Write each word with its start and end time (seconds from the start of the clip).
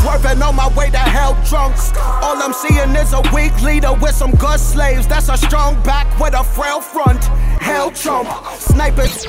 Swerving 0.00 0.42
on 0.42 0.54
my 0.56 0.68
way 0.76 0.90
to 0.90 0.98
hell 0.98 1.34
drunk. 1.48 1.74
All 2.22 2.36
I'm 2.42 2.52
seeing 2.52 2.94
is 2.96 3.12
a 3.12 3.22
weak 3.32 3.60
leader 3.62 3.92
with 3.94 4.14
some 4.14 4.32
good 4.32 4.60
slaves. 4.60 5.06
That's 5.06 5.28
a 5.28 5.36
strong 5.36 5.82
back 5.82 6.18
with 6.20 6.34
a 6.34 6.44
frail 6.44 6.80
front. 6.80 7.24
Hell 7.60 7.90
trump. 7.90 8.28
Snipers. 8.58 9.26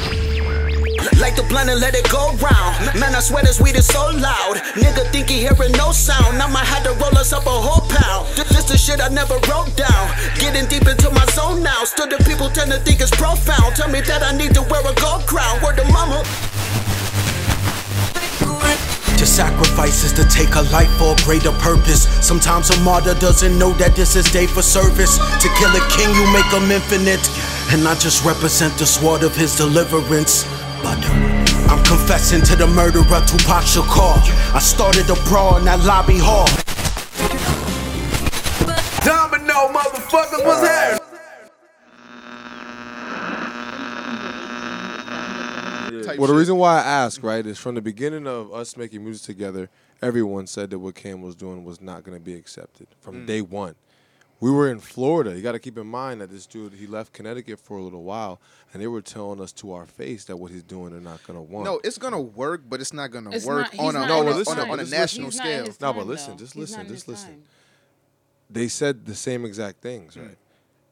Like 1.21 1.35
the 1.35 1.43
blunt 1.47 1.69
and 1.69 1.79
let 1.79 1.95
it 1.95 2.09
go 2.11 2.33
round. 2.43 2.99
Man, 2.99 3.15
I 3.15 3.19
swear 3.19 3.43
this 3.43 3.61
weed 3.61 3.75
is 3.75 3.87
so 3.87 4.09
loud. 4.11 4.57
Nigga 4.75 5.09
think 5.11 5.29
he 5.29 5.39
hearing 5.39 5.71
no 5.73 5.91
sound. 5.91 6.41
I 6.41 6.47
might 6.51 6.65
have 6.65 6.83
to 6.83 6.91
roll 6.99 7.17
us 7.17 7.31
up 7.31 7.45
a 7.45 7.49
whole 7.49 7.87
pound. 7.89 8.27
This, 8.35 8.65
the 8.65 8.77
shit 8.77 8.99
I 9.01 9.07
never 9.09 9.35
wrote 9.47 9.75
down. 9.75 10.05
Getting 10.39 10.65
deep 10.67 10.87
into 10.87 11.09
my 11.11 11.25
zone 11.27 11.63
now. 11.63 11.83
Still 11.85 12.07
the 12.07 12.17
people 12.25 12.49
tend 12.49 12.71
to 12.71 12.79
think 12.79 12.99
it's 13.01 13.11
profound. 13.11 13.75
Tell 13.75 13.89
me 13.89 14.01
that 14.01 14.23
I 14.23 14.35
need 14.35 14.53
to 14.55 14.61
wear 14.63 14.81
a 14.81 14.93
gold 14.95 15.25
crown. 15.25 15.61
Word 15.63 15.77
to 15.77 15.85
mama. 15.91 16.23
To 19.35 19.41
sacrifice 19.41 20.05
is 20.05 20.13
to 20.13 20.23
take 20.29 20.55
a 20.55 20.61
life 20.71 20.89
for 20.97 21.11
a 21.11 21.15
greater 21.25 21.51
purpose. 21.59 22.07
Sometimes 22.25 22.69
a 22.69 22.79
martyr 22.79 23.15
doesn't 23.15 23.59
know 23.59 23.73
that 23.73 23.93
this 23.93 24.15
is 24.15 24.23
day 24.31 24.47
for 24.47 24.61
service. 24.61 25.17
To 25.17 25.49
kill 25.59 25.75
a 25.75 25.83
king, 25.91 26.07
you 26.15 26.23
make 26.31 26.47
him 26.55 26.71
infinite. 26.71 27.19
And 27.67 27.85
I 27.85 27.95
just 27.95 28.23
represent 28.23 28.77
the 28.77 28.85
sword 28.85 29.23
of 29.23 29.35
his 29.35 29.53
deliverance. 29.57 30.45
But 30.81 31.03
uh, 31.03 31.67
I'm 31.67 31.83
confessing 31.83 32.43
to 32.43 32.55
the 32.55 32.67
murderer 32.67 33.03
Tupac 33.27 33.67
Shakur. 33.67 34.15
I 34.55 34.59
started 34.59 35.09
a 35.09 35.15
brawl 35.27 35.57
in 35.57 35.65
that 35.65 35.83
lobby 35.83 36.15
hall. 36.17 36.47
Domino, 39.03 39.67
motherfuckers, 39.67 40.45
what's 40.45 40.65
happening? 40.65 41.04
Well, 46.17 46.27
the 46.27 46.35
reason 46.35 46.57
why 46.57 46.77
I 46.77 46.83
ask, 46.83 47.21
right, 47.23 47.45
is 47.45 47.57
from 47.57 47.75
the 47.75 47.81
beginning 47.81 48.27
of 48.27 48.53
us 48.53 48.77
making 48.77 49.03
music 49.03 49.25
together, 49.25 49.69
everyone 50.01 50.47
said 50.47 50.69
that 50.71 50.79
what 50.79 50.95
Cam 50.95 51.21
was 51.21 51.35
doing 51.35 51.63
was 51.63 51.81
not 51.81 52.03
going 52.03 52.17
to 52.17 52.23
be 52.23 52.33
accepted 52.35 52.87
from 53.01 53.23
Mm. 53.23 53.25
day 53.27 53.41
one. 53.41 53.75
We 54.41 54.51
were 54.51 54.69
in 54.69 54.79
Florida. 54.79 55.33
You 55.35 55.41
got 55.41 55.53
to 55.53 55.59
keep 55.59 55.77
in 55.77 55.87
mind 55.87 56.19
that 56.21 56.29
this 56.29 56.45
dude 56.45 56.73
he 56.73 56.87
left 56.87 57.13
Connecticut 57.13 57.57
for 57.59 57.77
a 57.77 57.81
little 57.81 58.03
while, 58.03 58.39
and 58.73 58.81
they 58.81 58.87
were 58.87 59.01
telling 59.01 59.39
us 59.39 59.53
to 59.53 59.71
our 59.71 59.85
face 59.85 60.25
that 60.25 60.35
what 60.37 60.51
he's 60.51 60.61
doing 60.61 60.91
they're 60.91 60.99
not 60.99 61.23
going 61.25 61.37
to 61.37 61.41
want. 61.41 61.65
No, 61.65 61.79
it's 61.85 61.97
gonna 61.97 62.19
work, 62.19 62.61
but 62.67 62.81
it's 62.81 62.91
not 62.93 63.11
gonna 63.11 63.29
work 63.31 63.45
not- 63.45 63.71
he's 63.71 63.79
on 63.79 63.95
a 63.95 64.05
No, 64.05 64.19
on 64.19 64.25
listen, 64.25 64.59
on 64.59 64.67
a, 64.69 64.71
on 64.73 64.79
a 64.81 64.83
national 64.85 65.27
He's 65.29 65.37
not 65.37 65.47
in 65.47 65.53
scale. 65.53 65.65
his 65.67 65.81
No, 65.81 65.93
but 65.93 66.05
listen, 66.05 66.31
though. 66.31 66.37
just 66.37 66.53
He's 66.53 66.59
listen, 66.71 66.87
just 66.89 67.07
listen. 67.07 67.29
time. 67.29 67.43
they 68.49 68.67
said 68.67 69.05
the 69.05 69.15
same 69.15 69.45
exact 69.45 69.81
things, 69.81 70.15
Mm. 70.15 70.35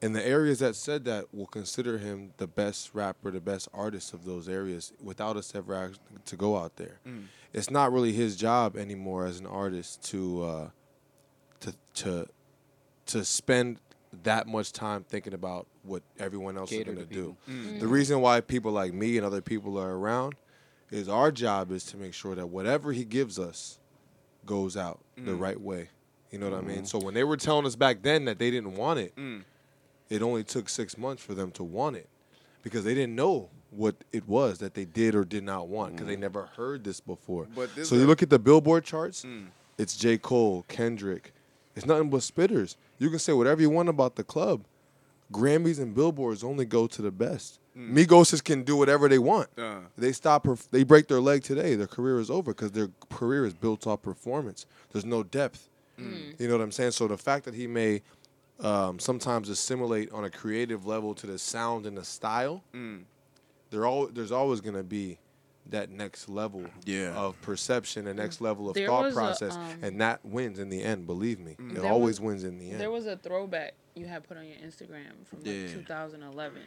Right? 0.03 0.05
And 0.07 0.15
the 0.15 0.25
areas 0.25 0.59
that 0.59 0.75
said 0.75 1.05
that 1.05 1.33
will 1.33 1.47
consider 1.47 1.97
him 1.97 2.31
the 2.37 2.47
best 2.47 2.91
rapper, 2.93 3.31
the 3.31 3.39
best 3.41 3.69
artist 3.73 4.13
of 4.13 4.25
those 4.25 4.47
areas, 4.49 4.91
without 5.01 5.37
us 5.37 5.53
ever 5.55 5.73
ask 5.73 5.99
to 6.25 6.35
go 6.35 6.57
out 6.57 6.75
there. 6.75 6.99
Mm. 7.07 7.25
It's 7.53 7.69
not 7.69 7.91
really 7.91 8.13
his 8.13 8.35
job 8.35 8.75
anymore 8.77 9.25
as 9.25 9.39
an 9.39 9.45
artist 9.45 10.03
to 10.11 10.43
uh, 10.43 10.69
to 11.61 11.73
to 11.95 12.27
to 13.07 13.25
spend 13.25 13.77
that 14.23 14.47
much 14.47 14.71
time 14.71 15.03
thinking 15.03 15.33
about 15.33 15.67
what 15.83 16.03
everyone 16.19 16.57
else 16.57 16.69
Cater 16.69 16.91
is 16.91 16.95
going 16.97 17.07
to 17.07 17.13
do. 17.13 17.35
Mm. 17.49 17.79
The 17.79 17.87
reason 17.87 18.21
why 18.21 18.41
people 18.41 18.71
like 18.71 18.93
me 18.93 19.17
and 19.17 19.25
other 19.25 19.41
people 19.41 19.77
are 19.79 19.91
around 19.97 20.35
is 20.91 21.09
our 21.09 21.31
job 21.31 21.71
is 21.71 21.83
to 21.85 21.97
make 21.97 22.13
sure 22.13 22.35
that 22.35 22.47
whatever 22.47 22.91
he 22.93 23.03
gives 23.05 23.39
us 23.39 23.79
goes 24.45 24.77
out 24.77 24.99
the 25.17 25.31
Mm. 25.31 25.39
right 25.39 25.59
way. 25.59 25.89
You 26.31 26.37
know 26.39 26.49
what 26.49 26.57
I 26.59 26.61
mean? 26.61 26.85
So 26.85 26.97
when 26.99 27.13
they 27.13 27.23
were 27.23 27.37
telling 27.37 27.65
us 27.65 27.75
back 27.75 28.01
then 28.03 28.25
that 28.25 28.37
they 28.39 28.51
didn't 28.51 28.75
want 28.75 28.99
it, 28.99 29.15
Mm. 29.15 29.43
It 30.09 30.21
only 30.21 30.43
took 30.43 30.69
six 30.69 30.97
months 30.97 31.23
for 31.23 31.33
them 31.33 31.51
to 31.51 31.63
want 31.63 31.95
it 31.95 32.07
because 32.61 32.83
they 32.83 32.93
didn't 32.93 33.15
know 33.15 33.49
what 33.71 33.95
it 34.11 34.27
was 34.27 34.59
that 34.59 34.73
they 34.75 34.85
did 34.85 35.15
or 35.15 35.23
did 35.25 35.43
not 35.43 35.67
want 35.67 35.93
because 35.93 36.07
they 36.07 36.15
never 36.15 36.43
heard 36.57 36.83
this 36.83 36.99
before. 36.99 37.47
But 37.55 37.73
this 37.75 37.89
so 37.89 37.95
you 37.95 38.05
look 38.05 38.21
at 38.21 38.29
the 38.29 38.39
Billboard 38.39 38.83
charts, 38.83 39.23
Mm. 39.23 39.47
it's 39.77 39.95
J. 39.97 40.17
Cole, 40.17 40.63
Kendrick. 40.67 41.33
It's 41.75 41.85
nothing 41.87 42.09
but 42.11 42.19
spitters. 42.21 42.75
You 42.99 43.09
can 43.09 43.17
say 43.19 43.33
whatever 43.33 43.61
you 43.61 43.69
want 43.71 43.89
about 43.89 44.15
the 44.15 44.23
club. 44.23 44.65
Grammys 45.31 45.79
and 45.79 45.95
Billboards 45.95 46.43
only 46.43 46.65
go 46.65 46.85
to 46.85 47.01
the 47.01 47.09
best. 47.11 47.59
Migos 47.75 48.29
just 48.29 48.43
can 48.45 48.61
do 48.61 48.75
whatever 48.75 49.09
they 49.09 49.17
want. 49.17 49.49
Uh. 49.57 49.79
They 49.97 50.11
stop. 50.11 50.43
Perf- 50.43 50.69
they 50.69 50.83
break 50.83 51.07
their 51.07 51.19
leg 51.19 51.41
today. 51.43 51.73
Their 51.73 51.87
career 51.87 52.19
is 52.19 52.29
over 52.29 52.53
because 52.53 52.71
their 52.73 52.89
career 53.09 53.43
is 53.45 53.55
built 53.55 53.87
off 53.87 54.03
performance. 54.03 54.67
There's 54.91 55.05
no 55.05 55.23
depth. 55.23 55.69
You 55.97 56.47
know 56.47 56.57
what 56.57 56.63
I'm 56.63 56.71
saying? 56.71 56.91
So 56.91 57.07
the 57.07 57.17
fact 57.17 57.45
that 57.45 57.53
he 57.55 57.65
may 57.65 58.01
um, 58.63 58.97
sometimes 58.99 59.49
assimilate 59.49 60.11
on 60.11 60.23
a 60.23 60.29
creative 60.29 60.85
level 60.85 61.13
to 61.15 61.27
the 61.27 61.37
sound 61.37 61.85
and 61.85 61.97
the 61.97 62.03
style, 62.05 62.63
Mm. 62.73 63.03
there 63.69 63.85
all 63.85 64.07
there's 64.07 64.31
always 64.31 64.61
gonna 64.61 64.83
be 64.83 65.19
that 65.65 65.89
next 65.89 66.27
level 66.27 66.65
Yeah. 66.85 67.13
of 67.15 67.39
perception, 67.41 68.05
the 68.05 68.13
next 68.13 68.41
level 68.41 68.67
of 68.69 68.75
There 68.75 68.87
thought 68.87 69.05
was 69.05 69.13
a, 69.13 69.17
process, 69.17 69.55
um, 69.55 69.79
and 69.81 70.01
that 70.01 70.23
wins 70.25 70.59
in 70.59 70.69
the 70.69 70.81
end. 70.83 71.07
Believe 71.07 71.39
me, 71.39 71.55
it 71.73 71.79
always 71.85 72.19
was- 72.19 72.27
wins 72.27 72.43
in 72.43 72.57
the 72.59 72.71
end. 72.71 72.81
There 72.81 72.91
was 72.91 73.05
a 73.05 73.15
throwback 73.17 73.73
you 73.95 74.05
had 74.05 74.23
put 74.27 74.37
on 74.37 74.45
your 74.45 74.57
Instagram 74.57 75.25
from 75.25 75.39
like 75.39 75.47
Yeah. 75.47 75.73
2011. 75.73 76.61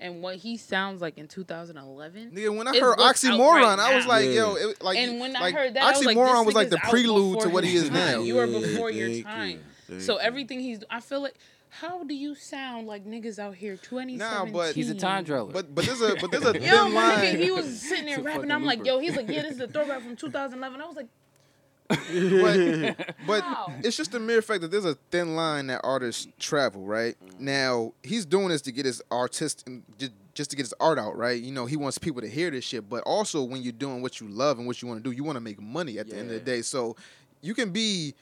And 0.00 0.20
what 0.22 0.36
he 0.36 0.56
sounds 0.56 1.00
like 1.00 1.16
in 1.18 1.28
2011. 1.28 2.32
Nigga, 2.32 2.56
when 2.56 2.66
I 2.66 2.78
heard 2.78 2.98
oxymoron, 2.98 3.62
right 3.62 3.78
I 3.78 3.94
was 3.96 4.06
like, 4.06 4.24
Yeah. 4.26 4.32
yo, 4.32 4.54
it, 4.56 4.82
like, 4.82 4.98
and 4.98 5.20
when 5.20 5.32
like, 5.34 5.54
I 5.54 5.58
heard 5.58 5.74
that, 5.74 5.82
I 5.84 5.90
was 5.96 6.04
like, 6.04 6.16
oxymoron 6.16 6.38
this 6.38 6.46
was 6.46 6.54
like 6.56 6.70
the 6.70 6.78
prelude 6.78 7.40
to 7.40 7.48
what 7.50 7.62
he 7.64 7.76
is 7.76 7.90
now. 7.90 8.20
You 8.20 8.38
are 8.40 8.46
Yeah, 8.46 8.58
before 8.58 8.90
your 8.90 9.08
thank 9.22 9.58
you. 9.58 9.60
Time. 9.92 9.98
Thank 10.00 10.06
So 10.06 10.14
you. 10.14 10.20
everything 10.20 10.60
he's, 10.60 10.80
I 10.90 11.00
feel 11.00 11.20
like, 11.22 11.34
how 11.68 12.04
do 12.04 12.14
you 12.14 12.34
sound 12.34 12.86
like 12.86 13.06
niggas 13.06 13.38
out 13.38 13.54
here 13.54 13.76
Twenty. 13.76 14.14
2017? 14.14 14.52
but- 14.52 14.74
He's 14.74 14.90
a 14.90 14.94
time 14.94 15.24
traveler. 15.24 15.52
But 15.52 15.74
but 15.74 15.86
there's 15.86 16.02
a 16.02 16.16
but 16.20 16.30
there's 16.30 16.44
a 16.44 16.52
thin 16.52 16.62
Yo, 16.64 16.88
my 16.90 17.02
nigga, 17.14 17.22
line. 17.32 17.36
he 17.38 17.50
was 17.50 17.80
sitting 17.80 18.06
there 18.06 18.20
rapping. 18.20 18.50
I'm 18.50 18.64
like, 18.64 18.84
yo, 18.84 18.98
he's 18.98 19.16
like, 19.16 19.28
yeah, 19.28 19.42
this 19.42 19.52
is 19.54 19.60
a 19.60 19.68
throwback 19.68 20.02
from 20.02 20.14
2011. 20.16 20.80
I 20.80 20.86
was 20.86 20.96
like, 20.96 21.06
but 21.88 22.96
but 23.26 23.42
Wow. 23.42 23.72
it's 23.82 23.96
just 23.96 24.14
a 24.14 24.20
mere 24.20 24.40
fact 24.42 24.62
that 24.62 24.70
there's 24.70 24.84
a 24.84 24.94
thin 25.10 25.34
line 25.36 25.66
that 25.68 25.80
artists 25.84 26.26
travel, 26.38 26.82
right? 26.84 27.16
Mm. 27.24 27.40
Now 27.40 27.92
he's 28.02 28.24
doing 28.24 28.48
this 28.48 28.62
to 28.62 28.72
get 28.72 28.86
his 28.86 29.02
artist 29.10 29.66
just, 29.98 30.12
just 30.34 30.50
to 30.50 30.56
get 30.56 30.62
his 30.64 30.74
art 30.80 30.98
out, 30.98 31.16
right? 31.16 31.40
You 31.40 31.52
know, 31.52 31.66
he 31.66 31.76
wants 31.76 31.98
people 31.98 32.22
to 32.22 32.28
hear 32.28 32.50
this 32.50 32.64
shit, 32.64 32.88
but 32.88 33.02
also 33.04 33.42
when 33.42 33.62
you're 33.62 33.72
doing 33.72 34.00
what 34.02 34.20
you 34.20 34.28
love 34.28 34.58
and 34.58 34.66
what 34.66 34.80
you 34.80 34.88
want 34.88 35.02
to 35.02 35.10
do, 35.10 35.14
you 35.14 35.24
want 35.24 35.36
to 35.36 35.40
make 35.40 35.60
money 35.60 35.98
at 35.98 36.08
the 36.08 36.16
end 36.16 36.28
of 36.28 36.34
the 36.34 36.40
day. 36.40 36.62
So 36.62 36.96
you 37.42 37.54
can 37.54 37.70
be 37.70 38.14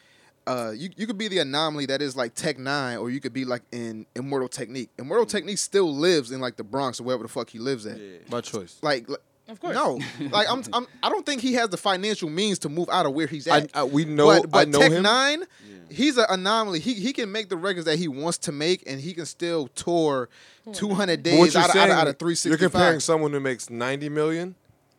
uh, 0.47 0.73
you, 0.75 0.91
you 0.97 1.07
could 1.07 1.19
be 1.19 1.29
the 1.29 1.39
anomaly 1.39 1.87
that 1.87 2.03
is 2.03 2.17
like 2.17 2.35
Tech 2.35 2.57
N9ne, 2.59 3.01
or 3.01 3.11
you 3.11 3.21
could 3.21 3.33
be 3.33 3.45
like 3.45 3.63
in 3.73 4.07
Immortal 4.17 4.49
Technique. 4.49 4.91
Immortal 4.99 5.27
Technique 5.27 5.59
still 5.59 5.95
lives 5.95 6.33
in 6.33 6.41
like 6.41 6.57
the 6.57 6.65
Bronx 6.65 7.01
or 7.01 7.05
wherever 7.05 7.23
the 7.23 7.29
fuck 7.29 7.51
he 7.51 7.59
lives 7.59 7.87
at. 7.87 7.99
My 8.31 8.41
choice. 8.41 8.79
Like, 8.83 9.09
like- 9.09 9.21
of 9.49 9.59
course. 9.59 9.75
no, 9.75 9.99
like 10.31 10.49
I'm, 10.49 10.63
I'm, 10.73 10.87
I 11.03 11.09
don't 11.09 11.27
think 11.27 11.43
he 11.43 11.55
has 11.55 11.71
the 11.71 11.77
financial 11.77 12.31
means 12.31 12.61
to 12.61 12.69
move 12.69 12.89
out 12.89 13.05
of 13.05 13.13
where 13.15 13.27
he's 13.27 13.49
at. 13.49 13.69
I, 13.75 13.81
I, 13.81 13.85
we 13.85 14.05
know. 14.05 14.27
but 14.27 14.51
but 14.51 14.59
I 14.69 14.71
know 14.71 14.79
Tech 14.79 14.93
him. 14.93 15.03
Nine, 15.03 15.43
he's 15.91 16.17
an 16.19 16.27
anomaly. 16.29 16.79
He 16.79 16.95
he 16.95 17.13
can 17.13 17.33
make 17.33 17.49
the 17.49 17.57
records 17.57 17.87
that 17.87 17.99
he 17.99 18.07
wants 18.07 18.39
to 18.39 18.53
make, 18.53 18.85
and 18.87 19.01
he 19.01 19.13
can 19.13 19.27
still 19.27 19.67
tour 19.69 20.29
200 20.73 21.23
days 21.25 21.55
you're 21.55 21.63
out, 21.63 21.71
of, 21.71 21.77
out, 21.77 21.91
of, 21.91 21.97
out 21.97 22.23
of 22.23 22.45
you're 22.45 22.57
comparing 22.59 23.01
someone 23.01 23.33
who 23.33 23.41
makes 23.41 23.71
90 23.71 24.09
million 24.09 24.55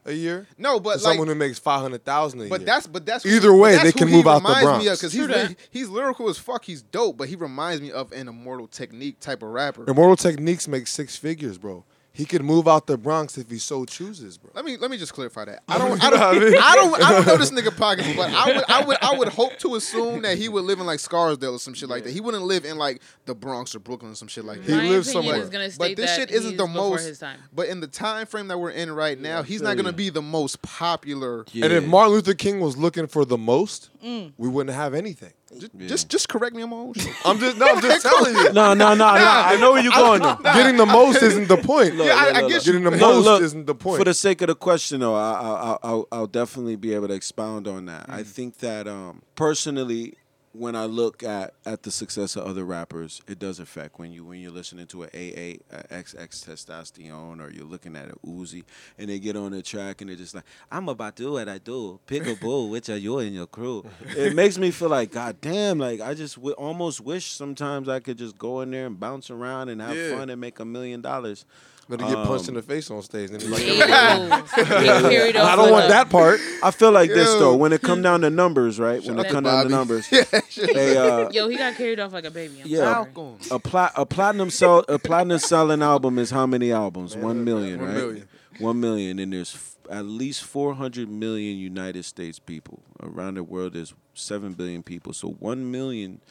a 0.05 0.11
year 0.13 0.47
no, 0.57 0.79
but 0.79 0.95
like, 0.95 0.99
someone 1.01 1.27
who 1.27 1.35
makes 1.35 1.59
500,000 1.59 2.41
a 2.41 2.49
but 2.49 2.61
year. 2.61 2.65
that's 2.65 2.87
but 2.87 3.05
that's 3.05 3.25
Either 3.25 3.53
way, 3.53 3.73
that's 3.73 3.83
they 3.83 3.91
can 3.91 4.09
move 4.09 4.25
out 4.27 4.41
the 4.41 4.49
Bronx. 4.61 4.83
because 4.83 5.13
he's 5.13 5.27
that. 5.27 5.49
li- 5.49 5.55
he's 5.69 5.89
lyrical 5.89 6.27
as 6.29 6.37
fuck. 6.37 6.65
He's 6.65 6.81
dope, 6.81 7.17
but 7.17 7.29
he 7.29 7.35
reminds 7.35 7.81
me 7.81 7.91
of 7.91 8.11
an 8.11 8.27
Immortal 8.27 8.67
Technique 8.67 9.19
type 9.19 9.43
of 9.43 9.49
rapper. 9.49 9.87
Immortal 9.89 10.15
Techniques 10.15 10.67
makes 10.67 10.91
six 10.91 11.15
figures, 11.17 11.57
bro. 11.57 11.83
He 12.13 12.25
could 12.25 12.43
move 12.43 12.67
out 12.67 12.87
the 12.87 12.97
Bronx 12.97 13.37
if 13.37 13.49
he 13.49 13.57
so 13.57 13.85
chooses, 13.85 14.37
bro. 14.37 14.51
Let 14.53 14.65
me 14.65 14.75
let 14.75 14.91
me 14.91 14.97
just 14.97 15.13
clarify 15.13 15.45
that. 15.45 15.63
I 15.69 15.77
don't 15.77 16.03
I 16.03 16.09
know 16.09 16.17
don't 16.17 16.35
I 16.35 16.39
mean? 16.39 16.55
I 16.61 16.75
don't 16.75 17.01
I 17.03 17.11
don't 17.13 17.25
know 17.25 17.37
this 17.37 17.51
nigga 17.51 17.75
pockets, 17.75 18.09
but 18.17 18.29
I 18.33 18.53
would 18.53 18.65
I 18.69 18.83
would 18.85 18.97
I 19.01 19.17
would 19.17 19.27
hope 19.29 19.57
to 19.59 19.75
assume 19.75 20.21
that 20.23 20.37
he 20.37 20.49
would 20.49 20.65
live 20.65 20.81
in 20.81 20.85
like 20.85 20.99
Scarsdale 20.99 21.53
or 21.55 21.59
some 21.59 21.73
shit 21.73 21.87
like 21.87 22.03
that. 22.03 22.11
He 22.11 22.19
wouldn't 22.19 22.43
live 22.43 22.65
in 22.65 22.77
like 22.77 23.01
the 23.25 23.33
Bronx 23.33 23.73
or 23.75 23.79
Brooklyn 23.79 24.11
or 24.11 24.15
some 24.15 24.27
shit 24.27 24.43
like 24.43 24.59
He 24.61 24.71
that. 24.71 24.77
My 24.77 24.89
lives 24.89 25.09
somewhere. 25.11 25.37
is 25.37 25.49
gonna 25.49 25.69
But 25.79 25.95
this 25.95 26.09
that 26.09 26.19
shit 26.19 26.31
isn't 26.31 26.57
the 26.57 26.67
most- 26.67 27.05
his 27.07 27.19
time. 27.19 27.39
But 27.53 27.69
in 27.69 27.79
the 27.79 27.87
time 27.87 28.25
frame 28.27 28.49
that 28.49 28.57
we're 28.57 28.71
in 28.71 28.91
right 28.91 29.17
now, 29.17 29.41
he's 29.43 29.61
not 29.61 29.77
gonna 29.77 29.93
be 29.93 30.09
the 30.09 30.21
most 30.21 30.61
popular. 30.61 31.45
Yeah. 31.53 31.65
And 31.65 31.73
if 31.73 31.85
Martin 31.85 32.13
Luther 32.13 32.33
King 32.33 32.59
was 32.59 32.75
looking 32.75 33.07
for 33.07 33.23
the 33.23 33.37
most, 33.37 33.89
Mm. 34.03 34.33
we 34.37 34.49
wouldn't 34.49 34.75
have 34.75 34.93
anything. 34.93 35.31
Just, 35.59 35.71
Yeah. 35.77 35.87
just 35.87 36.09
just 36.09 36.29
correct 36.29 36.55
me 36.55 36.63
on 36.63 36.69
my 36.69 36.75
own 36.77 36.93
shit. 36.93 37.13
I'm 37.25 37.37
just 37.37 37.57
no, 37.57 37.65
I'm 37.67 37.81
just 37.81 38.01
telling 38.05 38.33
you. 38.35 38.53
No, 38.53 38.73
no, 38.73 38.89
no, 38.93 38.95
no. 38.95 39.05
I 39.05 39.57
know 39.59 39.73
where 39.73 39.83
you're 39.83 39.91
going 39.91 40.21
though. 40.21 40.35
Getting 40.43 40.77
the 40.77 40.85
most 40.85 41.21
isn't 41.21 41.47
the 41.47 41.57
point. 41.57 41.95
Look, 41.95 42.07
Yeah, 42.07 42.15
I- 42.15 42.25
look, 42.27 42.35
I 42.35 42.41
look, 42.41 42.49
get 42.49 42.55
look. 42.57 42.65
you. 42.65 42.71
Getting 42.71 42.83
the 42.85 42.91
Look, 42.91 42.99
most 43.01 43.25
look, 43.25 43.41
isn't 43.41 43.65
the 43.67 43.75
point. 43.75 43.97
For 43.99 44.05
the 44.05 44.13
sake 44.13 44.41
of 44.41 44.47
the 44.47 44.55
question, 44.55 45.01
though, 45.01 45.15
I, 45.15 45.31
I, 45.31 45.49
I, 45.73 45.77
I'll, 45.83 46.07
I'll 46.11 46.27
definitely 46.27 46.75
be 46.77 46.93
able 46.93 47.09
to 47.09 47.13
expound 47.13 47.67
on 47.67 47.85
that. 47.85 48.05
I 48.09 48.23
think 48.23 48.57
that 48.59 48.87
um, 48.87 49.21
personally, 49.35 50.15
when 50.53 50.75
I 50.75 50.85
look 50.85 51.23
at, 51.23 51.53
at 51.65 51.83
the 51.83 51.91
success 51.91 52.35
of 52.35 52.45
other 52.45 52.65
rappers, 52.65 53.21
it 53.27 53.39
does 53.39 53.59
affect 53.59 53.97
when 53.99 54.11
you 54.11 54.25
when 54.25 54.39
you're 54.41 54.51
listening 54.51 54.85
to 54.87 55.03
a 55.03 55.07
AA, 55.07 55.57
a 55.71 55.83
XX 56.03 56.45
testosterone, 56.45 57.41
or 57.41 57.51
you're 57.51 57.65
looking 57.65 57.95
at 57.95 58.09
a 58.09 58.15
Uzi, 58.25 58.63
and 58.97 59.09
they 59.09 59.19
get 59.19 59.35
on 59.35 59.51
the 59.51 59.61
track 59.61 60.01
and 60.01 60.09
they're 60.09 60.17
just 60.17 60.35
like, 60.35 60.43
"I'm 60.71 60.89
about 60.89 61.15
to 61.17 61.23
do 61.23 61.31
what 61.33 61.47
I 61.47 61.57
do, 61.57 61.99
pick 62.05 62.25
a 62.27 62.35
bull, 62.35 62.69
which 62.69 62.89
are 62.89 62.97
you 62.97 63.19
and 63.19 63.33
your 63.33 63.47
crew." 63.47 63.85
it 64.17 64.35
makes 64.35 64.57
me 64.57 64.71
feel 64.71 64.89
like, 64.89 65.11
God 65.11 65.39
damn, 65.41 65.79
like 65.79 66.01
I 66.01 66.13
just 66.13 66.35
w- 66.35 66.55
almost 66.55 67.01
wish 67.01 67.31
sometimes 67.31 67.87
I 67.87 67.99
could 67.99 68.17
just 68.17 68.37
go 68.37 68.61
in 68.61 68.71
there 68.71 68.87
and 68.87 68.99
bounce 68.99 69.29
around 69.29 69.69
and 69.69 69.81
have 69.81 69.95
Yeah. 69.95 70.17
fun 70.17 70.29
and 70.29 70.39
make 70.41 70.59
a 70.59 70.65
million 70.65 71.01
dollars. 71.01 71.45
But 71.89 71.99
to 71.99 72.05
get 72.05 72.15
punched 72.25 72.47
in 72.47 72.53
the 72.53 72.61
face 72.61 72.89
on 72.89 73.01
stage, 73.01 73.31
and 73.31 73.43
like, 73.49 73.65
Ew. 73.65 73.75
Get 73.75 74.47
carried 74.47 75.35
off 75.35 75.49
I 75.49 75.55
don't 75.57 75.71
want 75.71 75.89
that 75.89 76.09
part. 76.09 76.39
I 76.63 76.71
feel 76.71 76.91
like 76.91 77.09
this 77.09 77.27
though. 77.33 77.55
When 77.55 77.73
it 77.73 77.81
come 77.81 78.01
down 78.01 78.21
to 78.21 78.29
numbers, 78.29 78.79
right? 78.79 79.03
When 79.03 79.19
it 79.19 79.27
come 79.29 79.43
to 79.43 79.49
down 79.49 79.63
to 79.65 79.69
Bobby. 79.69 79.69
numbers, 79.69 80.09
they 80.73 80.97
uh, 80.97 81.29
Yo, 81.31 81.49
he 81.49 81.57
got 81.57 81.75
carried 81.75 81.99
off 81.99 82.13
like 82.13 82.23
a 82.25 82.31
baby. 82.31 82.61
I'm 82.61 82.67
Yeah. 82.67 83.03
sorry. 83.13 83.35
A 83.51 83.59
plat 83.59 83.91
a 83.95 84.05
platinum 84.05 84.49
sell 84.49 84.85
a 84.87 84.97
platinum 84.99 85.39
selling 85.39 85.81
album 85.81 86.17
is 86.17 86.29
how 86.31 86.45
many 86.45 86.71
albums? 86.71 87.15
One 87.17 87.43
million, 87.43 87.79
One 87.79 87.87
right? 87.89 87.97
million. 87.97 88.27
One 88.59 88.79
million, 88.79 89.19
and 89.19 89.33
there's 89.33 89.55
f- 89.55 89.75
at 89.89 90.05
least 90.05 90.43
four 90.43 90.75
hundred 90.75 91.09
million 91.09 91.57
United 91.57 92.05
States 92.05 92.37
people 92.39 92.83
around 93.01 93.33
the 93.35 93.43
world. 93.43 93.73
There's 93.73 93.93
seven 94.13 94.53
billion 94.53 94.83
people, 94.83 95.13
so 95.13 95.29
one 95.29 95.71
million 95.71 96.21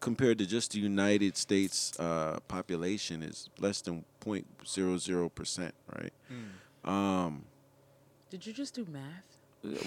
compared 0.00 0.38
to 0.38 0.46
just 0.46 0.72
the 0.72 0.78
United 0.80 1.36
States 1.36 1.98
uh, 1.98 2.38
population 2.48 3.22
is 3.22 3.48
less 3.58 3.80
than 3.80 4.04
0.00 4.24 5.34
percent, 5.34 5.74
right? 5.96 6.12
Um, 6.84 7.44
Did 8.30 8.46
you 8.46 8.52
just 8.52 8.74
do 8.74 8.86
math? 8.90 9.24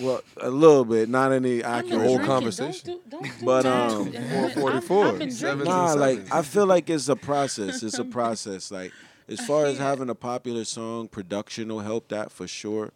well, 0.01 0.21
a 0.41 0.49
little 0.49 0.83
bit, 0.83 1.07
not 1.07 1.31
any 1.31 1.63
I'm 1.63 1.85
accurate. 1.85 2.01
whole 2.01 2.19
conversation. 2.19 2.99
Don't 3.09 3.09
do, 3.09 3.17
don't 3.17 3.39
do 3.39 3.45
But, 3.45 3.63
math. 3.63 3.91
um, 3.93 4.11
444. 4.11 5.05
I've 5.05 5.19
been 5.19 5.31
Seven- 5.31 5.57
drinking. 5.59 5.73
Nah, 5.73 5.93
like. 5.93 6.31
I 6.33 6.41
feel 6.41 6.65
like 6.65 6.89
it's 6.89 7.07
a 7.07 7.15
process. 7.15 7.81
It's 7.81 7.97
a 7.97 8.03
process. 8.19 8.69
Like 8.71 8.91
as 9.29 9.39
far 9.45 9.65
as 9.65 9.77
having 9.77 10.09
a 10.09 10.15
popular 10.15 10.65
song, 10.65 11.07
production 11.07 11.69
will 11.69 11.79
help 11.79 12.09
that 12.09 12.31
for 12.33 12.47
sure. 12.47 12.91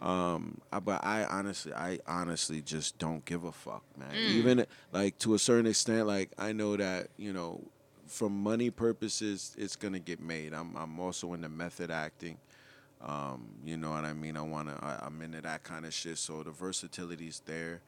Um, 0.00 0.60
I, 0.72 0.80
but 0.80 1.04
I 1.04 1.24
honestly, 1.24 1.74
I 1.74 1.98
honestly 2.06 2.62
just 2.62 2.98
don't 2.98 3.24
give 3.24 3.44
a 3.44 3.52
fuck, 3.52 3.82
man. 3.98 4.14
Even 4.30 4.66
like 4.92 5.18
to 5.18 5.34
a 5.34 5.38
certain 5.38 5.66
extent, 5.66 6.06
like 6.06 6.30
I 6.38 6.52
know 6.52 6.76
that 6.76 7.08
you 7.18 7.32
know, 7.32 7.60
from 8.06 8.42
money 8.42 8.70
purposes, 8.70 9.54
it's 9.58 9.76
gonna 9.76 9.98
get 9.98 10.20
made. 10.20 10.54
I'm 10.54 10.74
I'm 10.76 10.98
also 10.98 11.34
into 11.34 11.48
method 11.50 11.90
acting. 11.90 12.38
Um, 13.02 13.48
you 13.64 13.76
know 13.76 13.90
what 13.90 14.04
I 14.04 14.12
mean? 14.12 14.36
I 14.36 14.42
wanna, 14.42 14.78
I, 14.82 15.06
I'm 15.06 15.20
into 15.22 15.40
that 15.40 15.62
kind 15.62 15.86
of 15.86 15.94
shit. 15.94 16.18
So 16.18 16.42
the 16.42 16.50
versatility's 16.50 17.40
there. 17.46 17.80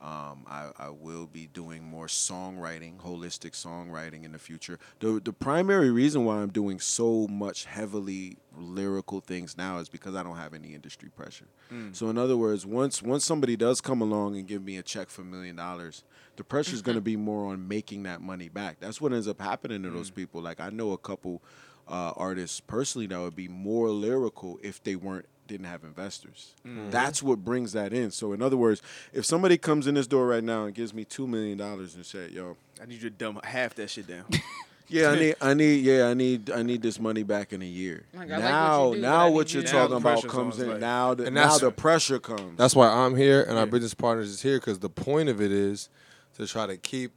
Um, 0.00 0.44
I, 0.46 0.70
I 0.78 0.88
will 0.90 1.26
be 1.26 1.48
doing 1.48 1.82
more 1.82 2.06
songwriting, 2.06 2.98
holistic 2.98 3.52
songwriting 3.52 4.24
in 4.24 4.30
the 4.32 4.38
future. 4.38 4.78
The 5.00 5.20
the 5.22 5.32
primary 5.32 5.90
reason 5.90 6.24
why 6.24 6.36
I'm 6.36 6.50
doing 6.50 6.78
so 6.78 7.26
much 7.28 7.64
heavily 7.64 8.38
lyrical 8.56 9.20
things 9.20 9.56
now 9.56 9.78
is 9.78 9.88
because 9.88 10.14
I 10.14 10.22
don't 10.22 10.36
have 10.36 10.54
any 10.54 10.72
industry 10.74 11.08
pressure. 11.08 11.46
So 11.92 12.08
in 12.10 12.16
other 12.18 12.36
words, 12.36 12.64
once 12.64 13.02
once 13.02 13.24
somebody 13.24 13.56
does 13.56 13.80
come 13.80 14.00
along 14.00 14.36
and 14.36 14.46
give 14.46 14.62
me 14.62 14.76
a 14.76 14.82
check 14.82 15.10
for 15.10 15.22
a 15.22 15.24
million 15.24 15.56
dollars, 15.56 16.04
the 16.36 16.44
pressure 16.44 16.74
is 16.74 16.82
going 16.82 16.96
to 16.96 17.02
be 17.02 17.16
more 17.16 17.52
on 17.52 17.66
making 17.66 18.04
that 18.04 18.20
money 18.20 18.48
back. 18.48 18.78
That's 18.78 19.00
what 19.00 19.12
ends 19.12 19.26
up 19.26 19.40
happening 19.40 19.82
to 19.82 19.90
those 19.90 20.10
people. 20.10 20.40
Like 20.40 20.60
I 20.60 20.70
know 20.70 20.92
a 20.92 20.98
couple 20.98 21.42
uh, 21.88 22.12
artists 22.16 22.60
personally 22.60 23.06
that 23.08 23.18
would 23.18 23.34
be 23.36 23.48
more 23.48 23.88
lyrical 23.90 24.58
if 24.62 24.82
they 24.82 24.94
weren't 24.94 25.26
didn't 25.48 25.66
have 25.66 25.82
investors. 25.82 26.54
Mm-hmm. 26.66 26.90
That's 26.90 27.22
what 27.22 27.44
brings 27.44 27.72
that 27.72 27.92
in. 27.92 28.12
So 28.12 28.32
in 28.32 28.40
other 28.42 28.56
words, 28.56 28.80
if 29.12 29.24
somebody 29.24 29.58
comes 29.58 29.86
in 29.88 29.94
this 29.96 30.06
door 30.06 30.26
right 30.26 30.44
now 30.44 30.64
and 30.66 30.74
gives 30.74 30.94
me 30.94 31.04
two 31.04 31.26
million 31.26 31.58
dollars 31.58 31.96
and 31.96 32.06
said, 32.06 32.30
"Yo, 32.30 32.56
I 32.80 32.86
need 32.86 33.02
you 33.02 33.10
to 33.10 33.16
dumb 33.16 33.40
half 33.42 33.74
that 33.76 33.90
shit 33.90 34.06
down. 34.06 34.26
yeah, 34.88 35.10
I 35.10 35.16
need, 35.16 35.34
I 35.40 35.54
need, 35.54 35.84
yeah, 35.84 36.06
I 36.08 36.14
need, 36.14 36.50
I 36.50 36.62
need 36.62 36.82
this 36.82 37.00
money 37.00 37.22
back 37.24 37.52
in 37.52 37.62
a 37.62 37.66
year." 37.66 38.04
Like, 38.14 38.30
I 38.30 38.34
like 38.36 38.42
what 38.42 38.50
now, 38.50 38.92
do, 38.92 39.00
now 39.00 39.30
what 39.30 39.52
you're 39.52 39.62
you- 39.62 39.66
Now 39.72 39.72
talking 39.72 39.96
about 39.96 40.28
comes 40.28 40.60
in. 40.60 40.68
like- 40.70 40.80
now, 40.80 41.14
the, 41.14 41.24
And 41.26 41.34
now 41.34 41.58
the 41.58 41.72
pressure 41.72 42.18
comes. 42.20 42.56
That's 42.56 42.76
why 42.76 42.88
I'm 42.88 43.16
here 43.16 43.42
and 43.42 43.58
our 43.58 43.66
business 43.66 43.94
partners 43.94 44.28
is 44.28 44.42
here 44.42 44.58
because 44.60 44.78
the 44.78 44.90
point 44.90 45.28
of 45.28 45.40
it 45.40 45.50
is 45.50 45.88
to 46.36 46.46
try 46.46 46.66
to 46.66 46.76
keep 46.76 47.12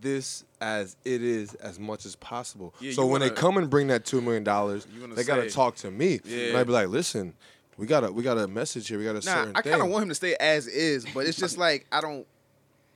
this 0.00 0.44
as 0.60 0.96
it 1.04 1.22
is 1.22 1.54
as 1.54 1.78
much 1.78 2.06
as 2.06 2.16
possible. 2.16 2.74
Yeah, 2.80 2.92
so 2.92 3.06
when 3.06 3.20
they 3.20 3.28
wanna- 3.28 3.40
come 3.40 3.56
and 3.58 3.70
bring 3.70 3.86
that 3.88 4.04
two 4.04 4.20
million 4.20 4.44
dollars, 4.44 4.86
they 5.14 5.24
gotta 5.24 5.50
talk 5.50 5.76
to 5.76 5.90
me. 5.90 6.20
Yeah. 6.24 6.48
And 6.48 6.56
I'd 6.58 6.66
be 6.66 6.72
like, 6.72 6.88
listen, 6.88 7.34
we 7.76 7.86
got 7.86 8.04
a 8.04 8.10
we 8.12 8.22
got 8.22 8.38
a 8.38 8.48
message 8.48 8.88
here. 8.88 8.98
We 8.98 9.04
got 9.04 9.10
a 9.10 9.14
Nah, 9.14 9.20
certain 9.34 9.56
I 9.56 9.62
kind 9.62 9.82
of 9.82 9.88
want 9.88 10.04
him 10.04 10.08
to 10.08 10.14
stay 10.14 10.34
as 10.40 10.66
is, 10.66 11.06
but 11.14 11.26
it's 11.26 11.38
just 11.38 11.58
like 11.66 11.86
I 11.92 12.00
don't. 12.00 12.26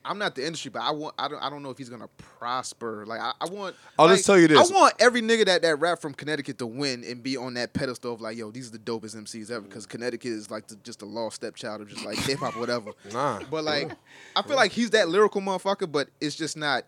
I'm 0.04 0.18
not 0.18 0.34
the 0.34 0.46
industry, 0.46 0.70
but 0.70 0.82
I 0.82 0.92
want. 0.92 1.14
I 1.18 1.28
don't. 1.28 1.42
I 1.42 1.50
don't 1.50 1.62
know 1.62 1.70
if 1.70 1.76
he's 1.76 1.90
gonna 1.90 2.08
prosper. 2.38 3.04
Like 3.06 3.20
I, 3.20 3.32
I 3.40 3.46
want. 3.46 3.76
Oh, 3.98 4.04
I'll 4.04 4.06
like, 4.06 4.16
just 4.16 4.26
tell 4.26 4.38
you 4.38 4.48
this. 4.48 4.70
I 4.70 4.74
want 4.74 4.94
every 4.98 5.20
nigga 5.20 5.44
that 5.46 5.62
that 5.62 5.78
rap 5.78 6.00
from 6.00 6.14
Connecticut 6.14 6.58
to 6.58 6.66
win 6.66 7.04
and 7.04 7.22
be 7.22 7.36
on 7.36 7.54
that 7.54 7.74
pedestal 7.74 8.14
of 8.14 8.20
like, 8.20 8.38
yo, 8.38 8.50
these 8.50 8.68
are 8.68 8.72
the 8.72 8.78
dopest 8.78 9.14
MCs 9.14 9.50
ever. 9.50 9.60
Because 9.60 9.86
Connecticut 9.86 10.32
is 10.32 10.50
like 10.50 10.66
the, 10.68 10.76
just 10.76 11.02
a 11.02 11.06
lost 11.06 11.36
stepchild 11.36 11.82
of 11.82 11.88
just 11.88 12.04
like 12.04 12.16
hip 12.18 12.38
hop, 12.38 12.56
whatever. 12.56 12.92
Nah. 13.12 13.40
But 13.50 13.64
like, 13.64 13.90
I 14.36 14.42
feel 14.42 14.56
like 14.56 14.70
he's 14.72 14.90
that 14.90 15.08
lyrical 15.08 15.40
motherfucker, 15.40 15.90
but 15.90 16.08
it's 16.20 16.36
just 16.36 16.56
not 16.56 16.84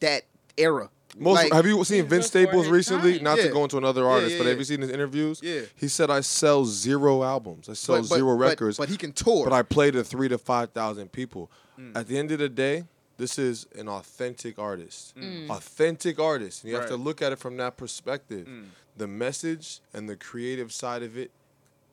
that 0.00 0.24
era. 0.56 0.90
Most 1.18 1.34
Like, 1.36 1.52
have 1.52 1.66
you 1.66 1.82
seen 1.84 2.06
Vince 2.06 2.26
Staples 2.26 2.68
recently? 2.68 3.14
time. 3.16 3.24
Not 3.24 3.38
Yeah. 3.38 3.44
to 3.44 3.50
go 3.52 3.64
into 3.64 3.76
another 3.76 4.06
artist, 4.06 4.32
yeah, 4.32 4.38
but 4.38 4.44
yeah. 4.44 4.50
have 4.50 4.58
you 4.58 4.64
seen 4.64 4.80
his 4.80 4.90
interviews? 4.90 5.40
Yeah. 5.42 5.62
He 5.76 5.88
said 5.88 6.10
I 6.10 6.20
sell 6.20 6.64
zero 6.64 7.22
albums. 7.24 7.68
I 7.68 7.72
sell 7.74 7.96
but- 8.02 8.08
but- 8.08 8.14
zero 8.16 8.34
records. 8.34 8.76
but 8.78 8.88
he 8.88 8.96
can 8.96 9.12
tour. 9.12 9.44
But 9.44 9.52
I 9.52 9.62
play 9.62 9.90
to 9.90 10.04
three 10.04 10.28
to 10.28 10.38
five 10.38 10.70
thousand 10.70 11.12
people. 11.12 11.50
Mm. 11.78 11.96
At 11.96 12.08
the 12.08 12.18
end 12.18 12.30
of 12.32 12.38
the 12.38 12.48
day, 12.48 12.84
this 13.16 13.38
is 13.38 13.66
an 13.76 13.88
authentic 13.88 14.58
artist. 14.58 15.16
Mm. 15.16 15.50
Authentic 15.50 16.18
artist. 16.20 16.62
And 16.62 16.70
you 16.72 16.78
have 16.78 16.88
to 16.88 16.96
look 16.96 17.20
at 17.20 17.32
it 17.32 17.38
from 17.38 17.56
that 17.56 17.76
perspective. 17.76 18.46
Mm. 18.46 18.66
The 18.96 19.06
message 19.08 19.80
and 19.92 20.08
the 20.08 20.16
creative 20.16 20.72
side 20.72 21.02
of 21.02 21.16
it 21.16 21.30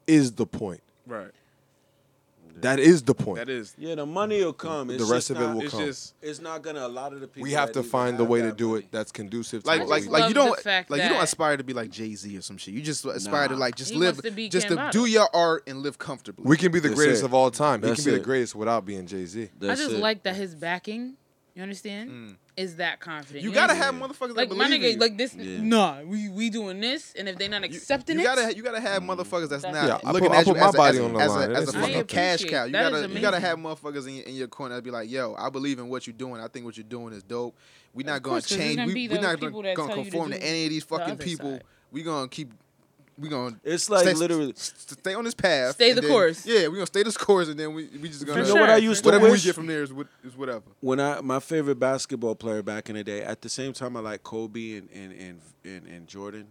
is 0.07 0.33
the 0.33 0.45
point. 0.45 0.81
Right. 1.07 1.31
That 2.62 2.80
is 2.80 3.04
the 3.04 3.13
point. 3.13 3.38
That 3.40 3.50
is. 3.50 3.75
yeah, 3.78 3.96
the 3.96 4.06
money 4.06 4.44
will 4.44 4.54
come. 4.54 4.90
It's 4.90 5.06
the 5.06 5.13
rest 5.13 5.28
just 5.28 5.31
of 5.31 5.38
it 5.38 5.48
not- 5.48 5.56
will 5.56 5.62
It's 5.63 5.72
come. 5.74 5.86
just. 5.86 6.13
It's 6.22 6.40
not 6.40 6.62
gonna. 6.62 6.86
A 6.86 6.88
lot 6.88 7.13
of 7.13 7.19
the 7.19 7.28
people. 7.28 7.44
we 7.44 7.52
have 7.52 7.72
to 7.74 7.84
find 7.84 8.18
the 8.18 8.24
way 8.24 8.42
to 8.42 8.52
do 8.52 8.69
money- 8.69 8.80
it 8.84 8.92
that's 8.92 9.12
conducive 9.12 9.63
to 9.63 9.68
like 9.68 9.81
what 9.81 9.90
like 9.90 10.02
we 10.04 10.07
like 10.10 10.22
love 10.22 10.30
you 10.30 10.34
the 10.36 10.40
don't 10.46 10.60
fact 10.60 10.90
like 10.90 11.02
you 11.04 11.10
don't 11.10 11.18
that- 11.18 11.24
aspire 11.25 11.57
to 11.57 11.63
be 11.63 11.74
like 11.74 11.90
Jay 11.92 12.13
Z 12.16 12.38
or 12.38 12.42
some 12.42 12.57
shit. 12.57 12.74
You 12.74 12.81
just 12.81 13.04
aspire 13.06 13.48
to 13.50 13.56
like 13.56 13.75
just 13.75 13.92
He 13.92 13.98
live 13.98 14.16
wants 14.16 14.30
to 14.30 14.31
be 14.31 14.50
just 14.50 14.68
Ken 14.68 14.78
to 14.78 14.84
Bottom. 14.84 15.04
do 15.04 15.10
your 15.10 15.28
art 15.34 15.63
and 15.68 15.80
live 15.80 15.98
comfortably. 15.98 16.46
We 16.48 16.57
can 16.57 16.72
be 16.72 16.80
the 16.80 16.88
That's 16.90 17.00
greatest 17.00 17.24
it. 17.24 17.25
of 17.25 17.34
all 17.34 17.52
time. 17.52 17.81
He 17.81 17.88
That's 17.90 18.02
can 18.04 18.12
be 18.12 18.16
it. 18.16 18.19
the 18.19 18.24
greatest 18.24 18.56
without 18.56 18.86
being 18.86 19.06
Jay 19.06 19.25
Z. 19.25 19.44
I 19.44 19.50
That's 19.60 19.81
just 19.81 19.96
it. 19.96 20.00
like 20.00 20.24
that 20.24 20.36
his 20.36 20.56
backing. 20.56 21.16
You 21.56 21.63
understand? 21.63 22.10
Mm. 22.10 22.36
Mm. 22.57 22.63
Is 22.63 22.75
that 22.78 23.00
confident? 23.00 23.44
you 23.44 23.52
gotta 23.52 23.75
have 23.75 23.94
motherfuckers 23.96 24.36
like 24.36 24.50
that 24.50 24.56
my 24.56 24.66
believe 24.69 24.81
nigga, 24.81 24.86
in 24.88 24.94
you. 24.94 25.00
like 25.00 25.18
this. 25.18 25.36
Yeah. 25.36 25.62
Nah, 25.62 26.02
we 26.04 26.30
we 26.30 26.50
doing 26.50 26.80
this, 26.80 27.13
and 27.18 27.28
if 27.28 27.38
they 27.38 27.48
not 27.48 27.62
You- 27.69 27.75
accepting 27.75 28.16
you 28.18 28.22
it, 28.22 28.25
gotta 28.25 28.56
you 28.56 28.63
gotta 28.63 28.80
have 28.80 29.04
motherfuckers 29.04 29.50
that's 29.50 29.63
That's 29.63 29.75
not 29.75 29.88
Yeah, 29.88 30.00
I 30.10 30.12
looking 30.12 30.30
put- 30.30 30.36
I 30.38 30.40
at 30.40 30.48
you 30.48 30.54
put 30.54 30.60
my 30.62 30.68
as 30.68 30.74
a, 30.74 30.78
body 30.78 30.98
as 30.98 31.04
a, 31.04 31.06
on 31.06 31.13
the 31.13 31.19
as 31.19 31.30
line. 31.31 31.50
a, 31.50 31.52
It 31.52 31.57
as 31.57 31.63
a 31.63 31.66
what 31.78 31.81
fucking 31.81 31.96
is. 31.98 32.06
cash 32.07 32.44
cow. 32.46 32.63
You 32.66 32.72
that 32.72 32.94
is 32.94 33.02
gotta 33.02 33.13
you 33.13 33.19
gotta 33.22 33.38
amazing. 33.38 33.42
have 33.42 33.60
motherfuckers 33.60 34.07
in 34.07 34.13
your, 34.16 34.24
in 34.25 34.36
your 34.36 34.48
corner 34.48 34.75
that 34.75 34.84
be 34.84 34.92
like, 34.92 35.10
yo, 35.12 35.36
I 35.38 35.50
believe 35.50 35.80
in 35.80 35.90
what 35.90 36.07
you're 36.07 36.16
doing. 36.16 36.40
I 36.42 36.48
think 36.48 36.66
what 36.66 36.78
you're 36.78 36.84
doing 36.86 37.13
is 37.13 37.24
dope. 37.24 37.56
We 37.94 38.04
not 38.04 38.22
gonna 38.24 38.36
course, 38.36 38.48
'cause 38.48 38.58
there's 38.58 38.68
change. 38.68 38.78
gonna 38.78 38.88
we 38.88 38.94
be 38.94 39.08
we 39.10 39.16
those 39.16 39.22
not 39.24 39.40
people 39.40 39.62
gonna, 39.62 39.68
that 39.69 39.75
gonna 39.75 39.88
tell 39.90 39.98
you 39.98 40.04
to 40.06 40.12
conform 40.12 40.31
to 40.31 40.40
do 40.40 40.46
any 40.46 40.63
of 40.66 40.69
these 40.69 40.86
the 40.86 40.90
fucking 40.98 41.13
other 41.13 41.24
people. 41.24 41.51
side. 41.51 41.63
We 41.92 42.04
gonna 42.04 42.28
keep. 42.30 42.54
We 43.17 43.29
gonna 43.29 43.57
It's 43.63 43.89
like 43.89 44.03
stay, 44.03 44.13
literally. 44.13 44.53
stay 44.57 45.13
on 45.13 45.23
this 45.23 45.33
path. 45.33 45.75
Stay 45.75 45.94
the 45.94 46.01
then- 46.01 46.09
course. 46.09 46.45
Yeah, 46.45 46.67
we 46.67 46.75
gonna 46.75 46.85
stay 46.85 47.01
this 47.03 47.15
course, 47.17 47.47
and 47.47 47.57
then 47.59 47.73
we 47.73 47.88
we 48.01 48.09
just 48.09 48.25
gonna 48.25 48.39
You 48.41 48.45
For 48.45 48.53
know 48.56 48.62
what 48.62 48.69
I 48.69 48.79
sure, 48.79 48.89
used 48.89 49.03
for 49.03 49.12
to 49.12 49.17
whatever 49.17 49.31
we 49.31 49.39
get 49.39 49.55
from 49.55 49.67
there 49.67 49.84
is, 49.84 49.93
what, 49.93 50.07
is 50.24 50.36
whatever. 50.36 50.63
when 50.81 51.00
I 51.00 51.22
my 51.22 51.39
favorite 51.39 51.79
basketball 51.79 52.36
player 52.36 52.62
back 52.62 52.89
in 52.89 52.95
the 52.95 53.03
day. 53.03 53.22
At 53.24 53.41
the 53.41 53.50
same 53.50 53.72
time, 53.74 53.95
I 53.95 54.01
like 54.01 54.24
Kobe 54.24 54.75
and 54.77 54.89
and 54.93 55.13
and 55.13 55.41
and, 55.63 55.88
and 55.88 56.07
Jordan. 56.07 56.48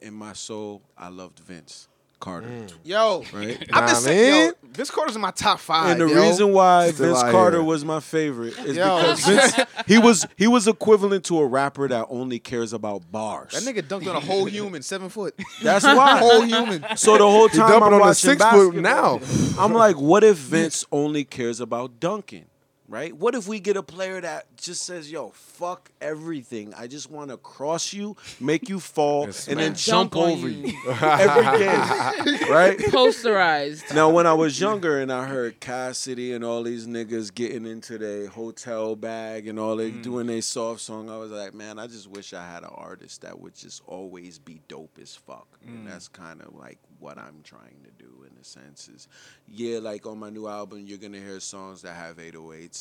In 0.00 0.14
my 0.14 0.32
soul, 0.32 0.82
I 0.96 1.08
loved 1.08 1.38
Vince 1.40 1.88
Carter. 2.20 2.48
Mm. 2.48 2.72
Yo, 2.84 3.24
Right. 3.32 3.50
I've 3.60 3.68
been 3.68 3.68
Nah, 3.70 3.86
saying, 3.94 4.32
yo, 4.34 4.44
man. 4.46 4.52
Vince 4.72 4.90
Carter's 4.90 5.16
in 5.16 5.22
my 5.22 5.30
top 5.30 5.58
five. 5.60 5.90
And 5.92 6.00
the 6.00 6.14
yo. 6.14 6.20
reason 6.22 6.52
why 6.52 6.90
Still 6.90 7.06
Vince 7.14 7.22
Carter 7.32 7.58
here. 7.58 7.64
was 7.64 7.84
my 7.84 8.00
favorite 8.00 8.58
is 8.58 8.76
Yo. 8.76 8.96
because 8.98 9.24
Vince 9.26 9.54
he 9.86 9.98
was 9.98 10.26
he 10.36 10.46
was 10.46 10.66
equivalent 10.68 11.24
to 11.26 11.38
a 11.38 11.46
rapper 11.46 11.88
that 11.88 12.06
only 12.10 12.38
cares 12.38 12.72
about 12.72 13.10
bars. 13.10 13.52
that 13.52 13.62
nigga 13.62 13.82
dunked 13.82 14.08
on 14.08 14.16
a 14.16 14.20
whole 14.20 14.44
human, 14.46 14.82
seven 14.82 15.08
foot. 15.08 15.34
That's 15.62 15.84
why. 15.84 16.18
whole 16.20 16.42
human. 16.42 16.84
So 16.96 17.16
the 17.18 17.24
whole 17.24 17.48
He 17.48 17.56
time 17.58 17.82
I'm 17.82 17.94
on 17.94 18.08
a 18.08 18.14
six 18.14 18.44
foot 18.44 18.74
now. 18.74 19.20
I'm 19.58 19.72
like, 19.72 19.96
what 19.96 20.24
if 20.24 20.36
Vince 20.36 20.84
only 20.92 21.24
cares 21.24 21.60
about 21.60 21.98
dunking? 22.00 22.46
Right? 22.88 23.14
What 23.14 23.34
if 23.34 23.46
we 23.46 23.60
get 23.60 23.76
a 23.76 23.82
player 23.82 24.18
that 24.18 24.56
just 24.56 24.82
says, 24.82 25.12
"Yo, 25.12 25.30
fuck 25.30 25.90
everything. 26.00 26.72
I 26.74 26.86
just 26.86 27.10
want 27.10 27.30
to 27.30 27.36
cross 27.36 27.92
you, 27.92 28.16
make 28.40 28.70
you 28.70 28.80
fall, 28.80 29.24
and 29.24 29.34
then 29.34 29.58
And 29.58 29.76
jump 29.76 30.16
over 30.16 30.48
you." 30.48 30.68
you 30.68 30.90
every 30.90 31.58
game." 31.58 32.50
right? 32.50 32.78
posterized. 32.78 33.94
Now, 33.94 34.08
when 34.08 34.26
I 34.26 34.32
was 34.32 34.58
younger 34.58 35.00
and 35.00 35.12
I 35.12 35.26
heard 35.26 35.60
Cassidy 35.60 36.32
and 36.32 36.44
all 36.44 36.62
these 36.62 36.86
niggas 36.86 37.34
getting 37.34 37.66
into 37.66 37.98
their 37.98 38.28
hotel 38.28 38.96
bag 38.96 39.46
and 39.48 39.58
all 39.58 39.76
they 39.76 39.90
mm. 39.90 40.02
doing 40.02 40.26
their 40.26 40.42
soft 40.42 40.80
song, 40.80 41.10
I 41.10 41.18
was 41.18 41.30
like, 41.30 41.54
man, 41.54 41.78
I 41.78 41.86
just 41.86 42.08
wish 42.08 42.32
I 42.32 42.46
had 42.46 42.62
an 42.62 42.70
artist 42.74 43.22
that 43.22 43.38
would 43.38 43.54
just 43.54 43.82
always 43.86 44.38
be 44.38 44.60
dope 44.68 44.98
as 45.00 45.14
fuck. 45.14 45.58
And 45.66 45.86
mm. 45.86 45.90
that's 45.90 46.08
kind 46.08 46.40
of 46.40 46.54
like 46.54 46.78
what 46.98 47.18
I'm 47.18 47.40
trying 47.44 47.84
to 47.84 47.90
do 48.02 48.24
in 48.24 48.36
a 48.40 48.44
sense 48.44 48.88
is, 48.88 49.08
yeah, 49.46 49.78
like 49.78 50.06
on 50.06 50.18
my 50.18 50.30
new 50.30 50.48
album, 50.48 50.84
you're 50.86 50.98
gonna 50.98 51.18
hear 51.18 51.40
songs 51.40 51.82
that 51.82 51.94
have 51.94 52.16
808s. 52.16 52.77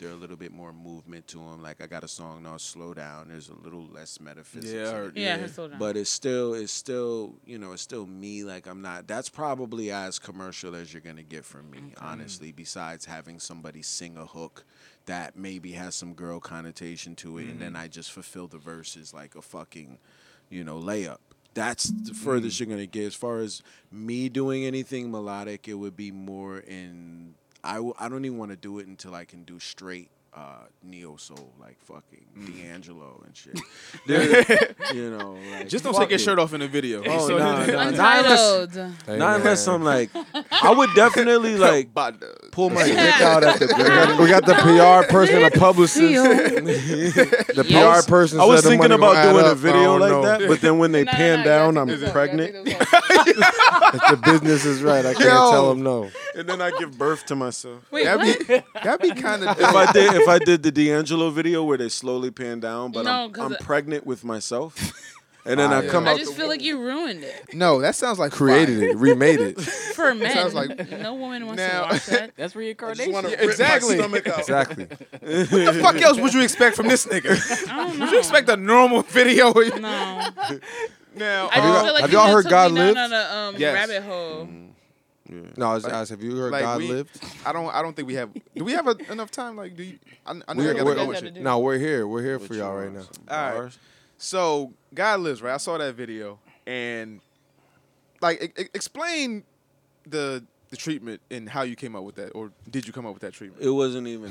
They're 0.00 0.08
a 0.08 0.14
little 0.14 0.36
bit 0.36 0.50
more 0.50 0.72
movement 0.72 1.26
to 1.28 1.36
them. 1.38 1.62
Like 1.62 1.82
I 1.82 1.86
got 1.86 2.04
a 2.04 2.08
song 2.08 2.44
now, 2.44 2.56
"Slow 2.56 2.94
Down." 2.94 3.28
There's 3.28 3.50
a 3.50 3.54
little 3.54 3.86
less 3.86 4.18
metaphysics. 4.18 4.72
Yeah, 4.72 4.80
I 4.80 4.88
in 4.88 4.94
heard- 4.94 5.18
it. 5.18 5.20
Yeah, 5.20 5.36
yeah. 5.36 5.46
slow 5.46 5.68
down. 5.68 5.78
But 5.78 5.98
it's 5.98 6.08
still, 6.08 6.54
it's 6.54 6.72
still, 6.72 7.34
you 7.44 7.58
know, 7.58 7.72
it's 7.72 7.82
still 7.82 8.06
me. 8.06 8.42
Like 8.42 8.66
I'm 8.66 8.80
not. 8.80 9.06
That's 9.06 9.28
probably 9.28 9.90
as 9.90 10.18
commercial 10.18 10.74
as 10.74 10.94
you're 10.94 11.02
gonna 11.02 11.22
get 11.22 11.44
from 11.44 11.70
me, 11.70 11.92
honestly. 12.00 12.50
Besides 12.50 13.04
having 13.04 13.38
somebody 13.38 13.82
sing 13.82 14.16
a 14.16 14.24
hook 14.24 14.64
that 15.04 15.36
maybe 15.36 15.72
has 15.72 15.94
some 15.94 16.14
girl 16.14 16.40
connotation 16.40 17.14
to 17.16 17.36
it, 17.36 17.48
and 17.48 17.60
then 17.60 17.74
mm-hmm. 17.74 17.82
I 17.82 17.88
just 17.88 18.10
fulfill 18.10 18.46
the 18.46 18.58
verses 18.58 19.12
like 19.12 19.34
a 19.34 19.42
fucking, 19.42 19.98
you 20.48 20.64
know, 20.64 20.78
layup. 20.78 21.18
that's 21.52 21.90
the 21.90 22.14
furthest 22.14 22.56
mm. 22.56 22.60
you're 22.60 22.68
gonna 22.68 22.86
get. 22.86 23.04
As 23.04 23.14
far 23.14 23.40
as 23.40 23.62
me 23.92 24.30
doing 24.30 24.64
anything 24.64 25.10
melodic, 25.10 25.68
it 25.68 25.74
would 25.74 25.96
be 25.96 26.10
more 26.10 26.58
in. 26.58 27.34
I 27.64 27.74
w- 27.74 27.94
I 27.98 28.08
don't 28.08 28.24
even 28.24 28.38
want 28.38 28.50
to 28.52 28.56
do 28.56 28.78
it 28.78 28.86
until 28.86 29.14
I 29.14 29.24
can 29.24 29.44
do 29.44 29.58
straight 29.58 30.10
uh, 30.32 30.60
neo 30.84 31.16
soul, 31.16 31.52
like 31.60 31.76
fucking 31.80 32.24
D'Angelo 32.46 33.20
and 33.26 33.36
shit. 33.36 33.58
You 34.94 35.10
know, 35.10 35.36
like, 35.52 35.68
Just 35.68 35.82
don't 35.84 35.92
fuck 35.92 36.02
take 36.04 36.10
your 36.10 36.18
shirt 36.20 36.38
off 36.38 36.52
in 36.54 36.60
the 36.60 36.68
video. 36.68 37.02
Oh, 37.04 37.26
So- 37.28 37.38
nah, 37.38 37.64
nah, 37.66 37.90
not 37.90 38.24
unless, 38.24 38.74
Hey, 39.06 39.16
not 39.18 39.36
unless. 39.40 39.66
I'm 39.68 39.82
like, 39.84 40.10
I 40.62 40.72
would 40.72 40.90
definitely 40.94 41.56
like 41.56 41.92
pull 42.52 42.70
my 42.70 42.84
dick 42.86 42.96
out 43.20 43.42
at 43.44 43.58
the 43.58 43.66
We 43.76 43.82
got, 43.84 44.20
we 44.20 44.28
got 44.28 44.46
the 44.46 44.54
PR 44.54 45.10
person, 45.12 45.42
the 45.42 45.50
publicist, 45.58 46.00
the 46.00 47.64
Yes. 47.68 48.04
PR 48.04 48.10
person. 48.10 48.40
I 48.40 48.44
was 48.44 48.60
said 48.60 48.66
the 48.66 48.70
thinking 48.78 48.92
about 48.92 49.22
doing 49.24 49.44
a 49.44 49.48
up. 49.48 49.56
I 49.58 49.60
video 49.60 49.96
like 49.98 50.10
know. 50.12 50.22
that, 50.22 50.48
but 50.48 50.60
then 50.60 50.78
when 50.78 50.92
they 50.92 51.04
No, 51.04 51.10
no, 51.12 51.16
pan 51.18 51.44
down, 51.44 51.76
I'm 51.76 51.86
gotta 51.88 51.90
take 51.92 52.00
those 52.00 52.08
off, 52.08 52.12
pregnant, 52.12 52.68
you 53.10 53.16
gotta 53.16 53.24
take 53.24 53.34
those 53.36 53.44
off. 53.44 53.94
If 53.94 54.10
the 54.10 54.20
business 54.32 54.64
is 54.64 54.82
right, 54.82 55.04
I 55.04 55.12
can't 55.14 55.24
Yo. 55.26 55.50
tell 55.50 55.68
them 55.70 55.82
no. 55.82 56.10
and 56.36 56.48
then 56.48 56.60
I 56.62 56.70
give 56.78 56.96
birth 56.98 57.26
to 57.26 57.36
myself. 57.36 57.84
Wait, 57.90 58.04
That'd 58.04 58.26
what? 58.26 58.48
be, 58.48 58.62
that'd 58.84 59.00
be 59.14 59.20
kind 59.20 59.44
of. 59.44 59.58
if 59.60 59.66
I 59.74 59.92
did 59.92 60.14
if 60.14 60.28
I 60.28 60.38
did 60.38 60.62
the 60.62 60.70
D'Angelo 60.72 61.30
video 61.30 61.64
where 61.64 61.78
they 61.78 61.88
slowly 61.88 62.30
pan 62.30 62.60
down, 62.60 62.92
but 62.92 63.04
No, 63.04 63.24
I'm, 63.24 63.32
'cause 63.32 63.44
I'm 63.44 63.52
it- 63.54 63.60
pregnant 63.60 64.06
with 64.06 64.24
myself, 64.24 64.92
and 65.46 65.58
then 65.58 65.72
I 65.72 65.82
yeah. 65.84 65.90
come 65.90 66.06
I 66.06 66.16
just 66.18 66.34
feel 66.34 66.48
like 66.48 66.60
you 66.62 66.78
ruined 66.78 67.24
it 67.24 67.54
No, 67.54 67.80
that 67.80 67.94
sounds 67.94 68.18
like 68.18 68.30
Created 68.32 68.78
fire. 68.80 68.88
it, 68.90 68.96
remade 68.96 69.40
it. 69.40 69.60
for 69.94 70.14
men. 70.14 70.32
Sounds 70.32 70.54
like- 70.54 70.90
no 70.90 71.14
woman 71.14 71.46
wants 71.46 71.58
Now- 71.60 71.86
to 71.86 71.92
watch 71.94 72.06
that. 72.06 72.32
That's 72.36 72.54
reincarnation. 72.54 73.12
wanna 73.12 73.30
Yeah, 73.30 73.36
rip 73.36 73.44
my 73.46 73.50
exactly. 73.52 73.96
stomach 73.96 74.28
out. 74.28 74.38
Exactly. 74.40 74.84
What 74.84 75.20
the 75.30 75.80
fuck 75.82 75.96
else 76.02 76.18
would 76.18 76.34
you 76.34 76.42
expect 76.42 76.76
from 76.76 76.88
this 76.88 77.06
nigga? 77.06 77.68
I 77.70 77.76
don't 77.76 77.98
know. 77.98 78.04
Would 78.04 78.12
you 78.12 78.18
expect 78.18 78.48
a 78.50 78.56
normal 78.56 79.02
video? 79.02 79.52
No. 79.52 80.28
Now, 81.14 81.48
I 81.50 81.54
Have 81.54 81.64
just 81.64 81.66
you- 81.78 81.84
feel 81.84 81.92
like 81.94 82.00
have 82.02 82.12
you 82.12 82.18
y'all 82.18 82.32
heard 82.32 82.48
God 82.48 82.72
me 82.72 82.78
down 82.78 82.96
on 82.98 83.12
a 83.12 83.36
um, 83.48 83.54
Yes. 83.58 83.74
rabbit 83.74 84.02
hole. 84.02 84.48
No, 85.56 85.70
I 85.70 85.74
was 85.74 85.84
asked, 85.84 86.10
have 86.10 86.22
you 86.22 86.36
heard 86.36 86.50
Like, 86.50 86.62
God 86.62 86.78
we- 86.78 86.88
lived? 86.88 87.20
I 87.46 87.52
don't. 87.52 87.72
I 87.72 87.82
don't 87.82 87.94
think 87.94 88.08
we 88.08 88.14
have. 88.14 88.30
Do 88.56 88.64
we 88.64 88.72
have 88.72 88.88
a, 88.88 88.96
enough 89.12 89.30
time? 89.30 89.54
Like, 89.56 89.76
do 89.76 89.84
you? 89.84 89.98
I, 90.26 90.32
I 90.32 90.34
know 90.34 90.42
We're, 90.56 90.70
I 90.70 90.72
gotta 90.72 90.84
we're- 90.84 90.96
go 90.96 91.02
You 91.02 91.02
and 91.02 91.12
guys 91.12 91.16
shit. 91.20 91.22
gotta 91.24 91.30
do- 91.34 91.40
no, 91.44 91.58
we're 91.60 91.78
here. 91.78 92.06
We're 92.08 92.22
here 92.22 92.38
for 92.40 92.48
What 92.48 92.56
y'all 92.58 92.72
you 92.82 92.88
right 92.88 92.92
now. 93.28 93.52
All 93.54 93.62
right. 93.62 93.78
So, 94.18 94.72
God 94.92 95.20
lives, 95.20 95.40
right? 95.40 95.54
I 95.54 95.58
saw 95.58 95.78
that 95.78 95.94
video, 95.94 96.40
and 96.66 97.20
like, 98.20 98.42
e- 98.42 98.62
e- 98.62 98.68
explain 98.74 99.44
the 100.06 100.44
the 100.70 100.76
treatment 100.76 101.20
and 101.32 101.48
how 101.48 101.62
you 101.62 101.74
came 101.74 101.96
up 101.96 102.04
with 102.04 102.14
that, 102.14 102.30
or 102.30 102.52
did 102.70 102.86
you 102.86 102.92
come 102.92 103.04
up 103.04 103.12
with 103.12 103.22
that 103.22 103.32
treatment? 103.32 103.60
It 103.62 103.70
wasn't 103.70 104.06
even. 104.06 104.30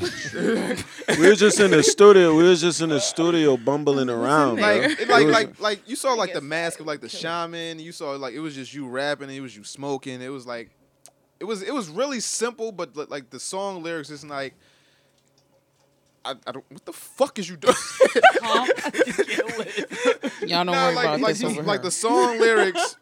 we 1.20 1.28
were 1.28 1.36
just 1.36 1.60
in 1.60 1.72
the 1.72 1.84
studio. 1.84 2.34
We 2.36 2.44
was 2.44 2.62
just 2.62 2.80
in 2.82 2.90
the 2.90 3.00
studio 3.02 3.58
bumbling 3.58 4.10
around. 4.10 4.62
Like, 4.62 4.84
It 4.84 5.00
it- 5.02 5.08
like, 5.10 5.26
was- 5.26 5.34
like, 5.34 5.60
like 5.60 5.90
you 5.90 5.96
saw 5.98 6.14
like 6.14 6.34
the 6.34 6.40
mask 6.42 6.80
of 6.80 6.86
like 6.88 7.02
the 7.02 7.10
shaman. 7.10 7.80
You 7.80 7.92
saw 7.92 8.12
like 8.12 8.34
it 8.34 8.40
was 8.40 8.56
just 8.56 8.74
you 8.74 8.88
rapping. 8.88 9.30
It 9.30 9.42
was 9.42 9.56
you 9.56 9.64
smoking. 9.66 10.22
It 10.22 10.30
was 10.30 10.48
like, 10.48 10.70
it 11.42 11.44
was 11.44 11.62
it 11.62 11.74
was 11.74 11.90
really 11.90 12.22
simple, 12.22 12.72
but 12.72 12.96
like 13.10 13.30
the 13.32 13.40
song 13.40 13.84
lyrics 13.84 14.10
is 14.10 14.24
like. 14.26 14.54
I, 16.26 16.36
I 16.46 16.52
don't. 16.52 16.66
What 16.70 16.86
the 16.86 16.92
fuck 16.94 17.40
is 17.40 17.48
you 17.50 17.56
doing? 17.56 17.74
Huh? 17.78 18.66
Y'all 20.46 20.66
don't 20.66 20.68
Nah, 20.68 20.86
worry 20.88 20.96
like, 20.96 21.06
about 21.06 21.20
like, 21.22 21.36
this 21.36 21.44
over 21.46 21.64
like 21.64 21.80
here. 21.80 21.84
the 21.86 21.92
song 21.92 22.40
lyrics 22.40 22.98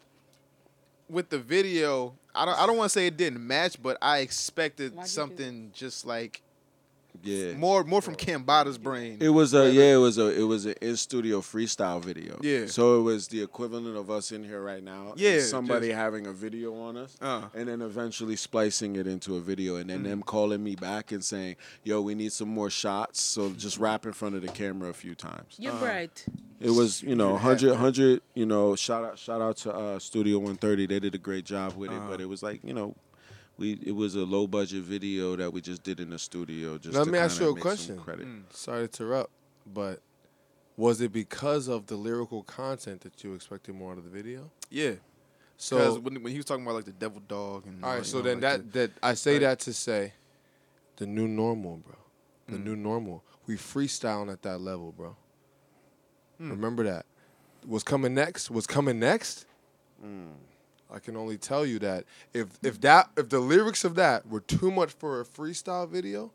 with 1.10 1.28
the 1.28 1.38
video. 1.38 2.14
I 2.38 2.44
don't. 2.44 2.58
I 2.58 2.66
don't 2.66 2.76
want 2.76 2.90
to 2.90 2.98
say 2.98 3.06
it 3.06 3.16
didn't 3.16 3.44
match, 3.44 3.82
but 3.82 3.98
I 4.00 4.18
expected 4.18 4.94
Why'd 4.94 5.04
you 5.04 5.08
do 5.08 5.08
something 5.08 5.70
just 5.74 6.06
like 6.06 6.42
yeah. 7.22 7.52
more 7.54 7.84
more 7.84 8.00
from 8.02 8.14
Cambatta's 8.14 8.78
brain. 8.78 9.18
It 9.20 9.28
was 9.30 9.54
a 9.54 9.70
yeah, 9.72 9.94
it 9.94 9.96
was 9.96 10.18
a 10.18 10.28
it 10.38 10.42
was 10.44 10.66
an 10.66 10.74
in 10.80 10.96
studio 10.96 11.40
freestyle 11.40 12.02
video. 12.02 12.38
Yeah. 12.42 12.66
So 12.66 12.98
it 13.00 13.02
was 13.02 13.28
the 13.28 13.42
equivalent 13.42 13.96
of 13.96 14.10
us 14.10 14.32
in 14.32 14.44
here 14.44 14.62
right 14.62 14.82
now. 14.82 15.14
Yeah, 15.16 15.40
somebody 15.40 15.88
just- 15.88 15.98
having 15.98 16.26
a 16.26 16.32
video 16.32 16.74
on 16.74 16.96
us. 16.96 17.16
Uh. 17.20 17.42
And 17.54 17.68
then 17.68 17.82
eventually 17.82 18.36
splicing 18.36 18.96
it 18.96 19.06
into 19.06 19.36
a 19.36 19.40
video 19.40 19.76
and 19.76 19.88
then 19.90 20.00
Mm. 20.00 20.04
them 20.04 20.22
calling 20.22 20.62
me 20.62 20.74
back 20.76 21.12
and 21.12 21.24
saying, 21.24 21.56
Yo, 21.84 22.00
we 22.00 22.14
need 22.14 22.32
some 22.32 22.48
more 22.48 22.70
shots. 22.70 23.20
So 23.20 23.50
just 23.52 23.78
rap 23.78 24.06
in 24.06 24.12
front 24.12 24.34
of 24.34 24.42
the 24.42 24.48
camera 24.48 24.88
a 24.90 24.94
few 24.94 25.14
times. 25.14 25.56
You're 25.58 25.72
uh, 25.72 25.78
bright. 25.80 26.24
It 26.60 26.70
was, 26.70 27.02
you 27.02 27.14
know, 27.14 27.32
100, 27.32 27.70
100, 27.70 28.20
you 28.34 28.44
know, 28.46 28.74
shout 28.74 29.04
out 29.04 29.18
shout 29.18 29.40
out 29.40 29.56
to 29.58 29.72
uh, 29.72 29.98
Studio 29.98 30.38
130. 30.38 30.86
They 30.86 30.98
did 31.00 31.14
a 31.14 31.18
great 31.18 31.44
job 31.44 31.74
with 31.76 31.90
it, 31.90 31.94
Uh-huh. 31.96 32.08
but 32.10 32.20
it 32.20 32.28
was 32.28 32.42
like, 32.42 32.60
you 32.64 32.74
know, 32.74 32.96
we 33.58 33.72
it 33.84 33.92
was 33.94 34.14
a 34.14 34.24
low 34.24 34.46
budget 34.46 34.82
video 34.84 35.36
that 35.36 35.52
we 35.52 35.60
just 35.60 35.82
did 35.82 36.00
in 36.00 36.10
the 36.10 36.18
studio 36.18 36.78
just 36.78 36.94
Let 36.96 37.04
to 37.04 37.10
me 37.10 37.18
ask 37.18 37.40
you 37.40 37.50
a 37.50 37.60
question. 37.60 37.98
Credit. 37.98 38.26
Sorry 38.50 38.88
to 38.88 39.02
interrupt, 39.04 39.30
but 39.66 40.00
was 40.76 41.00
it 41.00 41.12
because 41.12 41.68
of 41.68 41.86
the 41.86 41.96
lyrical 41.96 42.42
content 42.44 43.00
that 43.02 43.22
you 43.24 43.34
expected 43.34 43.74
more 43.74 43.92
out 43.92 43.98
of 43.98 44.04
the 44.04 44.10
video? 44.10 44.50
yeah. 44.70 44.92
So, 45.60 45.76
Because 45.76 45.98
when, 45.98 46.22
when 46.22 46.30
he 46.30 46.38
was 46.38 46.44
talking 46.46 46.62
about 46.64 46.76
like 46.76 46.84
the 46.84 46.92
devil 46.92 47.20
dog 47.26 47.66
and 47.66 47.82
all 47.84 47.90
right. 47.90 47.96
like, 47.96 48.04
So 48.04 48.18
you 48.18 48.22
know, 48.22 48.28
then 48.30 48.40
like 48.40 48.72
that 48.72 48.72
that 48.74 48.90
I 49.02 49.14
say 49.14 49.32
like- 49.32 49.40
that 49.40 49.58
to 49.60 49.72
say, 49.72 50.12
the 50.98 51.06
new 51.06 51.26
normal, 51.26 51.78
bro. 51.78 51.96
The 52.48 52.58
Mm. 52.58 52.64
new 52.64 52.76
normal. 52.76 53.24
We 53.48 53.56
freestyling 53.56 54.32
at 54.32 54.42
that 54.42 54.60
level, 54.60 54.92
bro. 54.92 55.16
Hmm. 56.38 56.50
Remember 56.50 56.84
that. 56.84 57.06
What's 57.66 57.82
coming 57.82 58.14
next. 58.14 58.50
What's 58.52 58.68
coming 58.68 59.00
next. 59.00 59.46
Hmm. 60.00 60.28
I 60.90 60.98
can 61.00 61.16
only 61.16 61.36
tell 61.38 61.66
you 61.66 61.78
that 61.80 62.04
if 62.32 62.46
if 62.62 62.80
that 62.82 63.10
if 63.16 63.28
the 63.28 63.40
lyrics 63.40 63.84
of 63.84 63.94
that 63.96 64.26
were 64.28 64.40
too 64.40 64.70
much 64.70 64.90
for 64.92 65.20
a 65.20 65.24
freestyle 65.24 65.88
video, 65.88 66.32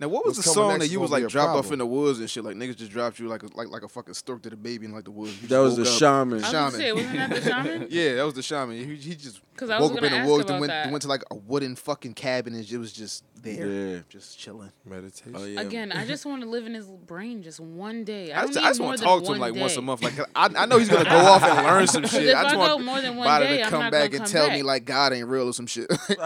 Now, 0.00 0.08
what 0.08 0.24
was 0.26 0.36
What's 0.38 0.48
the 0.48 0.54
song 0.54 0.78
that 0.78 0.88
you 0.88 1.00
was 1.00 1.10
like 1.10 1.24
a 1.24 1.28
dropped 1.28 1.56
off 1.58 1.72
in 1.72 1.78
the 1.78 1.86
woods 1.86 2.18
and 2.20 2.28
shit? 2.28 2.44
Like 2.44 2.56
niggas 2.56 2.76
just 2.76 2.90
dropped 2.90 3.18
you 3.18 3.28
like 3.28 3.42
a, 3.42 3.48
like 3.54 3.68
like 3.68 3.82
a 3.82 3.88
fucking 3.88 4.14
stork 4.14 4.42
to 4.42 4.50
the 4.50 4.56
baby 4.56 4.86
in 4.86 4.92
like 4.92 5.04
the 5.04 5.10
woods. 5.10 5.40
You 5.42 5.48
That 5.48 5.58
was 5.60 5.76
the 5.76 5.82
woke 5.82 5.92
up. 5.92 5.98
shaman. 5.98 6.38
I 6.38 6.42
was 6.42 6.50
Shaman. 6.50 6.72
say, 6.72 6.92
wasn't 6.92 7.12
that 7.14 7.30
the 7.30 7.40
shaman? 7.42 7.86
Yeah, 7.90 8.14
that 8.16 8.24
was 8.24 8.34
the 8.34 8.42
shaman. 8.42 8.76
He, 8.76 8.94
he 8.96 9.14
just 9.14 9.40
'Cause 9.56 9.70
I 9.70 9.78
woke 9.80 9.96
up 9.96 10.02
in 10.02 10.12
the 10.22 10.28
woods 10.30 10.50
and 10.50 10.60
went, 10.60 10.90
went 10.90 11.02
to 11.02 11.08
like 11.08 11.22
a 11.30 11.34
wooden 11.36 11.76
fucking 11.76 12.14
cabin 12.14 12.54
and 12.54 12.70
it 12.70 12.78
was 12.78 12.92
just 12.92 13.24
there, 13.44 13.66
Yeah. 13.66 13.98
just 14.08 14.38
chilling. 14.38 14.72
meditation. 14.84 15.32
Oh, 15.36 15.44
yeah. 15.44 15.60
Again, 15.60 15.92
I 15.92 16.04
just 16.06 16.26
want 16.26 16.42
to 16.42 16.48
live 16.48 16.66
in 16.66 16.74
his 16.74 16.86
brain 16.86 17.42
just 17.42 17.60
one 17.60 18.02
day. 18.04 18.32
I 18.32 18.42
I 18.42 18.46
just, 18.46 18.58
just 18.58 18.80
want 18.80 18.98
to 18.98 19.04
talk 19.04 19.20
to 19.20 19.26
him 19.32 19.38
one 19.38 19.52
like 19.52 19.60
once 19.60 19.76
a 19.76 19.82
month. 19.82 20.02
Like 20.02 20.18
I, 20.34 20.48
I 20.56 20.66
know 20.66 20.78
he's 20.78 20.88
gonna 20.88 21.04
go 21.08 21.16
off 21.16 21.42
and 21.42 21.66
learn 21.66 21.86
some 21.86 22.04
shit. 22.08 22.24
if 22.26 22.36
I 22.36 22.42
just 22.44 22.54
I 22.54 22.58
want 22.58 22.84
more 22.84 23.00
than 23.00 23.16
one 23.16 23.40
day, 23.40 23.58
to 23.58 23.62
I'm 23.64 23.70
come 23.70 23.80
not 23.80 23.92
back 23.92 24.10
gonna 24.10 24.22
and 24.22 24.24
come 24.24 24.32
tell 24.32 24.46
back. 24.48 24.56
me 24.56 24.62
like 24.62 24.84
God 24.84 25.12
ain't 25.12 25.28
real 25.28 25.48
or 25.48 25.52
some 25.52 25.66
shit. 25.66 25.86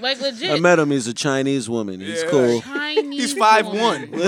Like 0.00 0.20
legit. 0.20 0.50
I 0.50 0.58
met 0.60 0.78
him. 0.78 0.90
He's 0.90 1.06
a 1.06 1.14
Chinese 1.14 1.68
woman. 1.68 2.00
He's 2.00 2.22
Yeah. 2.22 2.28
cool. 2.30 2.60
Chinese 2.62 3.20
he's 3.20 3.34
five 3.34 3.66
woman. 3.66 4.10
one. 4.10 4.20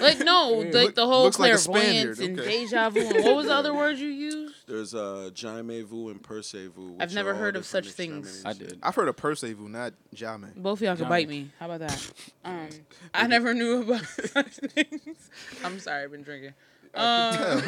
Like 0.00 0.20
no, 0.20 0.50
like 0.50 0.72
Look- 0.74 0.94
the 0.94 1.06
whole 1.06 1.24
looks 1.24 1.38
like 1.38 1.54
a 1.54 1.58
clairvoyance 1.58 2.16
Spaniard, 2.16 2.18
and 2.20 2.40
okay. 2.40 2.50
deja 2.64 2.90
vu. 2.90 3.00
And 3.00 3.24
what 3.24 3.36
was 3.36 3.46
the 3.46 3.54
other 3.54 3.74
word 3.74 3.98
you 3.98 4.08
used? 4.08 4.27
There's 4.68 4.94
uh, 4.94 5.30
jamais 5.32 5.82
vu 5.82 6.10
and 6.10 6.22
Perse 6.22 6.52
Vu. 6.52 6.96
I've 7.00 7.14
never 7.14 7.34
heard 7.34 7.56
of 7.56 7.64
such 7.64 7.90
things. 7.92 8.42
I 8.44 8.52
did. 8.52 8.78
I've 8.82 8.94
heard 8.94 9.08
of 9.08 9.16
Persevu, 9.16 9.66
not 9.68 9.94
Jame. 10.14 10.54
Both 10.56 10.80
of 10.80 10.82
y'all 10.82 10.96
could 10.96 11.08
bite 11.08 11.28
me. 11.28 11.50
How 11.58 11.66
about 11.70 11.80
that? 11.80 12.12
Um, 12.44 12.68
I 13.12 13.26
never 13.26 13.52
knew 13.52 13.82
about 13.82 14.06
such 14.06 14.54
things. 14.56 15.28
I'm 15.62 15.78
sorry, 15.80 16.04
I've 16.04 16.10
been 16.10 16.22
drinking. 16.22 16.54
Um, 16.94 17.62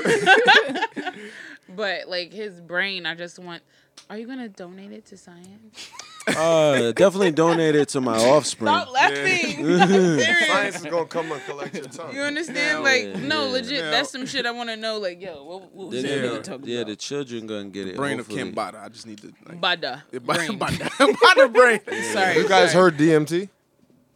but 1.76 2.08
like 2.08 2.32
his 2.32 2.60
brain, 2.60 3.04
I 3.04 3.14
just 3.14 3.38
want. 3.38 3.62
Are 4.08 4.16
you 4.16 4.26
gonna 4.26 4.48
donate 4.48 4.92
it 4.92 5.04
to 5.06 5.18
science? 5.18 5.90
Uh, 6.36 6.92
definitely 6.92 7.30
donate 7.32 7.74
it 7.74 7.88
to 7.90 8.00
my 8.00 8.16
offspring. 8.16 8.68
Stop 8.68 8.92
laughing. 8.92 9.66
I'm. 9.80 10.20
Science 10.20 10.76
is 10.76 10.84
gonna 10.84 11.06
come 11.06 11.32
and 11.32 11.42
collect 11.44 11.74
your 11.74 11.84
tongue. 11.86 12.14
You 12.14 12.20
understand? 12.22 12.78
Now- 12.78 12.82
like, 12.82 13.02
Yeah, 13.04 13.16
no, 13.26 13.46
yeah. 13.46 13.52
legit. 13.52 13.84
Now- 13.84 13.90
that's 13.90 14.10
some 14.10 14.26
shit 14.26 14.46
I 14.46 14.50
want 14.50 14.68
to 14.70 14.76
know. 14.76 14.98
Like, 14.98 15.20
yo, 15.20 15.42
what, 15.44 15.72
what 15.72 15.88
was 15.88 16.02
They're 16.02 16.20
that 16.20 16.28
gonna- 16.28 16.40
nigga 16.40 16.44
talking 16.44 16.66
yeah, 16.68 16.78
about? 16.80 16.86
the 16.88 16.96
children 16.96 17.46
gonna 17.46 17.64
get 17.70 17.88
it. 17.88 17.96
Brain 17.96 18.20
of 18.20 18.26
hopefully. 18.26 18.52
Cambatta. 18.52 18.82
I 18.84 18.88
just 18.88 19.06
need 19.06 19.18
to. 19.22 19.32
Like, 19.48 19.60
Bada. 19.60 20.02
Yeah, 20.12 20.18
brain. 20.20 20.58
Bada. 20.58 20.88
Bada 20.98 21.52
brain. 21.52 21.80
Sorry. 22.12 22.36
You 22.36 22.48
guys 22.48 22.72
sorry. 22.72 22.92
heard 22.92 22.96
DMT? 22.98 23.48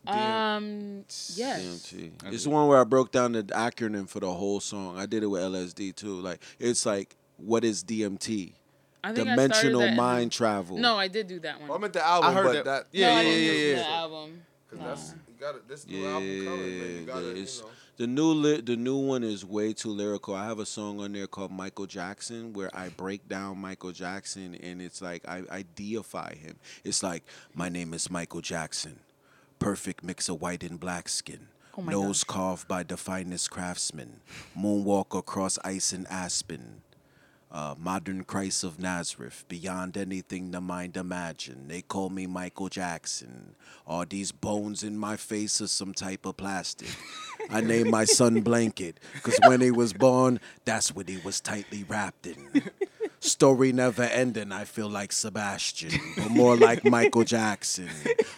Um. 0.06 1.04
Yes. 1.34 1.62
DMT. 1.92 2.10
It's 2.32 2.44
the 2.44 2.50
one 2.50 2.68
where 2.68 2.78
I 2.80 2.84
broke 2.84 3.10
down 3.10 3.32
the 3.32 3.42
acronym 3.44 4.08
for 4.08 4.20
the 4.20 4.30
whole 4.30 4.60
song. 4.60 4.98
I 4.98 5.06
did 5.06 5.22
it 5.22 5.26
with 5.26 5.40
LSD 5.42 5.94
too. 5.96 6.20
Like 6.20 6.40
it's 6.58 6.84
like, 6.84 7.16
what 7.38 7.64
is 7.64 7.82
DMT? 7.82 8.52
I 9.04 9.12
think 9.12 9.28
I 9.28 9.34
started 9.34 9.48
Dimensional 9.52 9.80
that 9.82 9.90
in 9.90 9.96
mind 9.96 10.32
travel. 10.32 10.78
No, 10.78 10.96
I 10.96 11.08
did 11.08 11.26
do 11.26 11.38
that 11.40 11.60
one. 11.60 11.70
Oh, 11.70 11.74
I 11.74 11.78
meant 11.78 11.92
the 11.92 12.04
album, 12.06 12.30
I 12.30 12.32
heard 12.34 12.44
but 12.44 12.52
that- 12.52 12.64
that, 12.64 12.86
Yeah, 12.92 13.08
no, 13.14 13.14
I 13.18 13.22
yeah, 13.22 13.30
yeah, 13.36 13.52
yeah. 13.52 13.74
the 13.76 13.88
album. 13.88 14.42
Cause 14.70 14.78
that's 14.80 15.14
you 15.28 15.34
got. 15.38 15.68
This 15.68 15.86
new 15.86 15.98
Yeah, 15.98 16.08
album 16.08 16.44
coming, 16.44 16.78
man. 16.78 16.90
You 17.00 17.06
gotta, 17.06 17.26
you 17.38 17.44
know. 17.44 17.68
the 17.98 18.06
new 18.08 18.26
li- 18.32 18.60
the 18.60 18.76
new 18.76 18.96
one 18.96 19.22
is 19.22 19.44
way 19.44 19.72
too 19.72 19.90
lyrical. 19.90 20.34
I 20.34 20.46
have 20.46 20.58
a 20.58 20.66
song 20.66 21.00
on 21.00 21.12
there 21.12 21.26
called 21.28 21.52
Michael 21.52 21.86
Jackson 21.86 22.52
where 22.54 22.74
I 22.76 22.88
break 22.88 23.28
down 23.28 23.58
Michael 23.58 23.92
Jackson 23.92 24.54
and 24.56 24.82
it's 24.82 25.00
like 25.02 25.22
I, 25.28 25.42
I 25.50 25.64
deify 25.76 26.34
him. 26.34 26.56
It's 26.82 27.02
like 27.04 27.22
my 27.54 27.68
name 27.68 27.94
is 27.94 28.10
Michael 28.10 28.40
Jackson, 28.40 28.98
perfect 29.60 30.02
mix 30.02 30.28
of 30.28 30.40
white 30.40 30.64
and 30.64 30.80
black 30.80 31.08
skin. 31.08 31.48
Oh 31.76 31.82
my 31.82 31.92
Nose 31.92 32.24
gosh. 32.24 32.34
carved 32.36 32.68
by 32.68 32.82
the 32.84 32.96
finest 32.96 33.50
craftsmen, 33.50 34.20
moonwalk 34.58 35.16
across 35.16 35.58
ice 35.64 35.92
and 35.92 36.06
aspen. 36.08 36.80
Uh, 37.54 37.72
modern 37.78 38.24
Christ 38.24 38.64
of 38.64 38.80
Nazareth, 38.80 39.44
beyond 39.46 39.96
anything 39.96 40.50
the 40.50 40.60
mind 40.60 40.96
imagine. 40.96 41.68
They 41.68 41.82
call 41.82 42.10
me 42.10 42.26
Michael 42.26 42.68
Jackson. 42.68 43.54
All 43.86 44.04
these 44.04 44.32
bones 44.32 44.82
in 44.82 44.98
my 44.98 45.16
face 45.16 45.60
are 45.60 45.68
some 45.68 45.94
type 45.94 46.26
of 46.26 46.36
plastic. 46.36 46.88
I 47.50 47.60
named 47.60 47.90
my 47.90 48.06
son 48.06 48.40
Blanket, 48.40 48.98
because 49.12 49.38
when 49.46 49.60
he 49.60 49.70
was 49.70 49.92
born, 49.92 50.40
that's 50.64 50.96
what 50.96 51.08
he 51.08 51.18
was 51.18 51.40
tightly 51.40 51.84
wrapped 51.84 52.26
in. 52.26 52.62
Story 53.24 53.72
never 53.72 54.02
ending, 54.02 54.52
I 54.52 54.64
feel 54.64 54.90
like 54.90 55.10
Sebastian, 55.10 55.98
but 56.14 56.30
more 56.30 56.58
like 56.58 56.84
Michael 56.84 57.24
Jackson. 57.24 57.88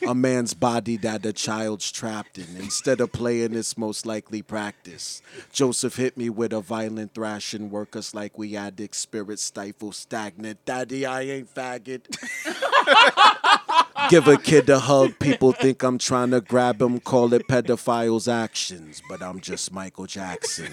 A 0.06 0.14
man's 0.14 0.54
body 0.54 0.96
that 0.98 1.26
a 1.26 1.32
child's 1.32 1.90
trapped 1.90 2.38
in. 2.38 2.46
Instead 2.56 3.00
of 3.00 3.10
playing 3.10 3.54
this 3.54 3.76
most 3.76 4.06
likely 4.06 4.42
practice, 4.42 5.22
Joseph 5.52 5.96
hit 5.96 6.16
me 6.16 6.30
with 6.30 6.52
a 6.52 6.60
violent 6.60 7.14
thrashing, 7.14 7.68
work 7.68 7.96
us 7.96 8.14
like 8.14 8.38
we 8.38 8.54
addicts, 8.54 8.98
spirit 8.98 9.40
stifle 9.40 9.90
stagnant. 9.90 10.64
Daddy, 10.64 11.04
I 11.04 11.22
ain't 11.22 11.52
faggot. 11.52 12.06
Give 14.08 14.28
a 14.28 14.36
kid 14.36 14.68
a 14.68 14.78
hug, 14.78 15.18
people 15.18 15.50
think 15.50 15.82
I'm 15.82 15.98
trying 15.98 16.30
to 16.30 16.40
grab 16.40 16.80
him, 16.80 17.00
call 17.00 17.34
it 17.34 17.48
pedophile's 17.48 18.28
actions, 18.28 19.02
but 19.08 19.20
I'm 19.20 19.40
just 19.40 19.72
Michael 19.72 20.06
Jackson. 20.06 20.72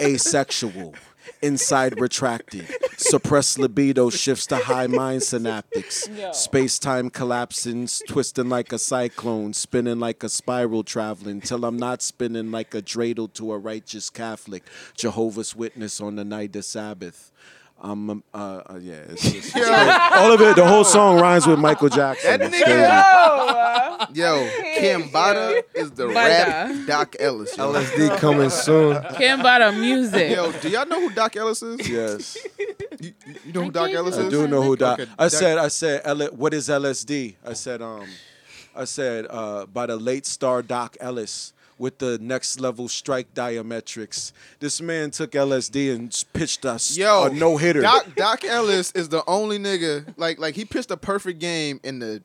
Asexual, 0.00 0.94
inside 1.42 2.00
retracted, 2.00 2.66
suppressed 2.96 3.58
libido 3.58 4.10
shifts 4.10 4.46
to 4.46 4.56
high 4.56 4.86
mind 4.86 5.22
synaptics, 5.22 6.08
space 6.32 6.78
time 6.78 7.10
collapsing, 7.10 7.88
twisting 8.08 8.48
like 8.48 8.72
a 8.72 8.78
cyclone, 8.78 9.52
spinning 9.52 10.00
like 10.00 10.22
a 10.22 10.28
spiral 10.28 10.84
traveling, 10.84 11.40
till 11.40 11.64
I'm 11.64 11.76
not 11.76 12.02
spinning 12.02 12.50
like 12.50 12.74
a 12.74 12.82
dreidel 12.82 13.32
to 13.34 13.52
a 13.52 13.58
righteous 13.58 14.10
Catholic, 14.10 14.64
Jehovah's 14.96 15.54
Witness 15.54 16.00
on 16.00 16.16
the 16.16 16.24
night 16.24 16.56
of 16.56 16.64
Sabbath. 16.64 17.32
I'm, 17.80 18.10
um, 18.10 18.24
uh, 18.34 18.36
uh, 18.70 18.78
yeah, 18.80 18.94
it's 19.08 19.22
just, 19.52 19.56
all 19.56 20.32
of 20.32 20.40
it. 20.40 20.56
The 20.56 20.66
whole 20.66 20.82
song 20.84 21.20
rhymes 21.20 21.46
with 21.46 21.60
Michael 21.60 21.88
Jackson. 21.88 22.40
That 22.40 22.40
It's 22.52 22.56
nigga- 22.56 22.64
crazy. 24.08 24.20
Yo, 24.20 24.48
Cambatta 24.78 25.62
is 25.74 25.90
the 25.92 26.04
Bada. 26.04 26.14
rap 26.14 26.86
Doc 26.86 27.16
Ellis. 27.20 27.56
Yo. 27.56 27.72
LSD 27.72 28.16
coming 28.18 28.50
soon. 28.50 28.96
Cambatta 28.96 29.78
music. 29.78 30.32
Yo, 30.34 30.50
do 30.52 30.68
y'all 30.68 30.86
know 30.86 31.00
who 31.08 31.14
Doc 31.14 31.36
Ellis 31.36 31.62
is? 31.62 31.88
Yes. 31.88 32.38
You, 33.00 33.12
you 33.44 33.52
know 33.52 33.60
who 33.62 33.66
I 33.68 33.70
Doc 33.70 33.90
Ellis 33.90 34.16
is? 34.16 34.26
I 34.26 34.30
do 34.30 34.48
know 34.48 34.62
who 34.62 34.76
that. 34.76 35.00
Okay, 35.00 35.10
I 35.18 35.28
said, 35.28 35.58
I 35.58 35.68
said, 35.68 36.02
L- 36.04 36.28
what 36.32 36.54
is 36.54 36.68
LSD? 36.68 37.36
I 37.46 37.52
said, 37.52 37.80
um, 37.82 38.06
I 38.74 38.84
said, 38.86 39.26
uh, 39.30 39.66
by 39.66 39.86
the 39.86 39.96
late 39.96 40.26
star 40.26 40.62
Doc 40.62 40.96
Ellis 41.00 41.52
with 41.78 41.98
the 41.98 42.18
next 42.18 42.60
level 42.60 42.88
strike 42.88 43.32
diametrics. 43.34 44.32
This 44.60 44.80
man 44.80 45.10
took 45.10 45.32
LSD 45.32 45.94
and 45.94 46.24
pitched 46.32 46.64
us 46.64 46.96
Yo, 46.96 47.24
a 47.24 47.30
no 47.30 47.56
hitter. 47.56 47.80
Doc 47.80 48.06
Doc 48.16 48.44
Ellis 48.44 48.90
is 48.92 49.08
the 49.08 49.22
only 49.26 49.58
nigga 49.58 50.12
like 50.16 50.38
like 50.38 50.54
he 50.54 50.64
pitched 50.64 50.90
a 50.90 50.96
perfect 50.96 51.38
game 51.38 51.80
in 51.84 51.98
the 51.98 52.22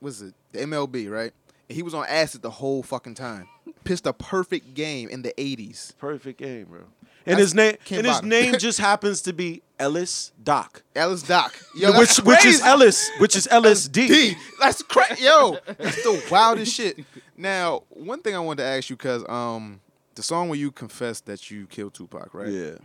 was 0.00 0.22
it 0.22 0.34
the 0.52 0.60
MLB 0.60 1.10
right? 1.10 1.32
And 1.68 1.76
he 1.76 1.82
was 1.82 1.94
on 1.94 2.04
acid 2.08 2.42
the 2.42 2.50
whole 2.50 2.82
fucking 2.82 3.14
time. 3.14 3.48
Pitched 3.84 4.06
a 4.06 4.12
perfect 4.12 4.74
game 4.74 5.08
in 5.08 5.22
the 5.22 5.32
'80s. 5.38 5.96
Perfect 5.98 6.38
game, 6.38 6.66
bro. 6.66 6.80
And 7.26 7.38
That's 7.38 7.40
his 7.40 7.54
name, 7.54 7.76
and 7.90 8.06
his 8.06 8.16
Bottom. 8.16 8.28
name 8.28 8.54
just 8.58 8.78
happens 8.78 9.22
to 9.22 9.32
be 9.32 9.62
Ellis 9.78 10.30
Doc, 10.42 10.82
Ellis 10.94 11.22
Doc, 11.22 11.54
yo, 11.74 11.88
which 11.98 12.16
that's 12.16 12.22
which 12.22 12.44
is. 12.44 12.60
Ellis, 12.60 13.10
which 13.18 13.34
is 13.34 13.46
LSD. 13.50 13.92
D. 13.92 14.36
That's 14.60 14.82
crazy, 14.82 15.24
yo. 15.24 15.56
That's 15.66 16.02
the 16.02 16.22
wildest 16.30 16.74
shit. 16.74 16.98
Now, 17.36 17.82
one 17.90 18.20
thing 18.20 18.36
I 18.36 18.38
wanted 18.38 18.62
to 18.62 18.68
ask 18.68 18.88
you, 18.90 18.96
cause 18.96 19.24
um, 19.28 19.80
the 20.14 20.22
song 20.22 20.48
where 20.48 20.58
you 20.58 20.70
confessed 20.70 21.26
that 21.26 21.50
you 21.50 21.66
killed 21.66 21.94
Tupac, 21.94 22.32
right? 22.32 22.48
Yeah, 22.48 22.76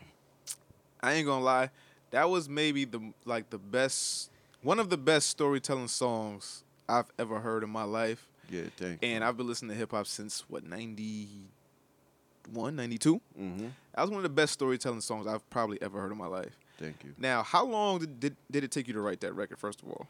I 1.02 1.14
ain't 1.14 1.28
gonna 1.28 1.44
lie, 1.44 1.70
that 2.12 2.30
was 2.30 2.50
maybe 2.50 2.86
the 2.86 3.14
like 3.26 3.50
the 3.50 3.60
best, 3.60 4.32
one 4.62 4.80
of 4.80 4.90
the 4.90 4.98
best 4.98 5.30
storytelling 5.30 5.88
songs 5.88 6.64
I've 6.88 7.12
ever 7.20 7.40
heard 7.40 7.64
in 7.64 7.70
my 7.70 7.84
life. 7.84 8.28
yeah, 8.50 8.64
thank 8.78 9.04
you. 9.04 9.10
And 9.10 9.24
I've 9.24 9.38
been 9.38 9.48
listening 9.48 9.72
to 9.72 9.78
hip 9.78 9.92
hop 9.92 10.08
since 10.08 10.44
what 10.48 10.64
91, 10.64 12.76
92? 12.76 13.16
Mm-hmm. 13.16 13.68
That 13.96 14.02
was 14.02 14.10
one 14.10 14.18
of 14.18 14.24
the 14.24 14.30
best 14.30 14.54
storytelling 14.54 15.02
songs 15.02 15.28
I've 15.28 15.48
probably 15.50 15.82
ever 15.82 16.02
heard 16.02 16.12
in 16.12 16.18
my 16.18 16.28
life. 16.28 16.58
Thank 16.80 17.04
you. 17.04 17.14
Now, 17.18 17.44
how 17.44 17.66
long 17.66 18.00
did, 18.00 18.20
did, 18.20 18.36
did 18.50 18.64
it 18.64 18.72
take 18.72 18.88
you 18.88 18.94
to 18.94 19.02
write 19.02 19.20
that 19.22 19.34
record? 19.34 19.60
First 19.60 19.84
of 19.84 19.90
all, 19.90 20.08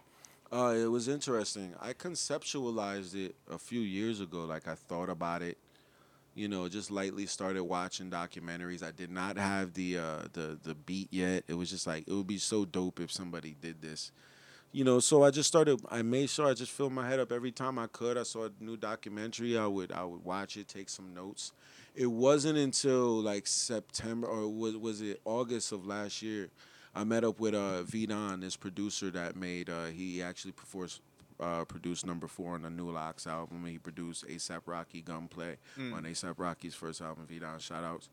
Uh, 0.52 0.74
it 0.76 0.88
was 0.88 1.08
interesting. 1.08 1.76
I 1.80 1.94
conceptualized 1.94 3.14
it 3.16 3.36
a 3.50 3.58
few 3.60 3.82
years 3.82 4.20
ago. 4.20 4.46
Like 4.46 4.68
I 4.68 4.76
thought 4.76 5.10
about 5.10 5.44
it, 5.44 5.58
you 6.36 6.48
know, 6.48 6.70
just 6.70 6.92
lightly 6.92 7.26
started 7.28 7.64
watching 7.64 8.10
documentaries. 8.12 8.84
I 8.84 8.92
did 8.92 9.12
not 9.12 9.38
have 9.38 9.74
the 9.74 9.98
uh, 10.00 10.24
the 10.34 10.60
the 10.64 10.76
beat 10.76 11.10
yet. 11.12 11.44
It 11.48 11.56
was 11.56 11.70
just 11.70 11.88
like 11.88 12.08
it 12.08 12.14
would 12.14 12.28
be 12.28 12.40
so 12.40 12.66
dope 12.66 13.00
if 13.00 13.12
somebody 13.12 13.56
did 13.62 13.82
this, 13.82 14.12
you 14.72 14.84
know. 14.84 15.00
So 15.00 15.24
I 15.24 15.32
just 15.32 15.50
started. 15.50 15.82
I 15.90 16.02
made 16.04 16.30
sure 16.30 16.48
I 16.48 16.54
just 16.56 16.72
filled 16.72 16.94
my 16.94 17.08
head 17.10 17.20
up 17.20 17.32
every 17.32 17.52
time 17.52 17.80
I 17.80 17.88
could. 17.88 18.18
I 18.18 18.24
saw 18.24 18.46
a 18.46 18.52
new 18.60 18.78
documentary. 18.78 19.58
I 19.58 19.68
would 19.68 19.92
I 19.92 20.04
would 20.06 20.24
watch 20.24 20.58
it, 20.58 20.68
take 20.68 20.90
some 20.90 21.14
notes. 21.14 21.54
It 21.96 22.08
wasn't 22.08 22.58
until 22.60 23.22
like 23.22 23.48
September 23.48 24.28
or 24.28 24.48
was 24.50 24.78
was 24.78 25.02
it 25.02 25.22
August 25.26 25.72
of 25.74 25.86
last 25.86 26.22
year. 26.22 26.50
I 27.00 27.06
met 27.06 27.24
up 27.24 27.40
with 27.40 27.54
uh 27.54 27.84
Vidon, 27.84 28.42
this 28.42 28.58
producer 28.58 29.10
that 29.12 29.36
made 29.38 29.70
uh 29.70 29.86
he 29.86 30.22
actually 30.22 30.52
performs 30.52 31.00
uh 31.40 31.64
produced 31.64 32.06
number 32.06 32.28
four 32.28 32.56
on 32.56 32.64
the 32.64 32.70
New 32.70 32.92
Locks 32.92 33.26
album. 33.26 33.66
He 33.66 33.78
produced 33.78 34.28
ASAP 34.28 34.62
Rocky 34.66 35.02
Gunplay 35.02 35.56
on 35.94 36.04
ASAP 36.04 36.36
Rocky's 36.38 36.76
first 36.76 37.02
album, 37.02 37.26
Vidon 37.26 37.62
shout 37.62 37.86
outs. 37.86 38.10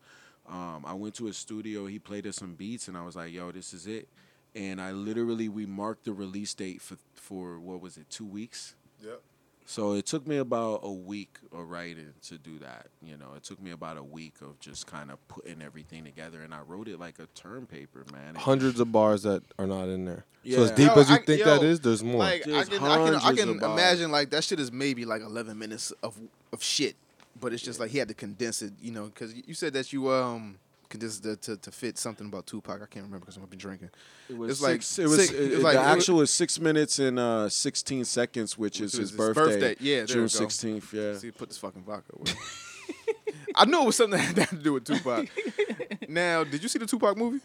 Um 0.47 0.85
I 0.85 0.93
went 0.93 1.15
to 1.15 1.25
his 1.25 1.35
studio, 1.37 1.85
he 1.85 1.99
played 1.99 2.25
us 2.27 2.37
some 2.37 2.55
beats 2.55 2.87
and 2.87 2.95
I 2.97 3.03
was 3.03 3.17
like, 3.17 3.33
yo, 3.33 3.51
this 3.51 3.73
is 3.73 3.87
it. 3.87 4.07
And 4.55 4.79
I 4.79 4.91
literally 4.91 5.49
we 5.49 5.65
marked 5.65 6.05
the 6.05 6.13
release 6.13 6.53
date 6.53 6.81
for 6.81 6.97
for 7.13 7.59
what 7.59 7.81
was 7.81 7.97
it, 7.97 8.09
two 8.09 8.25
weeks? 8.25 8.75
Yep. 9.03 9.21
So 9.69 9.95
it 9.95 10.05
took 10.05 10.25
me 10.25 10.37
about 10.37 10.79
a 10.83 10.91
week 10.91 11.39
of 11.51 11.69
writing 11.69 12.13
to 12.27 12.37
do 12.37 12.57
that. 12.59 12.87
You 13.01 13.17
know, 13.17 13.33
it 13.35 13.43
took 13.43 13.61
me 13.61 13.71
about 13.71 13.97
a 13.97 14.03
week 14.03 14.35
of 14.41 14.57
just 14.61 14.87
kind 14.87 15.11
of 15.11 15.17
putting 15.27 15.61
everything 15.61 16.05
together, 16.05 16.41
and 16.41 16.53
I 16.53 16.61
wrote 16.65 16.87
it 16.87 16.97
like 17.01 17.19
a 17.19 17.25
term 17.35 17.65
paper, 17.67 18.05
man. 18.13 18.37
It- 18.37 18.41
Hundreds 18.41 18.79
of 18.79 18.93
bars 18.93 19.23
that 19.23 19.43
are 19.59 19.67
not 19.67 19.89
in 19.89 20.05
there. 20.05 20.23
So 20.49 20.63
as 20.63 20.71
deep 20.71 20.87
Yo, 20.87 20.93
as 21.01 21.09
you 21.09 21.15
I- 21.17 21.21
think 21.21 21.39
yo, 21.41 21.45
that 21.45 21.63
is, 21.63 21.81
there's 21.81 22.01
more. 22.01 22.19
Like 22.19 22.47
I 22.47 22.63
can, 22.63 22.81
I 22.81 22.95
can, 22.95 23.15
I 23.15 23.33
can 23.33 23.49
imagine 23.61 24.09
like 24.09 24.29
that 24.29 24.45
shit 24.45 24.61
is 24.61 24.71
maybe 24.71 25.03
like 25.03 25.21
11 25.21 25.59
minutes 25.59 25.91
of 26.01 26.17
of 26.53 26.63
shit, 26.63 26.95
but 27.37 27.51
it's 27.51 27.61
just 27.61 27.77
like 27.81 27.91
he 27.91 27.97
had 27.97 28.07
to 28.07 28.13
condense 28.13 28.61
it, 28.61 28.71
you 28.81 28.91
know, 28.91 29.07
because 29.07 29.33
you 29.35 29.53
said 29.53 29.73
that 29.73 29.91
you 29.91 30.09
um 30.09 30.59
condensed 30.89 31.25
it 31.25 31.41
to, 31.43 31.57
to 31.57 31.71
fit 31.71 31.97
something 31.97 32.27
about 32.27 32.47
Tupac. 32.47 32.75
I 32.81 32.85
can't 32.85 33.05
remember 33.05 33.19
because 33.19 33.37
I've 33.37 33.49
been 33.49 33.59
drinking. 33.59 33.89
It 34.29 34.37
was 34.37 34.51
It's 34.51 34.61
like 34.61 34.71
it 34.73 34.77
was 34.77 34.85
six- 34.87 35.31
it- 35.31 35.35
it's 35.43 35.55
it- 35.55 35.61
like- 35.61 35.73
the 35.75 35.79
it 35.81 35.83
was- 35.83 35.97
actual 35.97 36.21
is 36.21 36.29
six 36.31 36.59
minutes 36.59 36.99
and 36.99 37.17
uh, 37.19 37.49
sixteen 37.49 38.05
seconds, 38.05 38.57
which, 38.57 38.81
is 38.81 38.93
Which 38.93 38.99
his 38.99 38.99
is 38.99 39.09
his 39.09 39.17
birthday. 39.17 39.41
birthday. 39.43 39.75
Yeah, 39.79 39.95
there 39.97 40.05
June 40.07 40.29
sixteenth. 40.29 40.93
Yeah. 40.93 41.17
See, 41.17 41.31
put 41.31 41.49
this 41.49 41.57
fucking 41.57 41.83
vodka. 41.83 42.13
away. 42.17 42.31
I 43.55 43.65
knew 43.65 43.81
it 43.81 43.85
was 43.85 43.95
something 43.95 44.19
that 44.35 44.49
had 44.49 44.57
to 44.57 44.63
do 44.63 44.73
with 44.73 44.85
Tupac. 44.85 45.27
now, 46.09 46.43
did 46.43 46.61
you 46.61 46.69
see 46.69 46.79
the 46.79 46.85
Tupac 46.85 47.17
movie? 47.17 47.39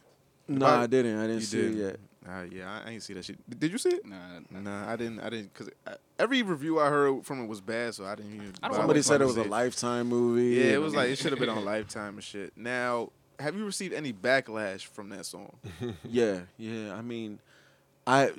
No, 0.48 0.66
Bible- 0.66 0.82
I 0.82 0.86
didn't. 0.86 1.18
I 1.18 1.22
didn't 1.22 1.40
You 1.40 1.46
see 1.46 1.56
did. 1.62 1.70
it 1.72 1.76
yet. 1.84 1.96
Uh, 2.24 2.44
yeah, 2.52 2.70
I, 2.70 2.88
I 2.88 2.92
ain't 2.92 3.02
see 3.02 3.14
that 3.14 3.24
shit. 3.24 3.58
Did 3.58 3.72
you 3.72 3.78
see 3.78 3.88
it? 3.88 4.06
Nah, 4.06 4.16
nah. 4.50 4.60
Nah, 4.60 4.92
I 4.92 4.94
didn't. 4.94 5.18
I 5.20 5.28
didn't 5.30 5.52
because 5.52 5.70
every 6.20 6.42
review 6.42 6.78
I 6.78 6.88
heard 6.88 7.24
from 7.24 7.42
it 7.42 7.46
was 7.48 7.60
bad, 7.60 7.94
so 7.96 8.04
I 8.04 8.14
didn't 8.14 8.34
even. 8.34 8.52
I 8.62 8.68
don't 8.68 8.76
Somebody 8.76 9.02
said 9.02 9.20
it 9.20 9.24
was 9.24 9.34
see 9.34 9.40
a 9.40 9.44
lifetime 9.44 10.08
movie. 10.08 10.56
Yeah, 10.60 10.74
it 10.74 10.80
was 10.80 10.94
like 10.94 11.08
it 11.10 11.18
should 11.18 11.32
have 11.32 11.40
been 11.40 11.48
on 11.48 11.64
Lifetime 11.64 12.14
and 12.14 12.22
shit. 12.22 12.52
Now, 12.56 13.10
have 13.42 13.56
you 13.56 13.64
received 13.64 13.92
any 13.92 14.12
backlash 14.12 14.86
from 14.86 15.10
that 15.10 15.26
song? 15.26 15.52
Yeah, 16.08 16.40
yeah. 16.56 16.94
I 16.94 17.02
mean, 17.02 17.38
I 18.06 18.30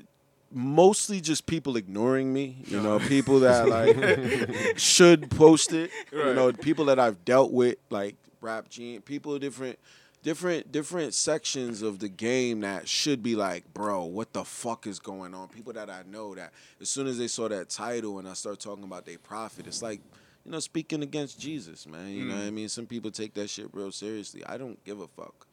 mostly 0.51 1.19
just 1.19 1.45
people 1.45 1.75
ignoring 1.75 2.31
me. 2.31 2.57
You 2.65 2.81
know, 2.81 2.99
people 3.07 3.41
that 3.41 3.67
like 3.67 4.77
should 4.77 5.29
post 5.31 5.73
it. 5.73 5.91
You 6.11 6.33
know, 6.33 6.51
people 6.53 6.85
that 6.85 6.99
I've 6.99 7.23
dealt 7.25 7.51
with, 7.51 7.77
like 7.89 8.15
rap 8.41 8.69
gene, 8.69 9.01
people 9.01 9.37
different, 9.39 9.77
different, 10.21 10.71
different 10.71 11.13
sections 11.13 11.81
of 11.81 11.99
the 11.99 12.09
game 12.09 12.61
that 12.61 12.87
should 12.87 13.21
be 13.21 13.35
like, 13.35 13.73
bro, 13.73 14.03
what 14.05 14.33
the 14.33 14.43
fuck 14.43 14.87
is 14.87 14.99
going 14.99 15.33
on? 15.33 15.47
People 15.49 15.73
that 15.73 15.89
I 15.89 16.03
know 16.09 16.35
that 16.35 16.53
as 16.81 16.89
soon 16.89 17.07
as 17.07 17.17
they 17.17 17.27
saw 17.27 17.49
that 17.49 17.69
title 17.69 18.19
and 18.19 18.27
I 18.27 18.33
start 18.33 18.59
talking 18.59 18.83
about 18.85 19.05
their 19.05 19.17
profit, 19.19 19.67
it's 19.67 19.81
like. 19.81 20.01
You 20.45 20.51
know, 20.51 20.59
speaking 20.59 21.03
against 21.03 21.39
Jesus, 21.39 21.87
man. 21.87 22.09
You 22.09 22.25
know 22.25 22.35
what 22.35 22.45
I 22.45 22.51
mean? 22.51 22.67
Some 22.67 22.85
people 22.85 23.11
take 23.11 23.33
that 23.35 23.49
shit 23.49 23.67
real 23.71 23.91
seriously. 23.91 24.45
I 24.45 24.57
don't 24.57 24.83
give 24.83 24.99
a 24.99 25.07
fuck. 25.07 25.47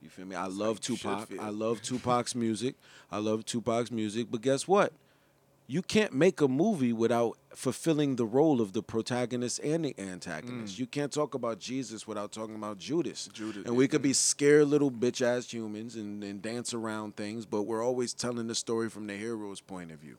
You 0.00 0.08
feel 0.08 0.26
me? 0.26 0.36
I 0.36 0.46
love 0.46 0.76
like 0.76 0.80
Tupac. 0.82 1.28
I 1.40 1.48
love 1.48 1.82
Tupac's 1.82 2.34
music. 2.34 2.76
I 3.10 3.18
love 3.18 3.44
Tupac's 3.44 3.90
music. 3.90 4.28
But 4.30 4.42
guess 4.42 4.68
what? 4.68 4.92
You 5.68 5.82
can't 5.82 6.12
make 6.12 6.40
a 6.40 6.46
movie 6.46 6.92
without 6.92 7.38
fulfilling 7.52 8.14
the 8.14 8.24
role 8.24 8.60
of 8.60 8.72
the 8.72 8.84
protagonist 8.84 9.58
and 9.64 9.84
the 9.84 9.96
antagonist. 9.98 10.78
You 10.78 10.86
can't 10.86 11.10
talk 11.10 11.34
about 11.34 11.58
Jesus 11.58 12.06
without 12.06 12.30
talking 12.30 12.54
about 12.54 12.78
Judas. 12.78 13.28
Mm. 13.28 13.32
Judas, 13.34 13.66
And 13.66 13.74
we 13.74 13.88
could 13.88 14.02
be 14.02 14.12
scared 14.12 14.68
little 14.68 14.92
bitch 14.92 15.22
ass 15.22 15.52
humans 15.52 15.96
and, 15.96 16.22
and 16.22 16.40
dance 16.40 16.72
around 16.72 17.16
things, 17.16 17.46
but 17.46 17.62
we're 17.62 17.84
always 17.84 18.14
telling 18.14 18.46
the 18.46 18.54
story 18.54 18.88
from 18.88 19.08
the 19.08 19.14
hero's 19.14 19.60
point 19.60 19.90
of 19.90 19.98
view. 19.98 20.18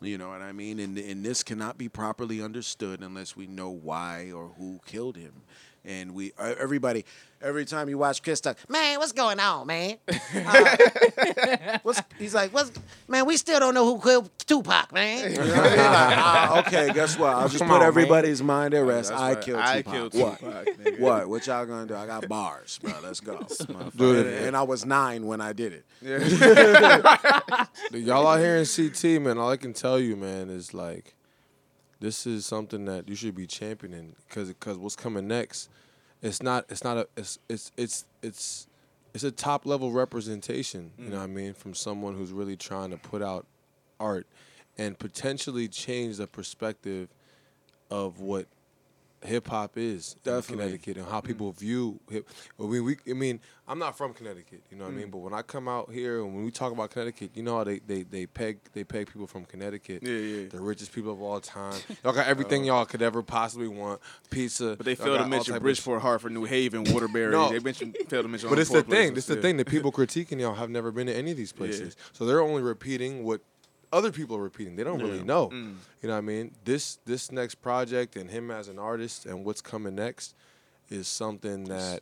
You 0.00 0.18
know 0.18 0.28
what 0.28 0.42
I 0.42 0.52
mean? 0.52 0.80
And, 0.80 0.98
and 0.98 1.24
this 1.24 1.42
cannot 1.42 1.78
be 1.78 1.88
properly 1.88 2.42
understood 2.42 3.00
unless 3.00 3.36
we 3.36 3.46
know 3.46 3.70
why 3.70 4.32
or 4.32 4.50
who 4.58 4.80
killed 4.86 5.16
him. 5.16 5.42
And 5.84 6.14
we 6.14 6.32
uh, 6.38 6.54
everybody 6.58 7.04
every 7.42 7.64
time 7.64 7.88
you 7.88 7.98
watch 7.98 8.22
Chris 8.22 8.40
talk, 8.40 8.56
man, 8.68 8.98
what's 8.98 9.12
going 9.12 9.40
on, 9.40 9.66
man? 9.66 9.96
Uh, 10.34 11.78
what's 11.84 12.02
he's 12.18 12.34
like, 12.34 12.52
what's 12.52 12.72
man? 13.08 13.24
We 13.24 13.36
still 13.36 13.60
don't 13.60 13.74
know 13.74 13.84
who 13.84 14.00
killed 14.02 14.30
Tupac, 14.46 14.92
man. 14.92 15.30
You 15.32 15.38
know 15.38 15.46
what 15.46 15.56
I? 15.56 15.76
Like, 15.76 16.18
ah, 16.18 16.60
okay, 16.60 16.92
guess 16.92 17.18
what? 17.18 17.34
I'll 17.34 17.48
just 17.48 17.58
Come 17.58 17.68
put 17.68 17.74
on, 17.74 17.80
man. 17.80 17.88
everybody's 17.88 18.42
mind 18.42 18.74
at 18.74 18.84
rest. 18.84 19.12
I 19.12 19.34
killed 19.36 19.60
I 19.60 19.82
Tupac. 19.82 19.92
killed 19.92 20.14
what? 20.14 20.38
Tupac, 20.40 20.78
nigga. 20.78 21.00
What? 21.00 21.28
What 21.28 21.46
y'all 21.46 21.66
gonna 21.66 21.86
do? 21.86 21.94
I 21.94 22.06
got 22.06 22.28
bars, 22.28 22.78
bro. 22.82 22.92
Let's 23.02 23.20
go. 23.20 23.38
Dude, 23.96 24.26
and, 24.26 24.46
and 24.46 24.56
I 24.56 24.62
was 24.62 24.84
nine 24.84 25.26
when 25.26 25.40
I 25.40 25.52
did 25.52 25.72
it. 25.72 25.84
Dude, 26.02 26.22
y'all 28.04 28.26
out 28.26 28.40
here 28.40 28.56
in 28.56 28.66
CT, 28.66 29.22
man. 29.22 29.38
All 29.38 29.50
I 29.50 29.56
can 29.56 29.72
tell 29.72 29.98
you, 29.98 30.16
man, 30.16 30.50
is 30.50 30.74
like, 30.74 31.14
this 32.04 32.26
is 32.26 32.44
something 32.44 32.84
that 32.84 33.08
you 33.08 33.14
should 33.14 33.34
be 33.34 33.46
championing 33.46 34.14
because 34.28 34.48
because 34.48 34.76
what's 34.76 34.94
coming 34.94 35.26
next, 35.26 35.70
it's 36.20 36.42
not 36.42 36.66
it's 36.68 36.84
not 36.84 36.98
a 36.98 37.08
it's 37.16 37.38
it's 37.48 37.72
it's 37.78 38.04
it's 38.22 38.66
it's 39.14 39.24
a 39.24 39.30
top 39.30 39.64
level 39.64 39.90
representation. 39.90 40.90
You 40.98 41.06
know 41.06 41.16
mm. 41.16 41.20
what 41.20 41.24
I 41.24 41.28
mean 41.28 41.54
from 41.54 41.72
someone 41.72 42.14
who's 42.14 42.30
really 42.30 42.56
trying 42.56 42.90
to 42.90 42.98
put 42.98 43.22
out 43.22 43.46
art 43.98 44.26
and 44.76 44.98
potentially 44.98 45.66
change 45.66 46.18
the 46.18 46.26
perspective 46.26 47.08
of 47.90 48.20
what 48.20 48.48
hip 49.24 49.48
hop 49.48 49.76
is 49.76 50.14
in 50.24 50.32
Definitely. 50.32 50.64
Connecticut 50.64 50.96
and 50.98 51.06
how 51.06 51.20
people 51.20 51.52
view 51.52 52.00
hip. 52.10 52.28
I 52.58 52.64
mean, 52.64 52.84
we. 52.84 52.96
I 53.08 53.14
mean, 53.14 53.40
I'm 53.66 53.78
not 53.78 53.96
from 53.96 54.12
Connecticut, 54.12 54.62
you 54.70 54.76
know 54.76 54.84
what 54.84 54.90
I 54.90 54.94
Mm. 54.94 54.98
mean. 54.98 55.10
But 55.10 55.18
when 55.18 55.32
I 55.34 55.40
come 55.42 55.68
out 55.68 55.90
here 55.90 56.22
and 56.22 56.34
when 56.34 56.44
we 56.44 56.50
talk 56.50 56.70
about 56.72 56.90
Connecticut, 56.90 57.30
you 57.34 57.42
know 57.42 57.56
how 57.58 57.64
they 57.64 57.78
they, 57.78 58.02
they 58.02 58.26
peg 58.26 58.58
they 58.74 58.84
peg 58.84 59.06
people 59.10 59.26
from 59.26 59.44
Connecticut. 59.44 60.02
Yeah, 60.02 60.10
yeah. 60.12 60.48
The 60.48 60.60
richest 60.60 60.92
people 60.92 61.12
of 61.12 61.22
all 61.22 61.40
time. 61.40 61.80
Y'all 62.04 62.12
got 62.12 62.26
everything 62.26 62.64
y'all 62.64 62.84
could 62.84 63.02
ever 63.02 63.22
possibly 63.22 63.68
want. 63.68 64.00
Pizza. 64.30 64.74
But 64.76 64.84
they 64.86 64.94
failed 64.94 65.20
to 65.20 65.26
mention 65.26 65.58
Bridgeport, 65.58 66.02
Hartford, 66.02 66.32
New 66.32 66.44
Haven, 66.44 66.84
Waterbury. 66.92 67.32
No. 67.32 67.50
They 67.50 67.58
mentioned, 67.60 67.96
failed 68.08 68.24
to 68.24 68.28
mention. 68.28 68.50
but 68.50 68.58
it's 68.58 68.70
the 68.70 68.82
thing. 68.82 69.12
places, 69.12 69.14
This 69.14 69.26
the 69.36 69.42
thing 69.42 69.56
that 69.56 69.66
people 69.66 69.92
critiquing 69.92 70.40
y'all 70.40 70.54
have 70.54 70.70
never 70.70 70.90
been 70.92 71.06
to 71.06 71.14
any 71.16 71.30
of 71.30 71.36
these 71.36 71.52
places. 71.52 71.96
So 72.12 72.26
they're 72.26 72.40
only 72.42 72.62
repeating 72.62 73.24
what 73.24 73.40
other 73.92 74.10
people 74.12 74.36
are 74.36 74.42
repeating. 74.42 74.76
They 74.76 74.84
don't 74.84 75.00
really 75.00 75.22
know. 75.22 75.48
Mm. 75.48 75.74
You 76.02 76.08
know 76.08 76.14
what 76.14 76.18
I 76.18 76.20
mean? 76.22 76.52
This 76.64 76.98
this 77.04 77.30
next 77.32 77.56
project 77.56 78.16
and 78.16 78.30
him 78.30 78.50
as 78.50 78.68
an 78.68 78.78
artist 78.78 79.26
and 79.26 79.44
what's 79.44 79.60
coming 79.60 79.94
next 79.94 80.34
is 80.90 81.08
something 81.08 81.64
that 81.64 82.00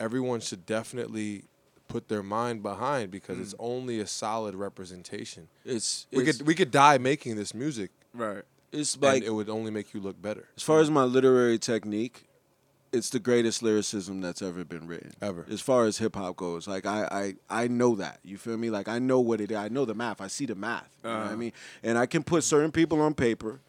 everyone 0.00 0.40
should 0.40 0.66
definitely 0.66 1.44
put 1.88 2.08
their 2.08 2.22
mind 2.22 2.62
behind 2.62 3.10
because 3.10 3.38
it's 3.38 3.54
only 3.58 4.00
a 4.00 4.06
solid 4.06 4.54
representation. 4.54 5.48
It's, 5.64 6.06
We 6.12 6.24
it's, 6.24 6.38
could 6.38 6.46
we 6.46 6.54
could 6.54 6.70
die 6.70 6.98
making 6.98 7.36
this 7.36 7.54
music 7.54 7.90
Right. 8.12 8.42
it's 8.72 8.96
like 9.00 9.14
like 9.14 9.22
it 9.24 9.30
would 9.30 9.48
only 9.48 9.70
make 9.70 9.92
you 9.94 10.00
look 10.00 10.20
better. 10.20 10.48
as 10.56 10.62
far 10.62 10.80
as 10.80 10.90
my 10.90 11.04
literary 11.04 11.58
technique, 11.58 12.26
it's 12.94 13.10
the 13.10 13.18
greatest 13.18 13.62
lyricism 13.62 14.20
that's 14.20 14.40
ever 14.40 14.64
been 14.64 14.86
written. 14.86 15.12
Ever. 15.20 15.46
As 15.50 15.60
far 15.60 15.84
as 15.84 15.98
hip 15.98 16.16
hop 16.16 16.36
goes. 16.36 16.66
Like 16.68 16.86
I, 16.86 17.34
I 17.50 17.64
I 17.64 17.68
know 17.68 17.94
that. 17.96 18.20
You 18.22 18.38
feel 18.38 18.56
me? 18.56 18.70
Like 18.70 18.88
I 18.88 18.98
know 18.98 19.20
what 19.20 19.40
it 19.40 19.50
is. 19.50 19.56
I 19.56 19.68
know 19.68 19.84
the 19.84 19.94
math. 19.94 20.20
I 20.20 20.28
see 20.28 20.46
the 20.46 20.54
math. 20.54 20.88
You 21.02 21.10
know 21.10 21.16
what 21.16 21.22
I 21.22 21.26
uh-huh. 21.26 21.36
mean? 21.36 21.52
And 21.82 21.98
I 21.98 22.06
can 22.06 22.22
put 22.22 22.44
certain 22.44 22.72
people 22.72 23.00
on 23.00 23.14
paper. 23.14 23.60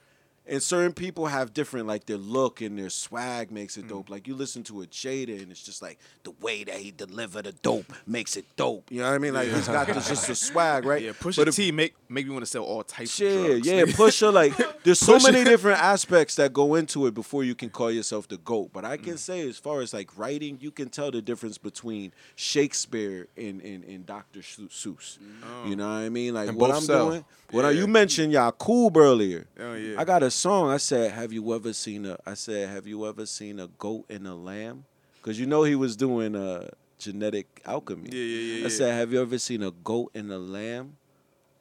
And 0.47 0.61
certain 0.61 0.93
people 0.93 1.25
have 1.25 1.53
different, 1.53 1.87
like 1.87 2.05
their 2.05 2.17
look 2.17 2.61
and 2.61 2.77
their 2.77 2.89
swag 2.91 3.49
makes 3.51 3.77
it 3.77 3.87
dope. 3.87 4.09
Like 4.09 4.27
you 4.27 4.35
listen 4.35 4.61
to 4.63 4.81
a 4.83 4.85
Jada, 4.87 5.41
and 5.41 5.51
it's 5.51 5.63
just 5.63 5.81
like 5.81 5.97
the 6.23 6.31
way 6.39 6.63
that 6.63 6.75
he 6.77 6.91
delivered 6.91 7.45
the 7.45 7.51
dope 7.51 7.91
makes 8.05 8.37
it 8.37 8.45
dope. 8.55 8.91
You 8.91 8.99
know 8.99 9.09
what 9.09 9.15
I 9.15 9.17
mean? 9.17 9.33
Like 9.33 9.49
he's 9.49 9.67
got 9.67 9.87
this, 9.87 10.07
just 10.07 10.27
the 10.27 10.35
swag, 10.35 10.85
right? 10.85 11.01
Yeah, 11.01 11.13
push 11.19 11.35
But 11.37 11.47
if- 11.47 11.55
T 11.55 11.71
make 11.71 11.95
make 12.09 12.25
me 12.27 12.31
want 12.33 12.43
to 12.45 12.51
sell 12.51 12.63
all 12.63 12.83
types 12.83 13.19
yeah, 13.19 13.29
of 13.29 13.45
drugs. 13.47 13.67
yeah, 13.67 13.83
Pusha. 13.85 14.31
Like, 14.31 14.53
there's 14.83 14.99
so 14.99 15.17
Pusha. 15.17 15.31
many 15.31 15.43
different 15.43 15.79
aspects 15.81 16.35
that 16.35 16.53
go 16.53 16.75
into 16.75 17.07
it 17.07 17.13
before 17.15 17.43
you 17.43 17.55
can 17.55 17.69
call 17.69 17.89
yourself 17.91 18.27
the 18.27 18.37
goat. 18.37 18.69
But 18.71 18.85
I 18.85 18.97
Mm. 18.97 19.03
can 19.03 19.17
say, 19.17 19.47
as 19.49 19.57
far 19.57 19.81
as 19.81 19.93
like 19.93 20.09
writing, 20.17 20.57
you 20.61 20.69
can 20.71 20.89
tell 20.89 21.09
the 21.11 21.21
difference 21.21 21.57
between 21.57 22.11
Shakespeare 22.55 23.27
and 23.35 23.59
and, 23.61 23.83
and 23.83 24.05
Dr. 24.05 24.39
Seuss. 24.41 25.17
Mm. 25.19 25.69
You 25.69 25.75
know 25.75 25.85
what 25.87 25.95
I 25.95 26.09
mean? 26.09 26.33
Like 26.33 26.49
And 26.49 26.57
what 26.57 26.71
I'm 26.71 26.81
sell. 26.81 27.09
doing. 27.09 27.25
What 27.51 27.65
I, 27.65 27.71
you 27.71 27.85
mentioned 27.87 28.31
Yakub 28.33 28.97
earlier. 28.97 29.45
Oh, 29.59 29.75
yeah. 29.75 29.99
I 29.99 30.03
got 30.05 30.23
a 30.23 30.31
song. 30.35 30.69
I 30.69 30.77
said, 30.77 31.11
"Have 31.11 31.33
you 31.33 31.53
ever 31.53 31.73
seen 31.73 32.05
a?" 32.05 32.17
I 32.25 32.33
said, 32.35 32.69
"Have 32.69 32.87
you 32.87 33.07
ever 33.07 33.25
seen 33.25 33.59
a 33.59 33.67
goat 33.67 34.05
and 34.09 34.27
a 34.27 34.35
lamb?" 34.35 34.85
Because 35.21 35.39
you 35.39 35.45
know 35.45 35.63
he 35.63 35.75
was 35.75 35.95
doing 35.95 36.35
uh, 36.35 36.69
genetic 36.99 37.61
alchemy. 37.65 38.09
Yeah, 38.11 38.21
yeah, 38.21 38.59
yeah, 38.59 38.65
I 38.65 38.69
said, 38.69 38.93
"Have 38.93 39.11
you 39.11 39.21
ever 39.21 39.39
seen 39.39 39.63
a 39.63 39.71
goat 39.71 40.11
and 40.13 40.31
a 40.31 40.37
lamb?" 40.37 40.97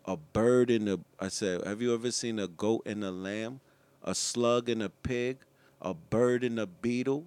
a 0.06 0.16
bird 0.16 0.70
and 0.70 1.04
I 1.18 1.28
said, 1.28 1.64
have 1.64 1.80
you 1.80 1.94
ever 1.94 2.10
seen 2.10 2.38
a 2.38 2.46
goat 2.46 2.82
and 2.86 3.02
a 3.02 3.10
lamb, 3.10 3.60
a 4.02 4.14
slug 4.14 4.68
and 4.68 4.82
a 4.82 4.90
pig, 4.90 5.38
a 5.80 5.94
bird 5.94 6.44
and 6.44 6.60
a 6.60 6.66
beetle? 6.66 7.26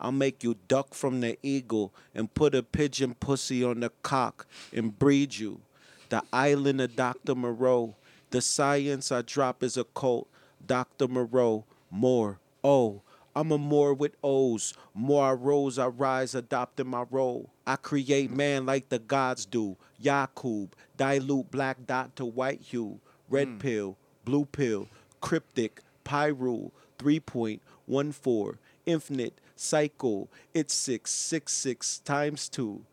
I'll 0.00 0.12
make 0.12 0.42
you 0.42 0.56
duck 0.66 0.94
from 0.94 1.20
the 1.20 1.38
eagle 1.42 1.92
and 2.14 2.32
put 2.32 2.54
a 2.54 2.62
pigeon 2.62 3.14
pussy 3.14 3.62
on 3.62 3.80
the 3.80 3.90
cock 4.02 4.46
and 4.72 4.98
breed 4.98 5.36
you. 5.36 5.60
The 6.08 6.22
island 6.32 6.80
of 6.80 6.96
Dr. 6.96 7.34
Moreau. 7.34 7.94
The 8.30 8.40
science 8.40 9.12
I 9.12 9.22
drop 9.22 9.62
is 9.62 9.76
a 9.76 9.84
cult. 9.84 10.28
Dr. 10.66 11.08
Moreau, 11.08 11.64
more. 11.90 12.40
Oh, 12.62 13.02
I'm 13.36 13.50
a 13.50 13.58
more 13.58 13.94
with 13.94 14.16
O's. 14.22 14.74
More 14.94 15.24
I 15.24 15.32
rose, 15.32 15.78
I 15.78 15.86
rise, 15.86 16.34
adopting 16.34 16.88
my 16.88 17.04
role. 17.10 17.50
I 17.66 17.76
create 17.76 18.30
man 18.30 18.66
like 18.66 18.88
the 18.88 18.98
gods 18.98 19.44
do. 19.44 19.76
Yakub, 19.98 20.74
dilute 20.96 21.50
black 21.50 21.86
dot 21.86 22.14
to 22.16 22.24
white 22.24 22.60
hue. 22.60 23.00
Red 23.28 23.58
pill, 23.58 23.96
blue 24.24 24.44
pill, 24.44 24.88
cryptic, 25.20 25.80
pyrule, 26.04 26.70
3.14, 26.98 28.56
infinite, 28.86 29.40
cycle, 29.56 30.28
it's 30.52 30.74
six, 30.74 31.10
six, 31.10 31.52
six 31.52 31.98
times 32.00 32.48
two. 32.48 32.84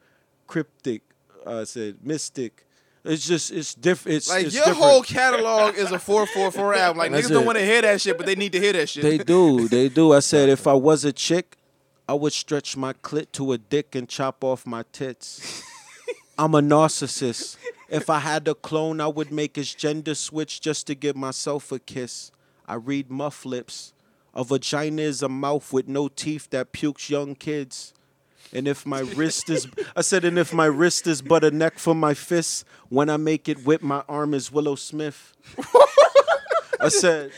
Cryptic, 0.48 1.02
uh, 1.46 1.62
I 1.62 1.64
said 1.66 1.98
mystic. 2.04 2.66
It's 3.04 3.26
just, 3.26 3.52
it's 3.52 3.74
different. 3.74 4.18
It's, 4.18 4.30
Like 4.30 4.46
it's 4.46 4.56
your 4.56 4.66
different. 4.66 4.84
whole 4.84 5.02
catalog 5.04 5.76
is 5.76 5.92
a 5.92 5.98
four 6.00 6.28
four 6.28 6.52
four 6.52 6.76
album. 6.76 7.00
Like 7.00 7.12
That's 7.12 7.28
niggas 7.28 7.34
don't 7.34 7.46
want 7.46 7.58
to 7.58 7.66
hear 7.66 7.82
that 7.82 8.00
shit, 8.02 8.18
but 8.18 8.26
they 8.28 8.36
need 8.36 8.52
to 8.52 8.60
hear 8.60 8.74
that 8.74 8.90
shit. 8.90 9.04
They 9.04 9.18
do. 9.18 9.68
They 9.68 9.90
do. 9.90 10.14
I 10.14 10.20
said 10.20 10.50
if 10.58 10.68
I 10.68 10.74
was 10.74 11.04
a 11.04 11.12
chick, 11.12 11.58
I 12.08 12.14
would 12.14 12.34
stretch 12.34 12.78
my 12.78 12.94
clit 12.94 13.32
to 13.34 13.54
a 13.54 13.58
dick 13.58 13.96
and 13.96 14.08
chop 14.08 14.44
off 14.44 14.66
my 14.68 14.84
tits. 14.92 15.64
I'm 16.38 16.54
a 16.56 16.62
narcissist. 16.62 17.58
If 17.90 18.10
I 18.10 18.20
had 18.20 18.48
a 18.48 18.56
clone, 18.56 19.02
I 19.02 19.08
would 19.08 19.32
make 19.32 19.56
his 19.56 19.74
gender 19.74 20.16
switch 20.16 20.62
just 20.62 20.88
to 20.88 20.96
give 20.96 21.16
myself 21.16 21.72
a 21.72 21.80
kiss. 21.80 22.32
I 22.68 22.76
read 22.76 23.10
muff 23.10 23.46
lips. 23.46 23.94
A 24.34 24.44
vagina 24.44 25.02
is 25.02 25.22
a 25.22 25.28
mouth 25.30 25.74
with 25.74 25.88
no 25.88 26.08
teeth 26.08 26.50
that 26.52 26.72
pukes 26.72 27.10
young 27.10 27.36
kids. 27.36 27.94
And 28.54 28.68
if 28.68 28.86
my 28.86 29.00
wrist 29.00 29.50
is, 29.50 29.68
I 29.96 30.02
said, 30.02 30.26
and 30.26 30.38
if 30.38 30.54
my 30.54 30.66
wrist 30.66 31.08
is 31.08 31.22
but 31.22 31.44
a 31.44 31.52
neck 31.52 31.80
for 31.80 31.96
my 31.96 32.14
fist, 32.14 32.66
when 32.90 33.10
I 33.10 33.18
make 33.18 33.48
it 33.48 33.66
whip, 33.66 33.82
my 33.82 34.04
arm 34.10 34.34
is 34.34 34.52
Willow 34.52 34.76
Smith. 34.76 35.34
I 36.80 36.90
said, 36.90 37.32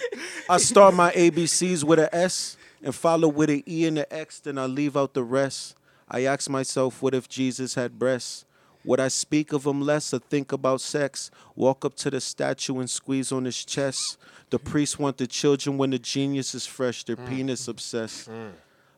I 0.50 0.58
start 0.58 0.96
my 0.96 1.12
ABCs 1.12 1.84
with 1.84 2.00
an 2.00 2.10
S 2.12 2.58
and 2.82 2.96
follow 2.96 3.28
with 3.28 3.50
an 3.50 3.64
E 3.68 3.86
and 3.86 4.00
an 4.00 4.06
X, 4.10 4.40
then 4.40 4.58
I 4.58 4.66
leave 4.66 4.98
out 4.98 5.14
the 5.14 5.24
rest. 5.24 5.76
I 6.10 6.26
ask 6.26 6.50
myself, 6.50 7.02
what 7.02 7.14
if 7.14 7.30
Jesus 7.30 7.76
had 7.76 8.00
breasts? 8.00 8.46
Would 8.86 9.00
I 9.00 9.08
speak 9.08 9.54
of 9.54 9.66
him 9.66 9.82
less 9.82 10.14
or 10.14 10.20
think 10.20 10.52
about 10.52 10.82
sex? 10.82 11.32
Walk 11.56 11.86
up 11.86 11.96
to 11.96 12.10
the 12.10 12.20
statue 12.20 12.80
and 12.80 12.90
squeeze 12.90 13.32
on 13.32 13.46
his 13.46 13.64
chest. 13.64 14.18
The 14.50 14.60
priests 14.60 15.00
want 15.00 15.18
the 15.18 15.28
children 15.28 15.78
when 15.78 15.92
the 15.92 16.00
genius 16.00 16.54
is 16.54 16.66
fresh, 16.66 17.04
their 17.04 17.16
mm. 17.16 17.28
penis 17.28 17.68
obsessed. 17.68 18.30
Mm. 18.30 18.52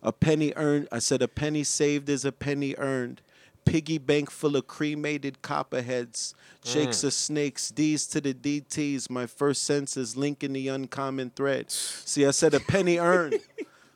A 0.05 0.11
penny 0.11 0.53
earned, 0.55 0.87
I 0.91 0.99
said, 0.99 1.23
a 1.23 1.27
penny 1.27 1.63
saved 1.63 2.09
is 2.09 2.25
a 2.25 2.31
penny 2.31 2.75
earned. 2.77 3.21
Piggy 3.65 3.97
bank 3.97 4.29
full 4.29 4.55
of 4.55 4.67
cremated 4.67 5.41
copperheads. 5.41 6.35
Jakes 6.63 6.99
mm. 6.99 7.05
of 7.05 7.13
snakes, 7.13 7.71
D's 7.71 8.05
to 8.07 8.21
the 8.21 8.35
DTs. 8.35 9.09
My 9.09 9.25
first 9.25 9.63
sense 9.63 9.97
is 9.97 10.15
linking 10.15 10.53
the 10.53 10.67
uncommon 10.67 11.31
thread. 11.31 11.71
See, 11.71 12.23
I 12.23 12.29
said 12.29 12.53
a 12.53 12.59
penny 12.59 12.99
earned. 12.99 13.39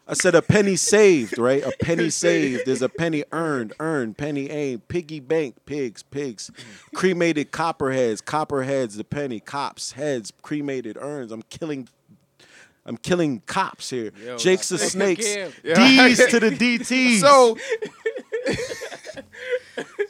I 0.08 0.14
said 0.14 0.34
a 0.34 0.42
penny 0.42 0.76
saved, 0.76 1.38
right? 1.38 1.64
A 1.64 1.72
penny 1.84 2.10
saved 2.10 2.68
is 2.68 2.82
a 2.82 2.90
penny 2.90 3.24
earned, 3.32 3.74
earned, 3.80 4.18
penny 4.18 4.50
aimed, 4.50 4.88
piggy 4.88 5.20
bank, 5.20 5.58
pigs, 5.68 6.02
pigs, 6.02 6.50
cremated 6.96 7.52
copperheads, 7.52 8.20
copperheads, 8.20 8.98
the 8.98 9.04
penny, 9.04 9.40
cops, 9.40 9.92
heads, 9.92 10.34
cremated 10.42 10.98
urns. 11.00 11.32
I'm 11.32 11.44
killing, 11.44 11.88
I'm 12.90 12.98
killing 12.98 13.42
cops 13.46 13.92
here. 13.92 14.12
Jakes 14.38 14.72
of 14.72 14.80
snakes, 14.80 15.24
D's 15.64 16.26
to 16.28 16.40
the 16.40 16.50
DTs. 16.80 17.20
So, 17.20 17.56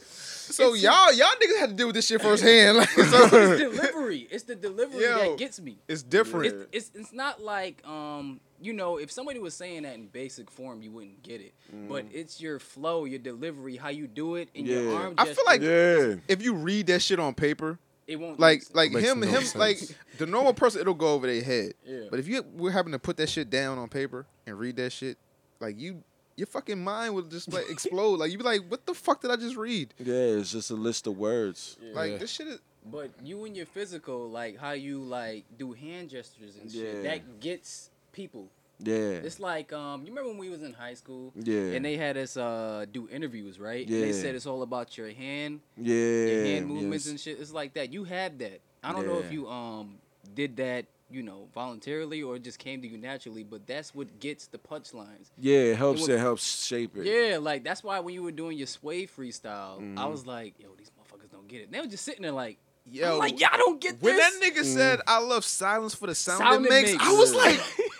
so 0.08 0.72
y'all 0.74 1.12
y'all 1.12 1.26
niggas 1.42 1.58
had 1.58 1.68
to 1.70 1.74
deal 1.74 1.86
with 1.88 1.94
this 1.96 2.06
shit 2.06 2.22
firsthand. 2.22 2.78
Like, 2.80 2.88
so 2.88 3.28
it's 3.32 3.60
delivery. 3.60 4.26
It's 4.30 4.44
the 4.44 4.54
delivery 4.54 5.02
Yo, 5.04 5.18
that 5.30 5.38
gets 5.38 5.60
me. 5.60 5.76
it's 5.88 6.02
different. 6.02 6.46
It's, 6.72 6.90
it's 6.90 6.90
it's 7.00 7.12
not 7.12 7.42
like 7.42 7.86
um 7.86 8.40
you 8.62 8.72
know 8.72 8.96
if 8.96 9.10
somebody 9.10 9.38
was 9.38 9.54
saying 9.54 9.82
that 9.82 9.94
in 9.96 10.06
basic 10.06 10.50
form 10.50 10.80
you 10.82 10.90
wouldn't 10.90 11.22
get 11.22 11.40
it, 11.42 11.52
but 11.88 12.06
it's 12.12 12.40
your 12.40 12.58
flow, 12.58 13.04
your 13.04 13.18
delivery, 13.18 13.76
how 13.76 13.90
you 13.90 14.06
do 14.06 14.36
it, 14.36 14.48
and 14.54 14.66
your 14.66 14.82
Yeah. 14.90 14.96
arm. 14.98 15.14
I 15.18 15.26
feel 15.26 15.44
like 15.46 15.60
yeah. 15.60 16.14
if 16.28 16.42
you 16.42 16.54
read 16.54 16.86
that 16.86 17.02
shit 17.02 17.20
on 17.20 17.34
paper, 17.34 17.78
it 18.10 18.16
won't 18.20 18.38
like 18.40 18.62
like 18.74 18.90
Makes 18.92 19.08
him 19.08 19.20
no 19.20 19.26
him 19.26 19.42
sense. 19.42 19.54
like 19.56 19.78
the 20.18 20.26
normal 20.26 20.52
person, 20.52 20.80
it'll 20.80 20.94
go 20.94 21.14
over 21.14 21.26
their 21.26 21.42
head. 21.42 21.74
Yeah. 21.86 22.00
But 22.10 22.18
if 22.18 22.28
you 22.28 22.42
we're 22.54 22.72
having 22.72 22.92
to 22.92 22.98
put 22.98 23.16
that 23.18 23.28
shit 23.28 23.48
down 23.50 23.78
on 23.78 23.88
paper 23.88 24.26
and 24.46 24.58
read 24.58 24.76
that 24.76 24.90
shit, 24.92 25.16
like 25.60 25.78
you 25.80 26.02
your 26.36 26.46
fucking 26.46 26.82
mind 26.82 27.14
will 27.14 27.22
just 27.22 27.52
like 27.52 27.68
explode. 27.70 28.18
Like 28.18 28.30
you'd 28.30 28.38
be 28.38 28.44
like, 28.44 28.62
what 28.68 28.86
the 28.86 28.94
fuck 28.94 29.20
did 29.20 29.30
I 29.30 29.36
just 29.36 29.56
read? 29.56 29.92
Yeah, 29.98 30.14
it's 30.14 30.52
just 30.52 30.70
a 30.70 30.74
list 30.74 31.06
of 31.06 31.16
words. 31.18 31.76
Like 31.92 32.18
this 32.18 32.30
shit 32.30 32.48
is. 32.48 32.60
But 32.90 33.10
you 33.22 33.44
and 33.44 33.54
your 33.54 33.66
physical, 33.66 34.30
like 34.30 34.56
how 34.58 34.72
you 34.72 35.00
like 35.00 35.44
do 35.58 35.72
hand 35.72 36.08
gestures 36.10 36.56
and 36.56 36.70
shit, 36.72 36.96
Yeah. 36.96 37.02
that 37.10 37.40
gets 37.40 37.90
people. 38.12 38.48
Yeah. 38.82 39.20
It's 39.26 39.38
like 39.40 39.72
um, 39.72 40.02
you 40.02 40.08
remember 40.08 40.30
when 40.30 40.38
we 40.38 40.48
was 40.48 40.62
in 40.62 40.72
high 40.72 40.94
school? 40.94 41.32
Yeah. 41.36 41.72
And 41.74 41.84
they 41.84 41.96
had 41.96 42.16
us 42.16 42.36
uh 42.36 42.86
do 42.90 43.08
interviews, 43.08 43.58
right? 43.60 43.86
And 43.86 43.94
Yeah. 43.94 44.06
they 44.06 44.12
said 44.12 44.34
it's 44.34 44.46
all 44.46 44.62
about 44.62 44.96
your 44.96 45.10
hand, 45.12 45.60
Yeah. 45.76 45.94
your 45.94 46.44
hand 46.44 46.66
movements 46.66 47.04
yes. 47.06 47.10
and 47.10 47.20
shit. 47.20 47.40
It's 47.40 47.52
like 47.52 47.74
that. 47.74 47.92
You 47.92 48.04
have 48.04 48.38
that. 48.38 48.60
I 48.82 48.92
don't 48.92 49.06
know 49.06 49.18
if 49.18 49.30
you 49.32 49.48
um 49.48 49.98
did 50.34 50.56
that, 50.58 50.86
you 51.10 51.22
know, 51.22 51.48
voluntarily 51.52 52.22
or 52.22 52.36
it 52.36 52.42
just 52.44 52.58
came 52.58 52.80
to 52.82 52.88
you 52.88 52.96
naturally, 52.96 53.42
but 53.42 53.66
that's 53.66 53.94
what 53.94 54.20
gets 54.20 54.46
the 54.46 54.58
punchlines. 54.58 55.30
Yeah, 55.38 55.58
it 55.72 55.76
helps. 55.76 56.02
would- 56.02 56.10
It 56.10 56.18
helps 56.18 56.66
shape 56.66 56.96
it. 56.96 57.04
Yeah, 57.04 57.38
like 57.38 57.64
that's 57.64 57.82
why 57.84 58.00
when 58.00 58.14
you 58.14 58.22
were 58.22 58.32
doing 58.32 58.56
your 58.56 58.66
sway 58.68 59.06
freestyle, 59.06 59.78
I 59.98 60.04
Mhm. 60.04 60.10
was 60.10 60.24
like, 60.26 60.54
yo, 60.58 60.68
these 60.78 60.90
motherfuckers 60.90 61.30
don't 61.30 61.48
get 61.48 61.60
it. 61.60 61.64
And 61.64 61.72
they 61.74 61.80
were 61.80 61.86
just 61.86 62.04
sitting 62.04 62.22
there 62.22 62.32
like, 62.32 62.58
Yo, 62.86 63.12
I'm 63.12 63.18
like, 63.18 63.38
y'all 63.38 63.50
don't 63.56 63.78
get 63.80 64.00
when 64.00 64.16
this. 64.16 64.32
When 64.40 64.40
that 64.40 64.54
nigga 64.62 64.64
said, 64.64 65.00
"I 65.06 65.20
love 65.20 65.44
silence 65.44 65.94
for 65.94 66.06
the 66.08 66.14
sound, 66.14 66.38
Sound 66.38 66.64
it 66.64 66.68
it 66.68 66.70
makes," 66.72 66.92
makes. 66.92 67.04
I 67.04 67.12
was 67.12 67.30
Yeah. 67.32 67.38
like, 67.38 67.60
"I 67.60 67.88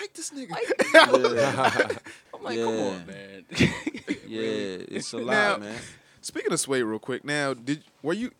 like 0.00 0.12
this 0.14 0.30
nigga." 0.30 0.52
I'm 2.34 2.42
like, 2.42 2.58
come 2.58 2.68
on, 2.68 3.06
man. 3.06 3.44
Yeah, 4.26 4.42
it's 4.88 5.12
a 5.12 5.18
lot, 5.18 5.32
Now- 5.32 5.56
man. 5.66 5.76
Speaking 6.22 6.52
of 6.52 6.60
Sway, 6.60 6.82
real 6.82 6.98
quick. 7.00 7.24
Now, 7.24 7.52
did 7.54 7.82
were 8.02 8.12
you 8.12 8.30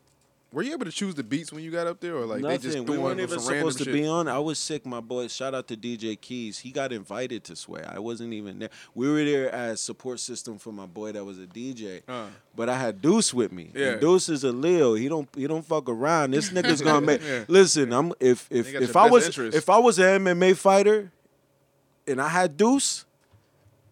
were 0.53 0.63
you 0.63 0.73
able 0.73 0.85
to 0.85 0.93
choose 0.93 1.15
the 1.15 1.23
beats 1.25 1.53
when 1.53 1.65
you 1.65 1.71
got 1.73 1.87
up 1.89 1.99
there, 2.01 2.15
or 2.17 2.27
like 2.27 2.43
Nothing. 2.43 2.59
they 2.59 2.63
just 2.63 2.79
we 2.81 2.85
throwing 2.85 3.03
weren't 3.03 3.21
even 3.21 3.41
supposed 3.41 3.79
to 3.79 3.85
shit? 3.85 3.93
be 3.95 4.07
on. 4.07 4.29
I 4.29 4.39
was 4.39 4.59
sick, 4.61 4.85
my 4.87 5.01
boy. 5.01 5.27
Shout 5.29 5.55
out 5.55 5.67
to 5.69 5.77
DJ 5.77 6.21
Keys. 6.21 6.59
He 6.61 6.71
got 6.71 6.93
invited 6.93 7.43
to 7.45 7.57
Sway. 7.57 7.83
I 7.83 7.99
wasn't 7.99 8.35
even 8.35 8.59
there. 8.61 8.69
We 8.95 9.09
were 9.11 9.25
there 9.25 9.51
as 9.51 9.81
support 9.81 10.21
system 10.21 10.59
for 10.59 10.73
my 10.73 10.87
boy 10.87 11.13
that 11.13 11.25
was 11.25 11.39
a 11.39 11.47
DJ. 11.47 12.03
Uh. 12.07 12.27
But 12.55 12.69
I 12.69 12.79
had 12.79 13.01
Deuce 13.03 13.33
with 13.35 13.51
me. 13.51 13.71
Yeah. 13.75 13.93
And 13.93 14.01
Deuce 14.01 14.29
is 14.29 14.45
a 14.45 14.53
Leo. 14.53 14.95
He 14.95 15.09
don't 15.09 15.29
he 15.35 15.47
don't 15.49 15.65
fuck 15.65 15.89
around. 15.89 16.33
This 16.33 16.51
nigga's 16.51 16.83
gonna 16.83 17.05
make. 17.05 17.23
Yeah. 17.25 17.45
Listen, 17.49 17.93
I'm 17.93 18.13
if 18.21 18.47
if 18.51 18.71
They 18.73 18.79
if 18.79 18.95
I 18.97 19.09
was 19.11 19.27
interest. 19.27 19.57
if 19.57 19.69
I 19.71 19.79
was 19.79 19.99
an 19.99 20.25
MMA 20.25 20.57
fighter, 20.57 21.11
and 22.11 22.21
I 22.21 22.29
had 22.29 22.57
Deuce. 22.57 23.07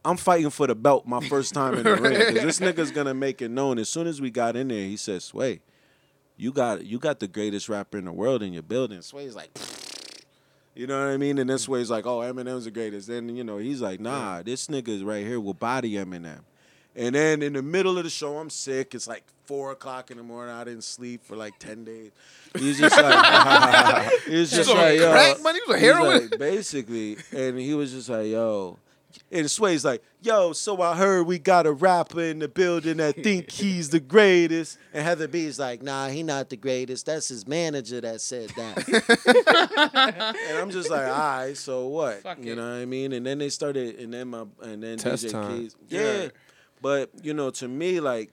I'm 0.05 0.17
fighting 0.17 0.51
for 0.51 0.67
the 0.67 0.75
belt 0.75 1.07
my 1.07 1.21
first 1.29 1.55
time 1.55 1.75
in 1.75 1.83
the 1.85 1.97
ring 2.01 2.19
because 2.19 2.43
this 2.43 2.61
nigga's 2.61 2.91
gonna 2.91 3.15
make 3.15 3.43
it 3.43 3.51
known. 3.51 3.79
As 3.79 3.89
soon 3.89 4.07
as 4.07 4.21
we 4.21 4.31
got 4.31 4.57
in 4.57 4.69
there, 4.69 4.85
he 4.85 4.97
said, 4.97 5.23
"Sway, 5.23 5.61
you 6.37 6.53
got 6.53 6.85
you 6.85 6.99
got 6.99 7.21
the 7.21 7.29
greatest 7.29 7.69
rapper 7.69 7.99
in 7.99 8.05
the 8.05 8.13
world 8.13 8.43
in 8.43 8.53
your 8.53 8.63
building." 8.63 9.03
Sway's 9.03 9.35
like, 9.35 9.51
you 10.75 10.87
know 10.87 10.99
what 10.99 11.13
I 11.13 11.17
mean? 11.17 11.39
And 11.39 11.51
then 11.51 11.59
Sway's 11.59 11.91
like, 11.91 12.07
"Oh, 12.07 12.21
Eminem's 12.21 12.65
the 12.65 12.71
greatest." 12.71 13.09
Then 13.09 13.35
you 13.35 13.45
know 13.45 13.59
he's 13.59 13.83
like, 13.83 14.01
"Nah, 14.01 14.43
this 14.43 14.69
nigga's 14.69 15.03
right 15.03 15.27
here 15.27 15.41
will 15.41 15.55
body 15.55 15.93
Eminem." 15.93 16.41
And 16.99 17.15
then 17.15 17.43
in 17.43 17.53
the 17.53 17.63
middle 17.63 17.97
of 17.97 18.03
the 18.03 18.11
show, 18.11 18.39
I'm 18.39 18.51
sick. 18.51 18.93
It's 18.93 19.07
like 19.07 19.23
four 19.47 19.71
o'clock 19.71 20.11
in 20.11 20.17
the 20.17 20.25
morning. 20.25 20.53
I 20.53 20.65
didn't 20.65 20.83
sleep 20.83 21.23
for 21.23 21.37
like 21.37 21.57
ten 21.61 21.85
days. 21.85 22.11
He's 22.59 22.81
just 22.81 22.97
like, 23.01 24.13
he's 24.27 24.51
just 24.51 24.69
on 24.69 24.77
like, 24.77 24.99
yo, 24.99 25.13
crack, 25.13 25.43
man? 25.43 25.55
He 25.55 25.61
was 25.61 25.71
on 25.71 25.79
he's 25.79 25.85
heroin? 25.85 26.29
like, 26.29 26.39
basically, 26.41 27.17
and 27.31 27.57
he 27.57 27.73
was 27.75 27.93
just 27.93 28.09
like, 28.09 28.27
yo. 28.27 28.79
And 29.31 29.51
Sway's 29.51 29.85
like, 29.85 30.03
yo, 30.23 30.53
so 30.53 30.83
I 30.83 30.97
heard 30.97 31.27
we 31.27 31.39
got 31.39 31.67
a 31.67 31.73
rapper 31.73 32.21
in 32.21 32.41
the 32.41 32.49
building 32.49 32.99
that 32.99 33.15
think 33.17 33.51
he's 33.53 33.91
the 33.91 34.01
greatest. 34.01 34.79
And 34.93 35.05
Heather 35.05 35.29
B's 35.29 35.59
like, 35.59 35.83
nah, 35.83 36.09
he 36.09 36.23
not 36.23 36.51
the 36.51 36.57
greatest. 36.57 37.07
That's 37.07 37.29
his 37.29 37.47
manager 37.47 38.01
that 38.01 38.21
said 38.21 38.51
that. 38.51 40.35
and 40.49 40.59
I'm 40.59 40.71
just 40.71 40.91
like, 40.91 41.07
all 41.07 41.19
right, 41.19 41.57
so 41.57 41.87
what? 41.87 42.23
Fuck 42.23 42.45
you 42.45 42.53
it. 42.53 42.57
know 42.57 42.71
what 42.71 42.83
I 42.83 42.85
mean? 42.85 43.13
And 43.13 43.25
then 43.25 43.39
they 43.39 43.49
started, 43.49 43.99
and 43.99 44.13
then 44.13 44.29
my, 44.29 44.45
and 44.63 44.83
then 44.83 44.99
Test 44.99 45.25
DJ 45.27 45.33
time. 45.33 45.59
Keys, 45.59 45.77
yeah. 45.89 46.29
But 46.81 47.11
you 47.23 47.35
know, 47.35 47.51
to 47.51 47.69
me, 47.69 48.01
like 48.01 48.33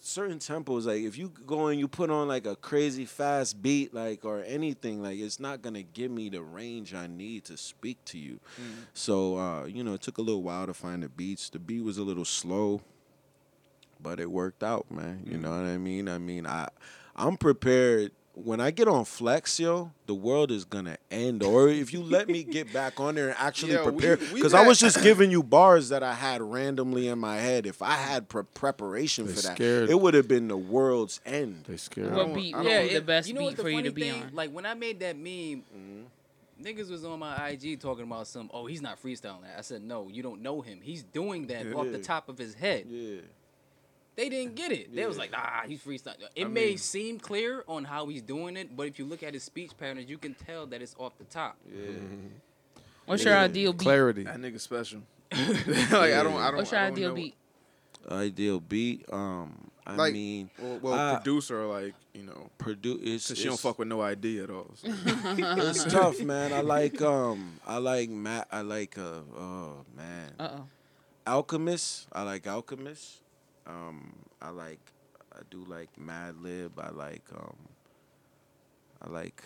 certain 0.00 0.38
tempos, 0.38 0.86
like 0.86 1.02
if 1.02 1.18
you 1.18 1.32
go 1.46 1.66
and 1.68 1.78
you 1.78 1.88
put 1.88 2.10
on 2.10 2.28
like 2.28 2.46
a 2.46 2.56
crazy 2.56 3.04
fast 3.04 3.60
beat, 3.62 3.92
like 3.94 4.24
or 4.24 4.42
anything, 4.46 5.02
like 5.02 5.18
it's 5.18 5.40
not 5.40 5.62
gonna 5.62 5.82
give 5.82 6.10
me 6.10 6.28
the 6.28 6.42
range 6.42 6.94
I 6.94 7.06
need 7.06 7.44
to 7.46 7.56
speak 7.56 8.04
to 8.06 8.18
you. 8.18 8.40
So 8.94 9.36
uh, 9.38 9.64
you 9.64 9.82
know, 9.82 9.94
it 9.94 10.02
took 10.02 10.18
a 10.18 10.22
little 10.22 10.42
while 10.42 10.66
to 10.66 10.74
find 10.74 11.02
the 11.02 11.08
beats. 11.08 11.50
The 11.50 11.58
beat 11.58 11.82
was 11.82 11.98
a 11.98 12.02
little 12.02 12.24
slow, 12.24 12.82
but 14.00 14.20
it 14.20 14.30
worked 14.30 14.62
out, 14.62 14.90
man. 14.90 15.22
You 15.26 15.38
know 15.38 15.50
what 15.50 15.66
I 15.66 15.78
mean? 15.78 16.08
I 16.08 16.18
mean, 16.18 16.46
I 16.46 16.68
I'm 17.16 17.36
prepared. 17.36 18.12
When 18.44 18.60
I 18.60 18.70
get 18.70 18.86
on 18.86 19.04
Flex, 19.04 19.58
yo, 19.58 19.90
the 20.06 20.14
world 20.14 20.50
is 20.52 20.64
gonna 20.64 20.96
end. 21.10 21.42
Or 21.42 21.68
if 21.68 21.92
you 21.92 22.02
let 22.02 22.28
me 22.28 22.44
get 22.44 22.72
back 22.72 23.00
on 23.00 23.16
there 23.16 23.28
and 23.30 23.36
actually 23.38 23.72
Yo, 23.72 23.82
prepare, 23.82 24.16
because 24.16 24.54
I 24.54 24.66
was 24.66 24.78
just 24.78 25.02
giving 25.02 25.30
you 25.30 25.42
bars 25.42 25.88
that 25.88 26.02
I 26.04 26.14
had 26.14 26.40
randomly 26.40 27.08
in 27.08 27.18
my 27.18 27.36
head. 27.36 27.66
If 27.66 27.82
I 27.82 27.94
had 27.94 28.28
pre- 28.28 28.44
preparation 28.54 29.26
They 29.26 29.32
for 29.32 29.42
that, 29.42 29.54
scared. 29.56 29.90
it 29.90 30.00
would 30.00 30.14
have 30.14 30.28
been 30.28 30.46
the 30.48 30.56
world's 30.56 31.20
end. 31.26 31.64
They 31.66 31.76
scared. 31.76 32.14
What 32.14 32.32
beat 32.32 32.54
I 32.54 32.58
would 32.58 32.64
don't- 32.64 32.88
be 32.88 32.94
the 32.94 33.00
best 33.00 33.28
you 33.28 33.34
know 33.34 33.40
beat 33.48 33.56
the 33.56 33.62
for 33.62 33.70
you 33.70 33.82
to 33.82 33.90
be 33.90 34.02
thing? 34.02 34.22
on? 34.22 34.30
Like 34.34 34.50
when 34.52 34.66
I 34.66 34.74
made 34.74 35.00
that 35.00 35.16
meme, 35.16 35.64
Mm-hmm. 35.76 36.64
niggas 36.64 36.90
was 36.90 37.04
on 37.04 37.18
my 37.18 37.48
IG 37.48 37.80
talking 37.80 38.04
about 38.04 38.26
some. 38.28 38.50
Oh, 38.54 38.66
he's 38.66 38.80
not 38.82 39.02
freestyling 39.02 39.42
that. 39.42 39.56
I 39.58 39.62
said 39.62 39.82
no, 39.82 40.08
you 40.08 40.22
don't 40.22 40.42
know 40.42 40.60
him. 40.60 40.78
He's 40.82 41.02
doing 41.02 41.48
that 41.48 41.72
off 41.72 41.90
the 41.90 41.98
top 41.98 42.28
of 42.28 42.38
his 42.38 42.54
head. 42.54 42.86
Yeah. 42.88 43.20
They 44.18 44.28
didn't 44.28 44.56
get 44.56 44.72
it. 44.72 44.92
They 44.92 45.06
was 45.06 45.16
like, 45.16 45.30
ah, 45.32 45.62
he's 45.64 45.80
freestyling. 45.80 46.16
It 46.34 46.50
may 46.50 46.74
seem 46.74 47.20
clear 47.20 47.62
on 47.68 47.84
how 47.84 48.08
he's 48.08 48.20
doing 48.20 48.56
it, 48.56 48.76
but 48.76 48.88
if 48.88 48.98
you 48.98 49.04
look 49.04 49.22
at 49.22 49.32
his 49.32 49.44
speech 49.44 49.70
patterns, 49.78 50.10
you 50.10 50.18
can 50.18 50.34
tell 50.34 50.66
that 50.66 50.82
it's 50.82 50.96
off 50.98 51.16
the 51.18 51.24
top. 51.26 51.56
Yeah. 51.72 51.92
What's 53.06 53.22
your 53.22 53.36
ideal 53.36 53.72
beat? 53.72 53.84
Clarity. 53.84 54.24
That 54.24 54.38
nigga 54.38 54.58
special. 54.60 55.02
like 55.30 55.92
I 55.92 56.24
don't, 56.24 56.34
I 56.34 56.48
don't. 56.48 56.56
What's 56.56 56.72
your 56.72 56.80
don't 56.80 56.92
ideal 56.94 57.08
know. 57.10 57.14
beat? 57.14 57.34
Ideal 58.10 58.58
beat. 58.58 59.04
Um, 59.12 59.70
I 59.86 59.94
Like, 59.94 60.12
mean, 60.14 60.50
Well, 60.58 60.78
well 60.82 60.94
uh, 60.94 61.14
producer, 61.14 61.64
like 61.66 61.94
you 62.12 62.24
know, 62.24 62.50
produce. 62.58 62.98
It's, 63.00 63.24
since 63.26 63.38
she 63.38 63.44
don't 63.44 63.60
fuck 63.60 63.78
with 63.78 63.86
no 63.86 64.02
idea 64.02 64.42
at 64.42 64.50
all. 64.50 64.72
so. 64.74 64.88
It's 65.38 65.84
tough, 65.84 66.20
man. 66.22 66.52
I 66.52 66.62
like 66.62 67.00
um, 67.02 67.60
I 67.64 67.76
like 67.78 68.10
Matt. 68.10 68.48
I 68.50 68.62
like 68.62 68.98
uh, 68.98 69.20
oh 69.38 69.84
man, 69.96 70.32
Uh 70.40 70.48
oh. 70.58 70.64
Alchemist. 71.24 72.08
I 72.12 72.22
like 72.24 72.48
Alchemist. 72.48 73.20
Um, 73.68 74.14
I 74.40 74.50
like, 74.50 74.80
I 75.32 75.40
do 75.50 75.64
like 75.68 75.90
Madlib. 76.00 76.72
I 76.78 76.90
like 76.90 77.22
um, 77.34 77.56
I 79.02 79.10
like 79.10 79.42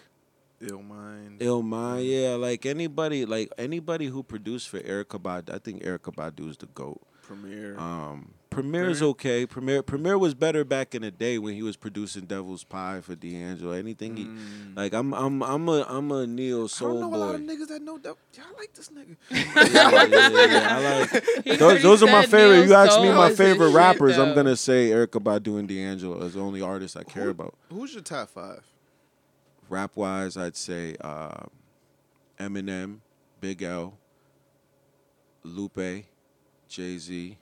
Ill 0.61 0.83
mind. 0.83 1.43
Ill 1.43 1.63
Mind. 1.63 2.07
Yeah, 2.07 2.37
like 2.37 2.65
anybody, 2.67 3.27
like 3.27 3.51
anybody 3.59 4.07
who 4.07 4.23
produced 4.23 4.69
for 4.69 4.79
Erykah 4.79 5.21
Badu. 5.21 5.55
I 5.55 5.59
think 5.59 5.83
Erykah 5.83 6.15
Badu 6.15 6.49
is 6.49 6.57
the 6.57 6.67
goat. 6.67 7.01
Premier. 7.23 7.79
Um, 7.79 8.33
Premier 8.53 8.91
is 8.91 9.03
okay. 9.03 9.47
Premier 9.47 9.83
Premier 9.83 10.19
was 10.19 10.35
better 10.35 10.65
back 10.65 10.95
in 10.95 11.03
the 11.03 11.11
day 11.11 11.39
when 11.39 11.55
he 11.55 11.63
was 11.63 11.77
producing 11.77 12.27
Devil's 12.27 12.65
Pie 12.65 13.01
for 13.01 13.15
D'Angelo. 13.15 13.73
Anything 13.73 14.17
he 14.17 14.29
like, 14.77 14.93
I'm 14.93 15.15
I'm 15.15 15.43
I'm 15.43 15.69
a 15.69 15.87
I'm 15.89 16.13
a 16.13 16.27
neo 16.27 16.67
Mm. 16.67 16.83
I 16.83 16.85
don't 16.85 17.01
know 17.01 17.11
boy. 17.11 17.17
a 17.17 17.19
lot 17.19 17.35
of 17.35 17.41
niggas 17.41 17.69
that 17.69 17.83
know 17.83 17.99
that. 17.99 18.15
Y'all 18.35 18.45
like 18.59 18.73
this 18.75 18.91
nigga. 18.91 19.17
yeah, 19.31 20.05
yeah, 20.05 20.47
yeah. 20.47 20.69
I 20.71 21.01
like 21.01 21.59
those, 21.59 21.83
those 21.83 22.03
are 22.03 22.11
my 22.11 22.27
favorite. 22.27 22.67
You 22.67 22.75
ask 22.75 23.01
me 23.01 23.11
my 23.11 23.33
favorite 23.33 23.71
rappers. 23.71 24.19
I'm 24.19 24.35
gonna 24.35 24.57
say 24.57 24.91
Erykah 24.91 25.23
Badu 25.23 25.59
and 25.59 25.69
D'Angelo 25.69 26.23
as 26.25 26.35
the 26.35 26.41
only 26.41 26.61
artists 26.61 26.97
I 26.97 27.05
care 27.05 27.31
about. 27.31 27.55
Who's 27.71 27.95
your 27.95 28.03
top 28.03 28.29
five? 28.31 28.65
Rap 29.69 29.97
wise, 29.97 30.37
I'd 30.37 30.57
say 30.57 30.97
uh, 31.01 31.45
Eminem, 32.39 32.99
Big 33.41 33.63
L, 33.63 33.97
Lupe, 35.43 36.05
Jay 36.69 36.99
Z. 36.99 37.39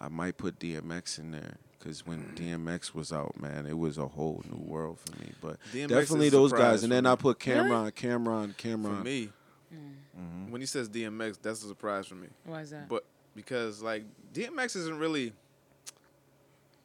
I 0.00 0.08
might 0.08 0.36
put 0.38 0.58
DMX 0.58 1.18
in 1.18 1.30
there 1.32 1.56
because 1.78 2.06
when 2.06 2.32
DMX 2.34 2.94
was 2.94 3.12
out, 3.12 3.38
man, 3.40 3.66
it 3.66 3.76
was 3.78 3.98
a 3.98 4.06
whole 4.08 4.42
new 4.50 4.58
world 4.64 4.98
for 4.98 5.18
me. 5.20 5.32
But 5.40 5.58
DMX 5.72 5.88
definitely 5.88 6.28
those 6.30 6.52
guys. 6.52 6.82
And 6.82 6.90
then. 6.92 7.06
I 7.06 7.14
put 7.16 7.38
Cameron, 7.38 7.90
Cameron, 7.92 7.92
Cameron. 7.92 8.54
For 8.54 8.58
Cameron. 8.58 9.02
me, 9.02 9.28
Mm-hmm. 9.72 10.50
when 10.50 10.60
he 10.60 10.66
says 10.66 10.88
DMX, 10.88 11.38
that's 11.40 11.62
a 11.62 11.68
surprise 11.68 12.04
for 12.06 12.16
me. 12.16 12.26
Why 12.44 12.62
is 12.62 12.70
that? 12.70 12.88
But 12.88 13.04
because 13.36 13.80
like 13.82 14.04
DMX 14.32 14.74
isn't 14.76 14.98
really. 14.98 15.32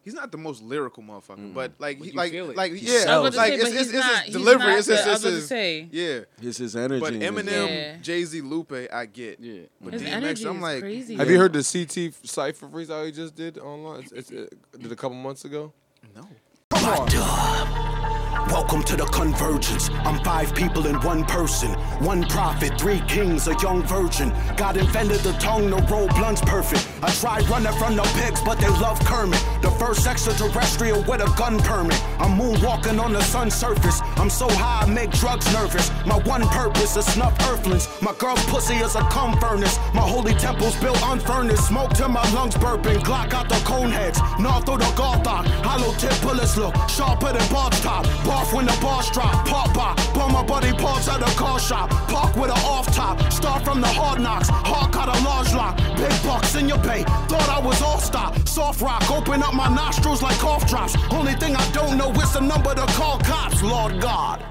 He's 0.06 0.14
not 0.14 0.32
the 0.32 0.38
most 0.38 0.62
lyrical 0.62 1.02
motherfucker, 1.02 1.38
mm-hmm. 1.40 1.54
but 1.54 1.74
like, 1.80 1.98
But 1.98 2.06
he, 2.06 2.12
you 2.12 2.18
like, 2.18 2.32
it. 2.34 2.56
like, 2.56 2.74
He 2.74 2.86
yeah, 2.86 3.06
I 3.16 3.18
was 3.18 3.34
about 3.34 3.34
to 3.34 3.38
like 3.38 3.54
say, 3.54 3.56
it's, 3.56 3.64
it's, 3.64 3.74
he's 3.74 3.88
it's 3.88 3.94
not- 3.94 4.24
his 4.26 4.34
delivery. 4.36 4.74
It's 4.76 4.86
his, 4.88 5.00
I 5.00 5.12
it's 5.14 5.24
about 5.24 5.34
his, 5.34 5.52
yeah. 5.92 6.20
His 6.40 6.58
his 6.58 6.76
energy. 6.76 7.00
But 7.02 7.14
Eminem, 7.16 7.68
Yeah. 7.68 7.98
Jay 8.04 8.24
Z, 8.24 8.40
Lupe, 8.42 8.72
I 8.94 9.08
get. 9.08 9.40
Yeah. 9.40 9.62
But 9.82 9.94
His 9.94 10.04
DMX, 10.04 10.08
energy 10.12 10.48
I'm 10.48 10.62
like, 10.62 10.82
crazy. 10.82 11.16
Have 11.16 11.26
Yeah. 11.26 11.34
you 11.34 11.40
heard 11.40 11.54
the 11.54 11.64
CT 11.64 12.14
Cypher 12.24 12.68
freestyle 12.68 13.04
he 13.08 13.12
just 13.14 13.36
did 13.36 13.58
online? 13.58 14.02
It's, 14.04 14.12
it's, 14.12 14.30
it 14.32 14.54
did 14.80 14.92
a 14.92 14.96
couple 14.96 15.18
months 15.18 15.44
ago. 15.44 15.74
No. 16.16 16.22
Come 16.70 16.86
on. 16.86 18.06
Welcome 18.50 18.84
to 18.84 18.96
the 18.96 19.06
convergence. 19.06 19.90
I'm 19.90 20.24
five 20.24 20.54
people 20.54 20.86
in 20.86 21.00
one 21.02 21.26
person. 21.26 21.72
One 22.04 22.24
prophet, 22.28 22.80
three 22.80 23.02
kings, 23.08 23.48
a 23.48 23.56
young 23.60 23.82
virgin. 23.84 24.32
God 24.56 24.78
invented 24.78 25.22
the 25.22 25.32
tongue 25.34 25.70
the 25.72 25.78
roll 25.92 26.08
blunts 26.10 26.42
perfect. 26.42 26.88
I 27.02 27.10
tried 27.12 27.50
running 27.50 27.74
from 27.74 27.96
the 27.96 28.04
pigs, 28.20 28.42
but 28.44 28.60
they 28.60 28.68
love 28.68 29.00
Kermit. 29.00 29.44
The 29.66 29.72
first 29.72 30.06
extraterrestrial 30.06 31.02
with 31.10 31.22
a 31.22 31.34
gun 31.36 31.58
permit. 31.58 32.00
I'm 32.20 32.38
moonwalking 32.40 33.02
on 33.04 33.14
the 33.14 33.22
sun's 33.24 33.56
surface. 33.56 34.00
I'm 34.16 34.30
so 34.30 34.48
high, 34.48 34.84
I 34.84 34.86
make 34.86 35.10
drugs 35.10 35.52
nervous. 35.52 35.90
My 36.06 36.20
one 36.20 36.48
purpose 36.50 36.96
is 36.96 37.06
snuff 37.08 37.34
earthlings. 37.50 37.90
My 38.00 38.14
girl's 38.20 38.46
pussy 38.46 38.76
is 38.76 38.94
a 38.94 39.02
cum 39.10 39.36
furnace. 39.40 39.80
My 39.96 40.02
holy 40.02 40.36
temple's 40.36 40.76
built 40.80 41.02
on 41.02 41.20
furnace. 41.20 41.66
Smoke 41.66 41.94
till 41.96 42.10
my 42.10 42.22
lungs 42.34 42.54
burping. 42.54 43.00
Glock 43.00 43.34
out 43.34 43.50
the 43.50 43.56
cone 43.66 43.90
heads. 43.90 44.20
North 44.40 44.68
through 44.68 44.78
the 44.78 44.92
Gothard. 44.96 45.48
Hollow 45.66 45.94
tip 45.96 46.14
bullets 46.22 46.56
look 46.58 46.76
sharper 46.88 47.34
than 47.34 47.50
barge 47.52 47.82
top. 47.82 48.06
Barf 48.22 48.54
when 48.54 48.68
the 48.68 48.78
bars 48.84 49.10
drop. 49.10 49.34
Pop 49.48 49.74
pop. 49.74 49.98
Pull 50.14 50.30
my 50.30 50.44
buddy 50.44 50.74
parts 50.74 51.08
at 51.10 51.22
the 51.22 51.32
car 51.42 51.60
shop. 51.60 51.90
Park 52.14 52.36
with 52.36 52.52
an 52.52 52.62
off 52.66 52.86
top. 52.94 53.20
Start 53.34 53.66
from 53.66 53.82
the 53.82 53.88
hard 53.88 54.22
knocks. 54.22 54.48
Hard 54.48 54.92
got 54.94 55.10
a 55.10 55.24
large 55.24 55.52
lock. 55.56 55.76
Big 55.98 56.14
bucks 56.22 56.54
in 56.54 56.70
your 56.70 56.80
pay. 56.80 57.02
Thought 57.30 57.50
I 57.50 57.60
was 57.66 57.82
all 57.82 57.98
stop. 57.98 58.38
Soft 58.48 58.82
rock. 58.82 59.10
Open 59.10 59.42
up 59.42 59.55
my 59.56 59.74
nostrils 59.74 60.22
like 60.22 60.38
cough 60.38 60.68
drops. 60.68 60.96
Only 61.12 61.34
thing 61.34 61.56
I 61.56 61.72
don't 61.72 61.98
know 61.98 62.12
is 62.12 62.34
the 62.34 62.42
number 62.42 62.76
to 62.76 62.86
call 62.88 63.20
cops. 63.20 63.64
Lord 63.64 64.02
God. 64.02 64.46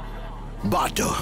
Bata. 0.65 1.15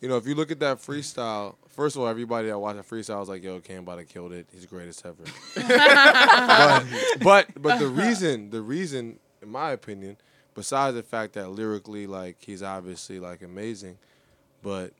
You 0.00 0.08
know, 0.08 0.16
if 0.16 0.26
you 0.26 0.34
look 0.34 0.50
at 0.50 0.60
that 0.60 0.78
freestyle, 0.78 1.56
first 1.68 1.94
of 1.94 2.02
all, 2.02 2.08
everybody 2.08 2.48
that 2.48 2.58
watched 2.58 2.88
the 2.88 2.96
freestyle 2.96 3.20
was 3.20 3.28
like, 3.28 3.42
"Yo, 3.42 3.60
Cambatta 3.60 4.08
killed 4.08 4.32
it. 4.32 4.46
He's 4.50 4.62
the 4.62 4.66
greatest 4.66 5.04
ever." 5.04 5.22
but, 7.22 7.22
but 7.22 7.48
but 7.60 7.78
the 7.78 7.86
reason, 7.86 8.48
the 8.48 8.62
reason, 8.62 9.18
in 9.42 9.50
my 9.50 9.72
opinion, 9.72 10.16
besides 10.54 10.96
the 10.96 11.02
fact 11.02 11.34
that 11.34 11.50
lyrically, 11.50 12.06
like 12.06 12.36
he's 12.40 12.62
obviously 12.62 13.20
like 13.20 13.42
amazing, 13.42 13.98
but 14.62 14.92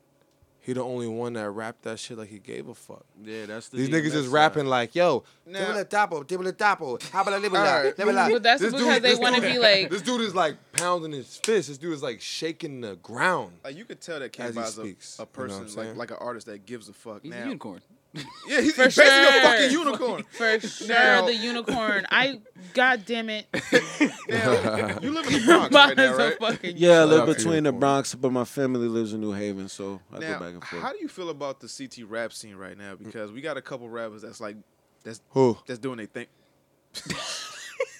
he 0.63 0.73
the 0.73 0.83
only 0.83 1.07
one 1.07 1.33
that 1.33 1.49
rapped 1.49 1.81
that 1.83 1.97
shit 1.99 2.17
like 2.17 2.29
he 2.29 2.37
gave 2.39 2.67
a 2.67 2.75
fuck. 2.75 3.03
Yeah, 3.23 3.47
that's 3.47 3.69
the 3.69 3.77
These 3.77 3.89
niggas 3.89 4.11
just 4.11 4.25
side. 4.25 4.33
rapping 4.33 4.65
like, 4.67 4.93
"Yo, 4.95 5.23
Now- 5.45 5.65
tibble 5.67 5.85
tapo, 5.85 6.23
tibble 6.23 6.51
tapo, 6.53 6.99
habla 7.11 7.39
libla, 7.39 7.57
Alright. 7.57 7.97
libla." 7.97 8.31
But 8.31 8.43
that's 8.43 8.61
This 8.61 8.71
because 8.71 8.87
they 8.87 8.99
this 8.99 9.19
wanna 9.19 9.41
dude- 9.41 9.51
be 9.53 9.59
like- 9.59 9.89
This 9.89 10.01
dude 10.03 10.21
is 10.21 10.35
like 10.35 10.57
pounding 10.73 11.11
his 11.13 11.37
fist. 11.37 11.69
This 11.69 11.77
dude 11.79 11.93
is 11.93 12.03
like 12.03 12.21
shaking 12.21 12.81
the 12.81 12.95
ground. 12.97 13.53
Like 13.63 13.75
you 13.75 13.85
could 13.85 14.01
tell 14.01 14.19
that 14.19 14.37
As 14.39 14.53
he 14.55 14.59
Cambatta's 14.61 14.73
speaks, 14.75 15.19
a, 15.19 15.23
a 15.23 15.25
you 15.25 15.25
know 15.25 15.25
what 15.25 15.33
person 15.33 15.61
I'm 15.63 15.69
saying? 15.69 15.97
like 15.97 16.11
like 16.11 16.19
an 16.19 16.25
artist 16.25 16.45
that 16.47 16.65
gives 16.65 16.87
a 16.89 16.93
fuck. 16.93 17.21
He's 17.23 17.31
now, 17.31 17.37
a 17.41 17.43
unicorn. 17.45 17.81
Yeah, 18.13 18.61
he's, 18.61 18.75
For 18.75 18.83
he's 18.85 18.95
basically 18.97 19.37
a 19.37 19.41
fucking 19.41 19.71
unicorn. 19.71 20.23
For 20.31 20.59
sure, 20.59 20.87
Now- 20.87 21.25
the 21.25 21.35
unicorn. 21.35 22.05
I, 22.11 22.41
god 22.73 23.03
damn 23.05 23.29
it. 23.29 23.47
Now, 24.27 24.99
you 25.01 25.11
live 25.11 25.27
in 25.27 25.33
the 25.33 25.41
Bronx 25.45 25.75
right 25.75 25.95
now, 25.97 26.13
Bada's 26.13 26.17
right? 26.17 26.33
a 26.33 26.37
fucking 26.53 26.77
Yeah, 26.77 26.89
I 26.89 26.93
Shout 26.93 27.09
live 27.09 27.19
out 27.21 27.25
to 27.27 27.33
between 27.35 27.63
the 27.63 27.71
boy. 27.73 27.79
Bronx, 27.79 28.15
but 28.15 28.31
my 28.31 28.45
family 28.45 28.87
lives 28.87 29.13
in 29.13 29.19
New 29.21 29.33
Haven, 29.33 29.67
so 29.69 29.99
I 30.13 30.19
Now, 30.19 30.33
go 30.33 30.45
back 30.45 30.53
and 30.53 30.63
forth. 30.63 30.81
how 30.81 30.91
do 30.93 30.99
you 31.01 31.07
feel 31.09 31.29
about 31.29 31.59
the 31.59 31.67
CT 31.67 32.09
rap 32.09 32.31
scene 32.33 32.55
right 32.55 32.77
now? 32.77 32.93
Mm. 32.95 33.03
Because 33.05 33.31
we 33.31 33.41
got 33.41 33.57
a 33.57 33.61
couple 33.61 33.89
rappers 33.89 34.21
that's 34.21 34.39
like 34.39 34.55
that's 35.03 35.21
Who? 35.31 35.57
that's 35.67 35.79
doing 35.79 35.97
their 35.97 36.05
thing. 36.05 36.27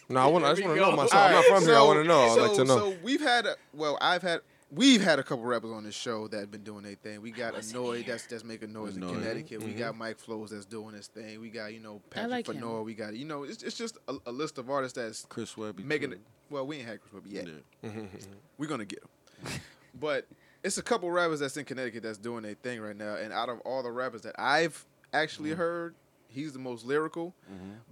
No, 0.10 0.20
I 0.20 0.28
want. 0.28 0.44
I 0.46 0.50
just 0.54 0.64
want 0.64 0.76
to 0.76 0.82
know 0.82 0.90
go. 0.92 0.96
myself. 0.98 1.14
I'm 1.24 1.32
not 1.34 1.46
from 1.46 1.64
here. 1.64 1.76
I 1.76 1.82
want 1.84 2.00
to 2.02 2.08
know. 2.08 2.20
I'd 2.22 2.36
so, 2.36 2.42
like 2.42 2.56
to 2.56 2.64
know. 2.66 2.78
So 2.92 2.96
we've 3.02 3.22
had, 3.22 3.46
a, 3.46 3.56
well, 3.74 3.98
I've 4.02 4.22
had, 4.22 4.42
we've 4.72 5.02
had 5.02 5.20
a 5.20 5.24
couple 5.24 5.44
rappers 5.46 5.72
on 5.72 5.84
this 5.84 5.96
show 5.96 6.28
that 6.30 6.40
have 6.40 6.52
been 6.52 6.64
doing 6.64 6.84
their 6.84 6.96
thing. 6.96 7.22
We 7.22 7.32
got 7.32 7.54
Anoyd 7.56 8.06
that's 8.08 8.26
that's 8.26 8.44
making 8.44 8.72
noise 8.74 8.96
in 8.98 9.02
Connecticut. 9.08 9.62
We 9.62 9.72
Mm-hmm. 9.72 9.80
got 9.80 9.98
Mike 9.98 10.18
Flows 10.20 10.52
that's 10.52 10.66
doing 10.66 10.96
his 10.96 11.08
thing. 11.08 11.40
We 11.42 11.50
got 11.50 11.74
you 11.74 11.80
know 11.80 12.02
I 12.12 12.14
Patrick 12.14 12.32
like 12.32 12.48
him. 12.48 12.56
Fenor. 12.56 12.84
We 12.84 12.94
got 12.94 13.14
you 13.16 13.26
know 13.26 13.44
it's, 13.44 13.64
it's 13.64 13.78
just 13.78 13.98
a, 14.08 14.16
a 14.26 14.32
list 14.32 14.58
of 14.58 14.70
artists 14.70 14.98
that's 14.98 15.26
Chris 15.30 15.56
Webby 15.58 15.84
making 15.84 16.10
too. 16.12 16.16
it. 16.16 16.22
Well, 16.50 16.66
we 16.68 16.78
ain't 16.78 16.88
had 16.88 17.00
Chris 17.02 17.14
Webby 17.14 17.30
yet. 17.32 17.48
Yeah. 17.84 17.90
We're 18.58 18.68
gonna 18.68 18.86
get 18.86 19.00
him. 19.04 19.52
but 20.00 20.26
it's 20.64 20.78
a 20.78 20.84
couple 20.84 21.10
rappers 21.12 21.40
that's 21.40 21.58
in 21.58 21.66
Connecticut 21.66 22.04
that's 22.04 22.18
doing 22.18 22.44
their 22.44 22.54
thing 22.56 22.82
right 22.82 22.96
now. 22.96 23.16
And 23.16 23.34
out 23.34 23.50
of 23.50 23.60
all 23.62 23.82
the 23.84 23.92
rappers 23.92 24.22
that 24.22 24.36
I've 24.40 24.86
actually 25.12 25.52
heard, 25.52 25.96
he's 26.28 26.54
the 26.54 26.60
most 26.60 26.86
lyrical. 26.86 27.34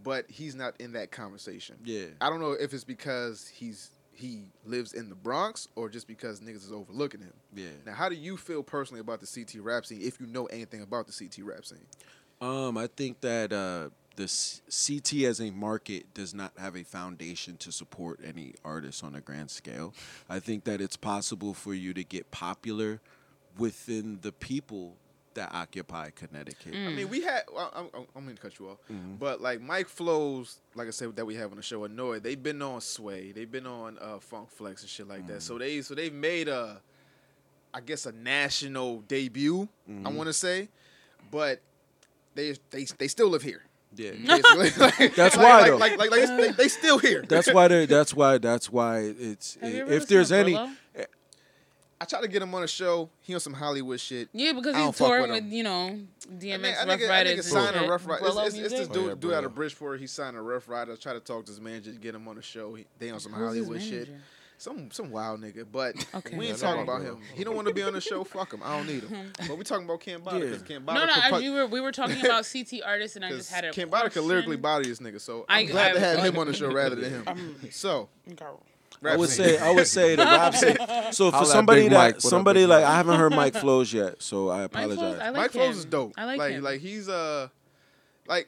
But 0.03 0.29
he's 0.29 0.53
not 0.55 0.75
in 0.79 0.91
that 0.93 1.09
conversation. 1.11 1.77
Yeah. 1.83 2.05
I 2.21 2.29
don't 2.29 2.39
know 2.39 2.51
if 2.51 2.73
it's 2.73 2.83
because 2.83 3.47
he's 3.47 3.89
he 4.19 4.43
lives 4.65 4.93
in 4.93 5.09
the 5.09 5.15
Bronx 5.15 5.67
or 5.75 5.89
just 5.89 6.07
because 6.07 6.41
niggas 6.41 6.65
is 6.65 6.71
overlooking 6.71 7.21
him. 7.21 7.33
Yeah. 7.55 7.69
Now, 7.85 7.93
how 7.93 8.09
do 8.09 8.15
you 8.15 8.37
feel 8.37 8.61
personally 8.61 8.99
about 8.99 9.21
the 9.21 9.27
CT 9.27 9.63
rap 9.63 9.85
scene 9.85 10.01
if 10.01 10.19
you 10.19 10.27
know 10.27 10.45
anything 10.47 10.81
about 10.81 11.07
the 11.07 11.13
CT 11.13 11.45
rap 11.45 11.65
scene? 11.65 11.85
Um, 12.41 12.77
I 12.77 12.87
think 12.87 13.21
that 13.21 13.51
uh, 13.53 13.89
the 14.15 14.27
C- 14.27 14.61
CT 14.97 15.23
as 15.25 15.39
a 15.39 15.51
market 15.51 16.13
does 16.13 16.33
not 16.33 16.51
have 16.57 16.75
a 16.75 16.83
foundation 16.83 17.57
to 17.57 17.71
support 17.71 18.19
any 18.23 18.55
artists 18.63 19.03
on 19.03 19.15
a 19.15 19.21
grand 19.21 19.51
scale. 19.51 19.93
I 20.29 20.39
think 20.39 20.65
that 20.65 20.81
it's 20.81 20.97
possible 20.97 21.53
for 21.53 21.73
you 21.73 21.93
to 21.93 22.03
get 22.03 22.29
popular 22.31 22.99
within 23.57 24.19
the 24.21 24.31
people 24.31 24.95
that 25.39 25.53
occupy 25.53 26.11
Connecticut. 26.11 26.73
I 26.75 26.89
mean, 26.93 27.09
we 27.09 27.21
had. 27.21 27.41
I'm, 27.57 27.87
I'm, 27.93 28.05
I'm 28.15 28.23
going 28.25 28.35
to 28.35 28.41
cut 28.41 28.59
you 28.59 28.69
off, 28.69 28.77
Mm-hmm. 28.91 29.15
but 29.15 29.41
like 29.41 29.59
Mike 29.61 29.87
Flows, 29.89 30.59
like 30.75 30.87
I 30.87 30.91
said, 30.91 31.15
that 31.15 31.25
we 31.25 31.35
have 31.35 31.51
on 31.51 31.57
the 31.57 31.63
show, 31.63 31.87
Anoyd. 31.87 32.21
They've 32.23 32.41
been 32.41 32.61
on 32.61 32.81
Sway, 32.81 33.31
they've 33.31 33.51
been 33.51 33.65
on 33.67 33.97
uh, 33.99 34.19
Funk 34.19 34.49
Flex 34.51 34.81
and 34.81 34.89
shit 34.89 35.07
like 35.07 35.25
that. 35.27 35.33
Mm-hmm. 35.39 35.39
So 35.41 35.57
they, 35.57 35.81
so 35.81 35.95
they've 35.95 36.13
made 36.13 36.47
a, 36.47 36.81
I 37.73 37.81
guess, 37.81 38.05
a 38.05 38.11
national 38.11 38.99
debut. 39.01 39.67
Mm-hmm. 39.89 40.07
I 40.07 40.11
want 40.11 40.27
to 40.27 40.33
say, 40.33 40.69
but 41.31 41.61
they 42.35 42.55
they 42.69 42.85
they 42.97 43.07
still 43.07 43.29
live 43.29 43.41
here. 43.41 43.63
Yeah. 43.95 44.11
Like- 44.55 45.15
That's 45.15 45.35
like, 45.35 45.37
why, 45.37 45.59
like, 45.61 45.65
though. 45.67 45.77
Like, 45.77 45.97
like, 45.97 46.11
like, 46.11 46.27
they, 46.37 46.51
they 46.51 46.67
still 46.67 46.99
here. 46.99 47.23
That's 47.27 47.51
why. 47.51 47.67
they're- 47.67 47.87
That's 47.87 48.13
why. 48.13 48.37
That's 48.37 48.71
why 48.71 48.99
it's. 49.19 49.57
Have 49.61 49.91
if 49.91 50.07
there's 50.07 50.31
any, 50.31 50.53
Brillo? 50.53 50.73
I 52.01 52.05
tried 52.05 52.21
to 52.21 52.27
get 52.29 52.41
him 52.41 52.55
on 52.55 52.63
a 52.63 52.67
show. 52.67 53.09
He 53.21 53.33
on 53.33 53.39
some 53.41 53.53
Hollywood 53.53 53.99
shit. 53.99 54.29
Yeah, 54.31 54.53
because 54.53 54.73
I 54.73 54.79
don't 54.79 54.87
he's 54.87 54.97
fuck 54.97 55.07
touring 55.09 55.31
with 55.31 55.43
with, 55.43 55.51
you 55.51 55.63
know, 55.63 55.87
I 55.87 56.33
DMX, 56.33 56.39
think- 56.39 56.47
I 56.47 56.55
Rough 56.55 56.61
think- 56.61 56.89
I 56.89 56.97
think 56.97 57.09
Riders. 57.09 57.39
it's 57.39 57.53
and 57.53 57.65
signing. 57.73 57.89
Ruff 57.89 58.07
Ryders. 58.07 58.27
It's, 58.27 58.37
it's, 58.37 58.45
it's 58.47 58.53
this 58.55 58.71
music? 58.71 58.89
Oh, 58.95 58.99
yeah, 59.01 59.09
dude, 59.09 59.19
dude 59.19 59.33
out 59.33 59.43
Brillo. 59.43 59.45
of 59.47 59.55
Bridgeport. 59.55 59.99
He 59.99 60.07
signed 60.07 60.37
a 60.37 60.41
Ruff 60.41 60.69
Ryders. 60.69 60.97
I 60.97 61.01
try 61.01 61.13
to 61.13 61.19
talk 61.19 61.45
to 61.45 61.51
his 61.51 61.59
manager 61.59 61.91
to 61.91 61.99
get 61.99 62.15
him 62.15 62.27
on 62.27 62.35
the 62.37 62.41
show. 62.41 62.73
He, 62.75 62.85
they 62.99 63.09
on 63.09 63.19
some 63.19 63.33
Who's 63.33 63.43
Hollywood 63.45 63.81
shit. 63.81 64.09
Some 64.57 64.91
some 64.91 65.09
wild 65.09 65.39
nigga, 65.41 65.65
but 65.71 65.95
Okay. 66.15 66.37
we 66.37 66.47
ain't 66.47 66.57
Yeah, 66.57 66.67
talking 66.67 66.83
about 66.83 66.99
Brillo. 67.01 67.05
him. 67.15 67.21
He 67.33 67.45
don't 67.45 67.55
want 67.55 67.69
to 67.69 67.73
be 67.73 67.81
on 67.81 67.93
the 67.93 68.01
show. 68.01 68.25
Fuck 68.25 68.53
him. 68.53 68.61
I 68.63 68.75
don't 68.77 68.87
need 68.87 69.03
him. 69.05 69.31
but 69.47 69.57
we 69.57 69.63
talking 69.63 69.85
about 69.85 70.01
Cambatta 70.01 70.33
Yeah. 70.33 70.39
because 70.39 70.63
Cambatta 70.63 70.93
No, 70.95 71.05
no, 71.05 71.13
could 71.13 71.33
as 71.35 71.41
you 71.43 71.53
were, 71.53 71.65
we 71.65 71.79
were 71.79 71.93
talking 71.93 72.19
about 72.25 72.45
CT 72.51 72.81
artists, 72.85 73.15
and 73.15 73.23
I 73.23 73.29
just 73.31 73.49
had 73.51 73.63
a 73.63 73.71
Cam 73.71 73.89
Bada 73.89 74.11
could 74.11 74.23
lyrically 74.23 74.57
question. 74.57 74.61
body 74.61 74.89
this 74.89 74.99
nigga. 74.99 75.21
So 75.21 75.45
I- 75.47 75.61
I'm 75.61 75.67
glad 75.67 75.93
to 75.93 75.99
have 76.01 76.19
him 76.23 76.37
on 76.37 76.47
the 76.47 76.53
show 76.53 76.71
rather 76.73 76.95
than 76.97 77.23
him. 77.25 77.55
So 77.71 78.09
I 79.03 79.15
would 79.17 79.29
scene. 79.29 79.45
say. 79.45 79.57
I 79.57 79.71
would 79.71 79.87
say 79.87 80.15
the 80.15 80.23
rap 80.23 80.53
scene. 80.55 80.77
So 81.11 81.31
for 81.31 81.37
Holla 81.37 81.47
at 81.47 81.51
somebody 81.53 81.81
Big 81.83 81.89
that 81.91 81.95
Mike. 81.97 82.15
What 82.15 82.25
up, 82.25 82.29
somebody 82.29 82.59
Big 82.61 82.69
like 82.69 82.83
I 82.83 82.95
haven't 82.95 83.17
heard 83.19 83.33
Mike 83.33 83.55
Flows 83.55 83.91
yet, 83.93 84.21
so 84.21 84.49
I 84.49 84.61
Mike 84.61 84.71
Flows, 84.71 84.93
apologize. 84.97 85.19
I 85.21 85.25
like 85.29 85.35
Mike 85.37 85.45
him. 85.55 85.61
Flows 85.61 85.77
is 85.77 85.85
dope. 85.85 86.13
I 86.17 86.25
like, 86.25 86.37
like 86.39 86.51
him. 86.53 86.63
like 86.63 86.79
he's 86.81 87.09
uh 87.09 87.47
like 88.27 88.47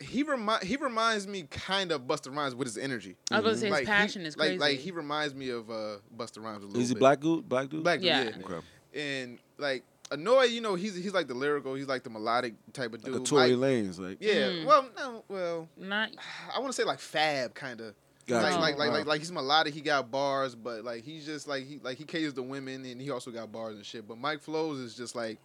he 0.00 0.22
remi- 0.22 0.64
he 0.64 0.76
reminds 0.76 1.26
me 1.26 1.42
kind 1.50 1.92
of 1.92 2.02
Busta 2.02 2.34
Rhymes 2.34 2.54
with 2.54 2.66
his 2.68 2.78
energy. 2.78 3.16
I 3.30 3.40
was 3.40 3.40
about 3.40 3.50
to 3.50 3.56
say 3.58 3.66
his 3.66 3.72
Like, 3.72 3.80
he- 3.80 3.86
passion 3.86 4.22
is 4.26 4.34
crazy. 4.36 4.52
Like 4.58 4.70
like 4.70 4.78
he 4.78 4.90
reminds 4.92 5.34
me 5.34 5.50
of 5.50 5.70
uh 5.70 5.96
Busta 6.16 6.42
Rhymes 6.42 6.62
a 6.62 6.66
little 6.66 6.72
bit. 6.74 6.82
Is 6.82 6.88
he 6.88 6.94
bit. 6.94 7.00
black 7.00 7.20
dude? 7.20 7.48
Black 7.48 7.68
dude? 7.68 7.82
Black 7.82 7.98
dude, 7.98 8.06
Yeah. 8.06 8.22
yeah. 8.24 8.30
Okay. 8.44 8.60
And 8.94 9.38
like 9.58 9.82
Anoyd, 10.10 10.50
you 10.50 10.60
know, 10.60 10.74
he's 10.74 10.94
he's 10.96 11.12
like 11.14 11.28
the 11.28 11.34
lyrical, 11.34 11.74
he's 11.74 11.86
like 11.88 12.02
the 12.02 12.10
melodic 12.10 12.54
type 12.72 12.94
of 12.94 13.02
Like 13.02 13.12
dude. 13.12 13.22
a 13.22 13.24
Tory 13.24 13.54
Like- 13.56 13.70
Lanez, 13.72 13.98
like 13.98 14.18
yeah. 14.20 14.34
Mm. 14.48 14.64
Well, 14.66 14.86
no, 14.96 15.24
well, 15.28 15.68
Not 15.76 16.10
I 16.54 16.58
want 16.60 16.70
to 16.72 16.76
say 16.76 16.84
like 16.84 16.98
Fab 17.00 17.54
kind 17.54 17.80
of. 17.80 17.94
Gotcha. 18.26 18.58
Like, 18.58 18.60
like, 18.60 18.78
like, 18.78 18.90
like, 18.92 19.06
like 19.06 19.20
he's 19.20 19.32
melodic. 19.32 19.74
He 19.74 19.80
got 19.80 20.10
bars, 20.10 20.54
but 20.54 20.84
like 20.84 21.02
he's 21.04 21.26
just 21.26 21.48
like 21.48 21.66
he 21.66 21.78
like 21.82 21.98
he 21.98 22.04
caters 22.04 22.32
to 22.34 22.42
women, 22.42 22.84
and 22.84 23.00
he 23.00 23.10
also 23.10 23.30
got 23.30 23.50
bars 23.50 23.76
and 23.76 23.84
shit. 23.84 24.06
But 24.06 24.18
Mike 24.18 24.40
Flows 24.40 24.78
is 24.78 24.94
just 24.94 25.16
like 25.16 25.38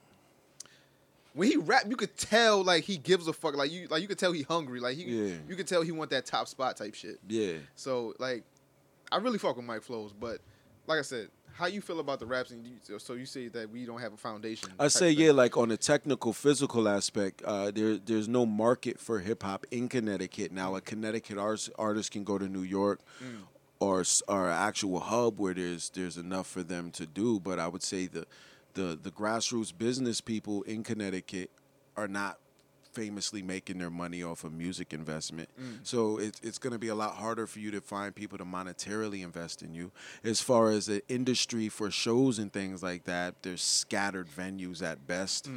when 1.33 1.49
he 1.49 1.57
rap, 1.57 1.83
you 1.89 1.95
could 1.95 2.15
tell 2.15 2.63
like 2.63 2.83
he 2.83 2.97
gives 2.97 3.27
a 3.27 3.33
fuck. 3.33 3.55
Like 3.55 3.71
you, 3.71 3.87
like 3.89 4.01
you 4.01 4.07
could 4.07 4.19
tell 4.19 4.31
he 4.31 4.43
hungry. 4.43 4.79
Like 4.79 4.95
he, 4.97 5.03
Yeah. 5.03 5.35
you 5.47 5.55
could 5.55 5.67
tell 5.67 5.81
he 5.81 5.91
want 5.91 6.09
that 6.11 6.25
top 6.25 6.47
spot 6.47 6.77
type 6.77 6.93
shit. 6.95 7.19
yeah. 7.27 7.53
So 7.75 8.13
like, 8.19 8.43
I 9.11 9.17
really 9.17 9.37
fuck 9.39 9.55
with 9.57 9.65
Mike 9.65 9.81
Flows, 9.83 10.13
but 10.13 10.39
like 10.87 10.99
I 10.99 11.03
said, 11.03 11.29
how 11.57 11.67
you 11.67 11.81
feel 11.81 11.99
about 11.99 12.19
the 12.19 12.25
raps? 12.25 12.49
scene? 12.49 12.65
You- 12.65 12.99
So 12.99 13.13
you 13.13 13.25
say 13.25 13.47
that 13.49 13.69
we 13.69 13.85
don't 13.85 13.99
have 14.01 14.13
a 14.13 14.17
foundation. 14.17 14.69
I 14.79 14.87
say 14.89 15.09
yeah, 15.11 15.31
like 15.31 15.55
on 15.57 15.71
a 15.71 15.77
technical, 15.77 16.33
physical 16.33 16.87
aspect, 16.87 17.41
uh, 17.43 17.71
there 17.71 17.97
there's 17.97 18.27
no 18.27 18.45
market 18.45 18.99
for 18.99 19.19
hip 19.19 19.43
hop 19.43 19.65
in 19.71 19.87
Connecticut 19.89 20.51
now. 20.51 20.75
A 20.75 20.81
Connecticut 20.81 21.37
artist 21.37 21.69
artist 21.77 22.11
can 22.11 22.23
go 22.23 22.37
to 22.37 22.47
New 22.47 22.63
York, 22.63 22.99
or 23.79 24.01
s- 24.01 24.21
or 24.27 24.47
an 24.49 24.53
actual 24.57 24.99
hub 24.99 25.39
where 25.39 25.53
there's 25.53 25.89
there's 25.91 26.17
enough 26.17 26.47
for 26.47 26.63
them 26.63 26.91
to 26.91 27.05
do. 27.05 27.39
But 27.39 27.59
I 27.59 27.67
would 27.67 27.83
say 27.83 28.07
the 28.07 28.25
the 28.73 28.99
the 29.01 29.11
grassroots 29.11 29.71
business 29.77 30.19
people 30.21 30.63
in 30.63 30.83
Connecticut 30.83 31.49
are 31.95 32.07
not 32.09 32.37
famously 32.95 33.41
making 33.41 33.77
their 33.77 33.89
money 33.89 34.23
off 34.23 34.43
of 34.43 34.53
music 34.53 34.93
investment. 34.93 35.49
So 35.83 36.17
it, 36.17 36.39
it's 36.41 36.57
going 36.57 36.73
to 36.73 36.79
be 36.79 36.87
a 36.87 36.95
lot 36.95 37.15
harder 37.15 37.45
for 37.45 37.59
you 37.59 37.69
to 37.71 37.81
find 37.81 38.15
people 38.15 38.37
to 38.37 38.45
monetarily 38.45 39.23
invest 39.23 39.61
in 39.61 39.73
you. 39.73 39.91
As 40.23 40.39
far 40.41 40.69
as 40.71 40.85
the 40.85 41.01
industry 41.09 41.67
for 41.69 41.91
shows 41.91 42.39
and 42.39 42.51
things 42.51 42.81
like 42.81 43.03
that, 43.03 43.35
there's 43.43 43.61
scattered 43.61 44.27
venues 44.29 44.81
at 44.81 45.05
best 45.05 45.49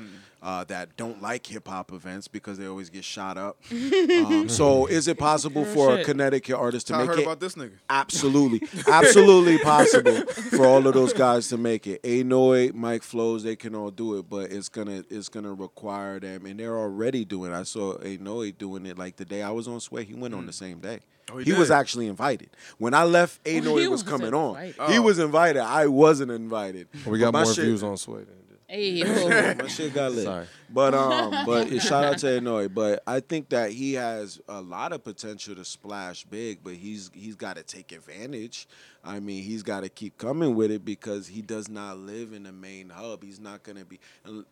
uh, 0.43 0.65
that 0.65 0.97
don't 0.97 1.23
like 1.23 1.47
hip 1.47 1.69
hop 1.69 1.93
events 1.93 2.27
because 2.29 2.59
they 2.59 2.67
always 2.67 2.91
get 2.91 3.05
shot 3.05 3.39
up. 3.39 3.57
um, 3.71 4.49
so 4.49 4.87
is 4.87 5.07
it 5.07 5.19
possible 5.19 5.65
for 5.65 5.99
a. 5.99 6.09
Connecticut 6.09 6.57
artist 6.57 6.87
to 6.87 6.95
I 6.95 6.99
make 7.01 7.09
heard 7.09 7.19
it? 7.19 7.23
about 7.25 7.39
this 7.39 7.55
nigga. 7.55 7.73
Absolutely, 7.91 8.67
absolutely 8.89 9.59
possible 9.59 10.23
for 10.27 10.65
all 10.65 10.87
of 10.87 10.95
those 10.95 11.13
guys 11.13 11.49
to 11.49 11.59
make 11.59 11.87
it. 11.87 12.03
Anoyd, 12.03 12.73
Mike 12.75 13.03
Flows, 13.03 13.43
they 13.43 13.57
can 13.57 13.75
all 13.75 13.91
do 13.91 14.19
it, 14.19 14.29
but 14.29 14.51
it's 14.51 14.69
gonna 14.71 15.05
it's 15.11 15.29
gonna 15.29 15.53
require 15.53 16.19
them, 16.19 16.47
and 16.47 16.59
they're 16.59 16.79
already 16.79 17.25
doing. 17.29 17.53
it. 17.53 17.55
I 17.55 17.63
saw 17.65 17.97
Anoyd 17.99 18.59
doing 18.59 18.87
it 18.87 18.99
like 18.99 19.17
the 19.17 19.25
day 19.25 19.43
I 19.43 19.51
was 19.51 19.69
on 19.69 19.81
Sway. 19.81 20.05
He 20.05 20.15
went 20.15 20.35
on 20.35 20.47
the 20.47 20.53
mm. 20.53 20.57
same 20.57 20.79
day. 20.81 21.01
Oh, 21.31 21.39
he 21.39 21.45
he 21.45 21.53
was 21.53 21.71
actually 21.71 22.07
invited. 22.07 22.49
When 22.79 22.95
I 22.95 23.05
left, 23.05 23.41
oh, 23.47 23.51
Anoyd 23.51 23.81
he 23.81 23.89
was 23.89 23.91
was 23.91 24.03
coming 24.03 24.33
on. 24.33 24.57
invited. 24.57 24.93
He 24.93 24.99
Oh. 24.99 25.03
was 25.03 25.19
invited. 25.19 25.61
I 25.63 25.87
wasn't 25.87 26.31
invited. 26.31 26.89
We 27.07 27.19
got 27.19 27.33
my 27.35 27.45
more 27.45 27.53
shit- 27.53 27.65
views 27.65 27.83
on 27.83 27.97
Sway 27.99 28.21
than 28.21 28.35
it 28.35 28.48
did. 28.48 28.48
Hey, 28.71 28.91
yo. 28.91 29.55
my 29.55 29.67
shit 29.67 29.95
got 29.95 30.13
lit. 30.13 30.25
Sorry. 30.25 30.47
But 30.69 30.93
um, 30.93 31.31
but 31.47 31.81
shout 31.81 32.05
out 32.05 32.19
to 32.19 32.27
Anoyd. 32.27 32.75
But 32.75 33.03
I 33.07 33.21
think 33.21 33.49
that 33.49 33.73
he 33.73 33.95
has 33.95 34.41
a 34.47 34.61
lot 34.61 34.93
of 34.93 35.03
potential 35.03 35.55
to 35.55 35.65
splash 35.65 36.25
big. 36.25 36.63
But 36.63 36.75
he's 36.75 37.11
he's 37.15 37.35
got 37.35 37.57
to 37.57 37.63
take 37.63 37.93
advantage. 37.93 38.69
I 39.03 39.21
mean, 39.21 39.43
he's 39.43 39.63
got 39.63 39.85
to 39.85 39.89
keep 39.89 40.19
coming 40.19 40.55
with 40.55 40.71
it 40.71 40.85
because 40.85 41.29
he 41.29 41.41
does 41.41 41.71
not 41.71 41.97
live 41.97 42.35
in 42.35 42.43
the 42.43 42.53
main 42.53 42.91
hub. 42.91 43.23
He's 43.23 43.41
not 43.41 43.63
gonna 43.63 43.87
be 43.87 44.01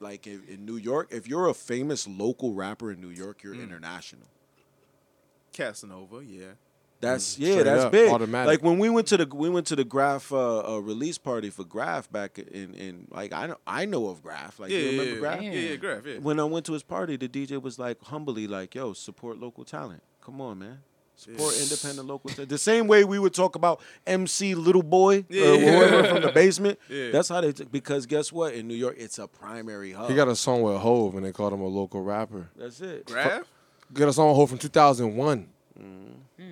like 0.00 0.26
in, 0.26 0.42
in 0.48 0.64
New 0.64 0.76
York. 0.76 1.08
If 1.10 1.28
you're 1.28 1.48
a 1.48 1.54
famous 1.54 2.08
local 2.08 2.54
rapper 2.54 2.90
in 2.90 3.02
New 3.02 3.10
York, 3.10 3.42
you're 3.42 3.54
international. 3.54 4.28
Casanova, 5.52 6.24
yeah. 6.24 6.52
That's 7.00 7.38
yeah, 7.38 7.52
Straight 7.52 7.64
that's 7.64 7.84
up, 7.84 7.92
big. 7.92 8.10
automatic. 8.10 8.46
Like 8.48 8.62
when 8.62 8.78
we 8.78 8.88
went 8.88 9.06
to 9.08 9.18
the 9.18 9.26
we 9.26 9.50
went 9.50 9.66
to 9.66 9.76
the 9.76 9.84
Grafh 9.84 10.32
uh, 10.32 10.76
uh, 10.76 10.78
release 10.78 11.18
party 11.18 11.50
for 11.50 11.62
Grafh 11.64 12.10
back 12.10 12.38
in 12.38 12.72
in 12.74 13.06
like 13.10 13.32
I 13.34 13.46
know 13.48 13.56
I 13.66 13.84
know 13.84 14.08
of 14.08 14.22
Grafh. 14.22 14.58
Like 14.58 14.70
Yeah, 14.70 14.78
you 14.78 14.84
yeah, 14.84 14.90
remember 14.92 15.12
yeah, 15.14 15.18
Grafh? 15.20 15.42
yeah, 15.42 15.50
yeah, 15.52 15.76
Grafh, 15.76 16.06
yeah. 16.06 16.18
when 16.18 16.40
I 16.40 16.44
went 16.44 16.64
to 16.66 16.72
his 16.72 16.82
party, 16.82 17.16
the 17.16 17.28
DJ 17.28 17.60
was 17.60 17.78
like 17.78 18.02
humbly 18.02 18.46
like, 18.46 18.74
"Yo, 18.74 18.92
support 18.94 19.38
local 19.38 19.64
talent. 19.64 20.02
Come 20.22 20.40
on, 20.40 20.58
man. 20.58 20.78
Support 21.16 21.54
independent 21.60 22.08
local 22.08 22.30
talent." 22.30 22.48
The 22.48 22.58
same 22.58 22.86
way 22.86 23.04
we 23.04 23.18
would 23.18 23.34
talk 23.34 23.56
about 23.56 23.80
MC 24.06 24.54
Little 24.54 24.82
Boy 24.82 25.24
Yeah, 25.30 25.50
or 25.50 25.54
yeah. 25.56 25.70
whoever 25.78 26.08
from 26.08 26.22
the 26.22 26.32
basement. 26.32 26.78
Yeah. 26.88 27.10
That's 27.10 27.28
how 27.28 27.42
they 27.42 27.52
t- 27.52 27.64
because 27.64 28.06
guess 28.06 28.32
what? 28.32 28.54
In 28.54 28.68
New 28.68 28.74
York, 28.74 28.96
it's 28.98 29.18
a 29.18 29.26
primary 29.28 29.92
hub. 29.92 30.08
He 30.08 30.16
got 30.16 30.28
a 30.28 30.36
song 30.36 30.62
with 30.62 30.78
Hove, 30.78 31.14
and 31.14 31.24
they 31.26 31.32
called 31.32 31.52
him 31.52 31.60
a 31.60 31.66
local 31.66 32.02
rapper. 32.02 32.48
That's 32.56 32.80
it. 32.80 33.04
Grafh? 33.06 33.44
Got 33.92 34.08
a 34.08 34.12
song 34.14 34.28
with 34.28 34.36
Hove 34.36 34.48
from 34.48 34.58
2001. 34.58 35.48
Mm-hmm. 35.80 36.42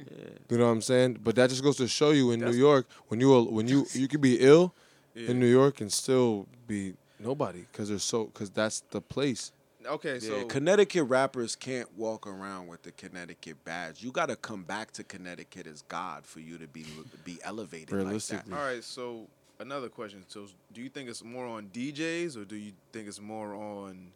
You 0.51 0.59
know 0.59 0.67
what 0.67 0.71
I'm 0.71 0.83
saying? 0.83 1.21
But 1.23 1.37
that 1.37 1.51
just 1.51 1.63
goes 1.63 1.77
to 1.79 1.89
show 1.89 2.11
you 2.11 2.31
in 2.33 2.41
New 2.41 2.53
York 2.53 2.87
when 3.09 3.21
you 3.21 3.43
when 3.45 3.69
you 3.69 3.87
you 3.93 4.09
could 4.09 4.21
be 4.21 4.37
ill 4.41 4.75
in 5.15 5.39
New 5.39 5.51
York 5.51 5.81
and 5.81 5.93
still 5.93 6.47
be 6.67 6.95
nobody 7.19 7.65
because 7.71 7.89
there's 7.89 8.05
so 8.05 8.25
because 8.27 8.51
that's 8.51 8.81
the 8.91 9.01
place. 9.01 9.53
Okay, 9.87 10.15
Yeah, 10.15 10.21
so 10.21 10.45
Connecticut 10.47 11.05
rappers 11.05 11.55
can't 11.55 11.95
walk 11.99 12.27
around 12.27 12.69
with 12.69 12.83
the 12.83 12.93
Connecticut 12.93 13.63
badge. 13.65 14.03
You 14.03 14.13
got 14.13 14.31
to 14.31 14.37
come 14.37 14.63
back 14.63 14.93
to 14.93 15.05
Connecticut 15.05 15.67
as 15.67 15.83
God 15.83 16.25
for 16.25 16.41
you 16.41 16.57
to 16.59 16.67
be 16.67 16.87
be 17.25 17.39
elevated 17.45 17.91
like 17.91 17.99
that. 17.99 18.05
Realistically. 18.05 18.53
all 18.55 18.61
right, 18.61 18.83
so 18.83 19.27
another 19.59 19.89
question. 19.89 20.25
So 20.29 20.47
do 20.73 20.81
you 20.81 20.89
think 20.89 21.09
it's 21.09 21.23
more 21.23 21.47
on 21.47 21.69
DJs 21.69 22.37
or 22.37 22.45
do 22.45 22.57
you 22.57 22.73
think 22.93 23.09
it's 23.09 23.21
more 23.21 23.55
on 23.55 24.13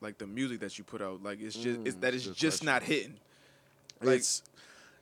like 0.00 0.18
the 0.18 0.26
music 0.26 0.60
that 0.60 0.78
you 0.78 0.84
put 0.84 1.02
out? 1.02 1.22
Like 1.22 1.40
it's 1.40 1.56
just 1.56 1.80
it's 1.84 1.96
that 1.96 2.14
it's 2.14 2.26
good 2.26 2.36
just 2.36 2.60
question. 2.60 2.66
not 2.66 2.82
hitting. 2.82 3.18
Like 4.04 4.16
it's 4.18 4.42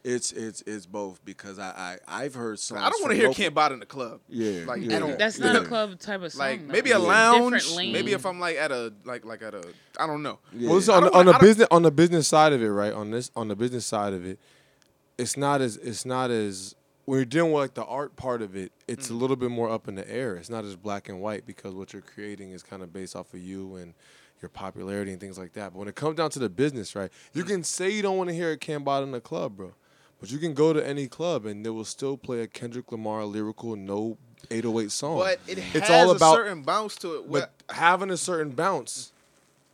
it's 0.03 0.33
it's 0.33 0.63
it's 0.67 0.87
both 0.87 1.23
because 1.27 1.59
I, 1.59 1.99
I 2.09 2.23
I've 2.25 2.35
heard 2.35 2.59
songs. 2.59 2.81
I 2.83 2.89
don't 2.89 3.03
want 3.03 3.11
to 3.11 3.17
hear 3.17 3.25
local- 3.29 3.35
Camp 3.35 3.59
Out 3.59 3.73
in 3.73 3.81
the 3.81 3.87
club. 3.87 4.21
Yeah, 4.31 4.65
Like 4.67 4.81
yeah. 4.83 4.97
at 4.97 5.03
all. 5.03 5.17
That's 5.17 5.39
not 5.39 5.57
a 5.57 5.65
club 5.65 5.99
type 5.99 6.23
of 6.23 6.33
song. 6.33 6.39
Like 6.41 6.67
though. 6.67 6.73
maybe 6.73 6.91
a 6.93 6.99
lounge. 6.99 7.67
different. 7.69 7.93
Maybe 7.93 8.13
if 8.13 8.25
I'm 8.25 8.41
like 8.41 8.57
at 8.57 8.73
a 8.73 8.93
like 9.05 9.25
like 9.27 9.43
at 9.43 9.55
a 9.55 9.63
I 9.99 10.07
don't 10.07 10.23
know. 10.23 10.39
Yeah. 10.55 10.69
Well, 10.69 10.77
listen, 10.77 10.95
on, 10.95 11.05
the- 11.05 11.13
on 11.15 11.27
the 11.27 11.39
business 11.39 11.69
on 11.71 11.83
the 11.83 11.91
business 11.91 12.27
side 12.29 12.53
of 12.55 12.63
it, 12.63 12.71
right? 12.71 12.93
On 12.95 13.11
this 13.11 13.31
on 13.37 13.49
the 13.49 13.57
business 13.57 13.85
side 13.85 14.15
of 14.15 14.25
it, 14.25 14.39
it's 15.19 15.37
not 15.37 15.61
as 15.61 15.77
it's 15.77 16.07
not 16.07 16.31
as 16.31 16.75
when 17.05 17.19
you're 17.19 17.25
dealing 17.27 17.53
with 17.53 17.61
like 17.61 17.75
the 17.75 17.85
art 17.85 18.17
part 18.17 18.41
of 18.41 18.57
it, 18.57 18.73
it's 18.89 19.09
Mm. 19.09 19.11
a 19.11 19.15
little 19.15 19.37
bit 19.37 19.51
more 19.51 19.69
up 19.69 19.87
in 19.87 19.97
the 19.97 20.11
air. 20.11 20.37
It's 20.37 20.49
not 20.49 20.65
as 20.65 20.77
black 20.77 21.09
and 21.11 21.21
white 21.21 21.45
because 21.45 21.75
what 21.75 21.93
you're 21.93 22.01
creating 22.03 22.53
is 22.53 22.63
kind 22.63 22.83
of 22.83 22.91
based 22.93 23.15
off 23.17 23.35
of 23.35 23.41
you 23.41 23.77
and 23.77 23.93
your 24.43 24.49
popularity 24.49 25.13
and 25.13 25.21
things 25.21 25.39
like 25.39 25.53
that. 25.55 25.73
But 25.73 25.79
when 25.79 25.89
it 25.89 25.95
comes 25.95 26.17
down 26.17 26.31
to 26.31 26.39
the 26.39 26.49
business, 26.49 26.95
right? 26.97 27.11
You 27.35 27.45
can 27.45 27.63
say 27.65 27.91
you 27.91 28.03
don't 28.03 28.17
want 28.17 28.29
to 28.31 28.35
hear 28.35 28.53
a 28.53 28.57
Cambatta 28.57 29.03
in 29.03 29.13
the 29.13 29.21
club, 29.21 29.57
bro. 29.57 29.73
But 30.21 30.31
you 30.31 30.39
can 30.39 30.53
go 30.55 30.73
to 30.73 30.87
any 30.87 31.09
club 31.09 31.47
and 31.47 31.65
they 31.65 31.71
will 31.71 31.85
still 31.85 32.17
play 32.17 32.41
a 32.43 32.47
Kendrick 32.47 32.93
Lamar 32.93 33.25
lyrical 33.25 33.75
no 33.77 34.19
808 34.51 34.91
song. 34.91 35.19
But 35.19 35.41
it 35.47 35.59
has 35.59 35.83
it's 35.83 35.91
all 35.91 36.11
about 36.11 36.33
a 36.33 36.37
certain 36.37 36.63
bounce 36.63 36.97
to 36.97 37.15
it. 37.17 37.31
but 37.31 37.53
having 37.71 38.11
a 38.11 38.17
certain 38.17 38.51
bounce 38.51 39.13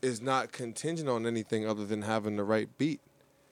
is 0.03 0.21
not 0.21 0.53
contingent 0.53 1.09
on 1.09 1.27
anything 1.27 1.67
other 1.67 1.85
than 1.85 2.03
having 2.03 2.37
the 2.37 2.45
right 2.45 2.69
beat. 2.79 3.01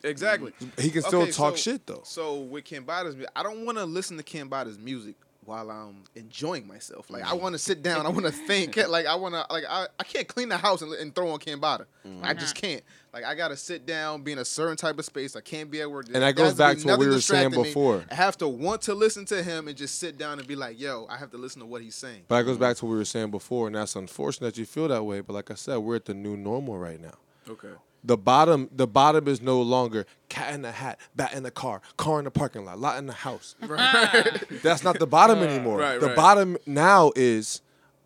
exactly. 0.05 0.53
He 0.79 0.91
can 0.91 1.03
still 1.03 1.23
Okay, 1.23 1.31
talk 1.33 1.57
so- 1.57 1.73
shit 1.73 1.87
though. 1.87 2.03
So 2.05 2.41
with 2.41 2.65
music, 2.65 3.27
I 3.35 3.43
don't 3.43 3.65
want 3.65 3.79
to 3.79 3.85
listen 3.87 4.17
to 4.19 4.23
Cambatta's 4.23 4.79
music 4.79 5.15
while 5.47 5.71
I'm 5.71 6.05
enjoying 6.15 6.67
myself. 6.67 7.11
Like 7.11 7.25
I 7.25 7.37
mm. 7.37 7.41
want 7.41 7.55
to 7.55 7.59
sit 7.59 7.83
down, 7.83 8.07
I 8.07 8.09
want 8.09 8.27
to 8.27 8.33
think. 8.33 8.79
Like 8.95 9.07
I 9.07 9.15
want 9.15 9.35
to, 9.35 9.47
like 9.53 9.65
I, 9.69 9.87
I 9.99 10.05
can't 10.05 10.29
clean 10.29 10.49
the 10.49 10.57
house 10.57 10.83
and, 10.83 10.93
and 10.93 11.15
throw 11.15 11.31
on 11.31 11.39
Cambatta. 11.39 11.87
Mm. 12.07 12.21
I 12.23 12.35
just 12.35 12.57
uh-huh. 12.57 12.61
can't. 12.61 12.83
Like 13.13 13.25
I 13.25 13.35
gotta 13.35 13.57
sit 13.57 13.87
down, 13.87 14.23
be 14.23 14.33
in 14.33 14.39
a 14.39 14.45
certain 14.45 14.77
type 14.77 14.99
of 14.99 15.05
space. 15.05 15.37
I 15.37 15.41
can't 15.41 15.71
be 15.71 15.81
at 15.81 15.91
work. 15.91 16.07
And 16.07 16.17
that 16.17 16.21
There 16.21 16.33
goes 16.33 16.55
back 16.55 16.77
be 16.77 16.83
to 16.83 16.89
what 16.89 16.99
we 16.99 17.07
were 17.07 17.21
saying 17.21 17.51
distracting 17.51 17.63
me. 17.63 17.69
before. 17.69 18.05
I 18.11 18.15
have 18.15 18.37
to 18.39 18.49
want 18.49 18.83
to 18.83 18.95
listen 18.95 19.25
to 19.27 19.43
him 19.43 19.69
and 19.69 19.77
just 19.77 19.99
sit 19.99 20.19
down 20.19 20.39
and 20.39 20.47
be 20.47 20.57
like, 20.57 20.79
yo, 20.79 21.07
I 21.09 21.17
have 21.17 21.31
to 21.31 21.39
listen 21.39 21.61
to 21.61 21.67
what 21.67 21.83
he's 21.83 21.95
saying. 21.95 22.23
But 22.29 22.39
that 22.39 22.45
goes 22.45 22.57
mm. 22.57 22.61
back 22.61 22.77
to 22.77 22.85
what 22.85 22.91
we 22.93 22.97
were 22.97 23.05
saying 23.05 23.31
before, 23.31 23.67
and 23.69 23.77
that's 23.77 23.97
unfortunate 23.97 24.55
that 24.55 24.59
you 24.59 24.67
feel 24.67 24.89
that 24.89 25.05
way. 25.05 25.21
But 25.21 25.33
like 25.33 25.51
I 25.51 25.55
said, 25.55 25.79
we're 25.79 25.97
at 25.97 26.05
the 26.05 26.15
new 26.15 26.37
normal 26.37 26.77
right 26.77 27.01
now. 27.01 27.15
Okay. 27.49 27.73
The 28.07 28.19
bottom, 28.19 28.69
the 28.71 28.87
bottom 28.87 29.27
is 29.29 29.41
no 29.41 29.63
longer 29.63 30.05
cat 30.29 30.53
in 30.53 30.61
the 30.63 30.73
hat, 30.73 31.01
bat 31.17 31.33
in 31.33 31.43
the 31.43 31.51
car, 31.51 31.81
car 31.97 32.19
in 32.19 32.27
the 32.27 32.31
parking 32.31 32.65
lot, 32.65 32.79
lot 32.79 32.99
in 32.99 33.07
the 33.07 33.15
house. 33.15 33.57
Right. 33.63 34.45
That's 34.63 34.85
not 34.85 34.99
the 34.99 35.07
bottom 35.07 35.39
anymore. 35.39 35.79
Right, 35.79 35.99
the 35.99 36.09
right. 36.09 36.17
bottom 36.17 36.59
now 36.67 37.13
is 37.17 37.63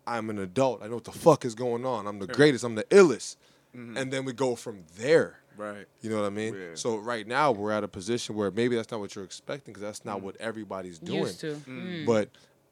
I'm 0.07 0.29
an 0.29 0.39
adult. 0.39 0.81
I 0.81 0.87
know 0.87 0.95
what 0.95 1.03
the 1.03 1.11
fuck 1.11 1.43
is 1.43 1.53
going 1.53 1.85
on. 1.85 2.07
I'm 2.07 2.19
the 2.19 2.27
greatest. 2.27 2.63
I'm 2.63 2.75
the 2.75 2.85
illest. 2.85 3.35
Mm-hmm. 3.75 3.97
And 3.97 4.11
then 4.11 4.25
we 4.25 4.33
go 4.33 4.55
from 4.55 4.85
there. 4.97 5.39
Right. 5.57 5.85
You 6.01 6.09
know 6.09 6.21
what 6.21 6.25
I 6.25 6.29
mean? 6.29 6.55
Yeah. 6.55 6.67
So 6.75 6.97
right 6.97 7.27
now 7.27 7.51
we're 7.51 7.71
at 7.71 7.83
a 7.83 7.87
position 7.87 8.35
where 8.35 8.49
maybe 8.49 8.77
that's 8.77 8.91
not 8.91 9.01
what 9.01 9.13
you're 9.13 9.25
expecting 9.25 9.73
because 9.73 9.83
that's 9.83 10.05
not 10.05 10.19
mm. 10.19 10.23
what 10.23 10.37
everybody's 10.37 10.99
doing. 10.99 11.19
Used 11.19 11.41
to. 11.41 11.55
Mm. 11.67 11.67
mm. 11.67 12.05
But 12.05 12.29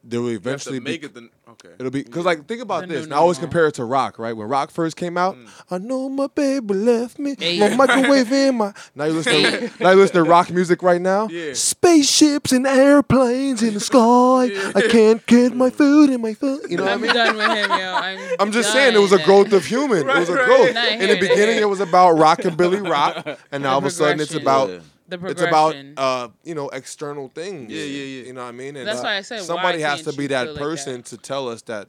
there 0.10 0.22
will 0.22 0.30
You 0.30 0.36
have 0.36 0.44
to 0.44 0.50
eventually 0.50 0.80
make 0.80 1.02
be, 1.02 1.08
it 1.08 1.14
the 1.14 1.30
okay. 1.52 1.70
It'll 1.80 1.92
be 1.92 2.04
because 2.04 2.26
like 2.26 2.46
think 2.48 2.62
about 2.62 2.82
The 2.82 2.88
this. 2.88 2.98
new 3.00 3.04
And 3.06 3.14
I 3.14 3.18
always 3.18 3.38
normal. 3.38 3.48
compare 3.50 3.68
it 3.68 3.74
to 3.76 3.84
rock, 3.86 4.18
right? 4.20 4.32
When 4.36 4.48
rock 4.48 4.72
first 4.72 4.96
came 4.96 5.18
out, 5.18 5.36
Mm. 5.36 5.48
I 5.70 5.78
know 5.80 6.08
my 6.10 6.28
baby 6.28 6.74
left 6.74 7.20
me. 7.20 7.36
Hey. 7.38 7.60
No 7.60 7.76
microwave 7.76 8.32
in 8.32 8.56
my. 8.58 8.74
Now 8.96 9.06
you 9.06 9.14
listen. 9.14 9.34
To, 9.34 9.72
now 9.84 9.92
you 9.92 9.98
listen 9.98 10.16
to 10.16 10.24
rock 10.24 10.50
music 10.50 10.82
right 10.82 11.02
now. 11.02 11.28
Yeah. 11.28 11.54
Spaceships 11.54 12.52
and 12.52 12.66
airplanes 12.66 13.62
in 13.64 13.74
the 13.74 13.80
sky. 13.80 14.50
I 14.76 14.82
can't 14.90 15.26
get 15.26 15.56
my 15.56 15.70
food 15.70 16.10
in 16.10 16.22
my 16.22 16.34
food. 16.34 16.62
You 16.70 16.78
know 16.78 16.84
what 16.84 16.92
I 16.92 16.96
I'm 16.96 17.02
mean? 17.02 17.14
done 17.14 17.36
with 17.38 17.48
him, 17.52 17.70
yo. 17.72 17.94
I'm, 17.96 18.20
I'm 18.40 18.52
just 18.52 18.72
saying 18.72 18.96
it 18.96 19.00
was 19.00 19.12
a 19.12 19.24
growth 19.24 19.52
of 19.54 19.66
human. 19.66 20.00
it 20.10 20.16
was 20.16 20.30
a 20.30 20.34
growth. 20.34 20.74
Not 20.74 20.92
In 20.94 21.10
the 21.10 21.20
beginning, 21.20 21.58
it 21.58 21.70
was 21.70 21.80
about 21.82 22.12
rock 22.18 22.46
and 22.46 22.56
Billy 22.58 22.80
rock, 22.82 23.26
and 23.52 23.64
now 23.64 23.74
all 23.74 23.78
of 23.80 23.86
a 23.86 23.90
sudden 23.90 24.20
it's 24.22 24.32
progression. 24.32 24.74
about 24.74 24.84
Yeah. 25.10 25.18
The 25.18 25.28
it's 25.28 25.42
about 25.42 25.76
uh, 25.98 26.30
you 26.44 26.54
know 26.56 26.70
external 26.70 27.30
things. 27.30 27.72
Yeah, 27.72 27.84
yeah, 27.84 28.04
yeah. 28.04 28.24
You 28.28 28.34
know 28.34 28.42
what 28.44 28.50
I 28.50 28.52
mean? 28.52 28.76
And 28.76 28.88
That's 28.88 29.00
uh, 29.00 29.04
why 29.04 29.16
I 29.18 29.22
said, 29.22 29.40
why 29.40 29.46
somebody 29.46 29.82
has 29.82 30.04
to 30.04 30.14
be 30.14 30.28
that 30.28 30.46
feel 30.46 30.54
like 30.54 30.62
person 30.62 30.98
that? 30.98 31.06
to 31.06 31.18
tell 31.18 31.48
us 31.50 31.62
that 31.64 31.88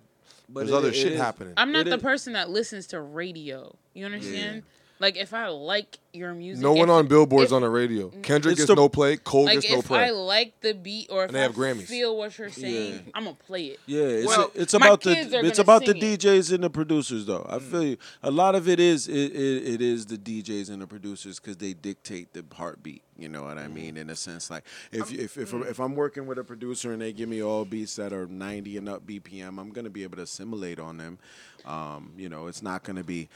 But 0.49 0.61
there's 0.61 0.71
it- 0.71 0.75
other 0.77 0.89
it 0.89 0.95
shit 0.95 1.13
is- 1.13 1.21
happening. 1.21 1.55
I'm 1.57 1.73
not 1.73 1.87
It 1.87 1.91
the 1.91 1.97
is- 1.97 2.03
person 2.03 2.33
that 2.35 2.49
listens 2.51 2.87
to 2.89 3.01
radio. 3.01 3.75
You 3.95 4.07
understand? 4.07 4.63
Like 5.01 5.17
if 5.17 5.33
I 5.35 5.49
like 5.49 5.99
your 6.13 6.35
music, 6.35 6.63
No 6.63 6.73
one 6.73 6.89
if- 6.89 6.95
on 6.95 7.07
billboards 7.07 7.51
if- 7.51 7.57
on 7.57 7.63
the 7.63 7.69
radio. 7.69 8.09
Mm. 8.09 8.23
Kendrick 8.23 8.57
gets 8.57 8.69
the- 8.69 8.75
no 8.75 8.89
play. 8.89 9.17
Cole 9.17 9.45
Like 9.45 9.61
gets 9.61 9.73
no 9.73 9.83
play. 9.83 10.05
if. 10.05 10.09
I 10.09 10.11
like 10.11 10.61
the 10.61 10.73
beat 10.73 11.09
or 11.11 11.25
if 11.25 11.33
they 11.33 11.41
I 11.41 11.43
have 11.43 11.55
Grammys. 11.55 11.83
feel 11.83 12.17
what 12.17 12.37
you're 12.39 12.51
saying, 12.51 12.95
Yeah. 12.95 13.13
I'm 13.15 13.25
gonna 13.25 13.37
play 13.37 13.67
it. 13.67 13.81
Yeah, 13.87 14.03
it's 14.03 14.27
Well, 14.27 14.51
it's 14.55 14.75
about 14.75 15.03
the 15.03 15.13
it's 15.45 15.59
about 15.59 15.85
the 15.85 15.93
sing 15.93 16.03
it. 16.03 16.21
DJs 16.21 16.53
and 16.53 16.65
the 16.65 16.71
producers 16.71 17.27
though. 17.27 17.47
I 17.49 17.59
mm. 17.59 17.63
feel 17.63 17.85
you. 17.85 17.97
A 18.23 18.31
lot 18.31 18.55
of 18.55 18.69
it 18.69 18.81
is 18.81 19.09
it, 19.09 19.33
it, 19.33 19.75
it 19.75 19.83
is 19.83 20.07
the 20.07 20.19
DJs 20.19 20.71
and 20.71 20.83
the 20.83 20.87
producers 20.87 21.39
because 21.39 21.57
they 21.57 21.75
dictate 21.75 22.33
the 22.33 22.45
heartbeat. 22.55 23.03
You 23.19 23.29
know 23.29 23.43
what 23.43 23.59
I 23.59 23.67
mm. 23.67 23.73
mean? 23.75 23.97
In 23.97 24.11
a 24.11 24.17
sense, 24.17 24.49
like 24.51 24.65
if 24.93 25.11
um, 25.11 25.19
if 25.19 25.37
if, 25.37 25.53
if 25.53 25.81
I'm 25.81 25.97
working 25.97 26.27
with 26.27 26.39
a 26.39 26.45
producer 26.45 26.93
and 26.93 27.03
they 27.03 27.13
give 27.13 27.29
me 27.29 27.43
all 27.43 27.65
beats 27.65 27.97
that 27.97 28.13
are 28.13 28.27
90 28.27 28.77
and 28.77 28.89
up 28.89 29.05
BPM, 29.07 29.59
I'm 29.59 29.71
gonna 29.71 29.91
be 29.91 30.05
able 30.05 30.17
to 30.17 30.23
assimilate 30.23 30.79
on 30.79 30.99
them. 30.99 31.19
Um, 31.67 32.13
you 32.17 32.29
know, 32.29 32.47
it's 32.47 32.63
not 32.63 32.85
gonna 32.85 33.03
be 33.03 33.29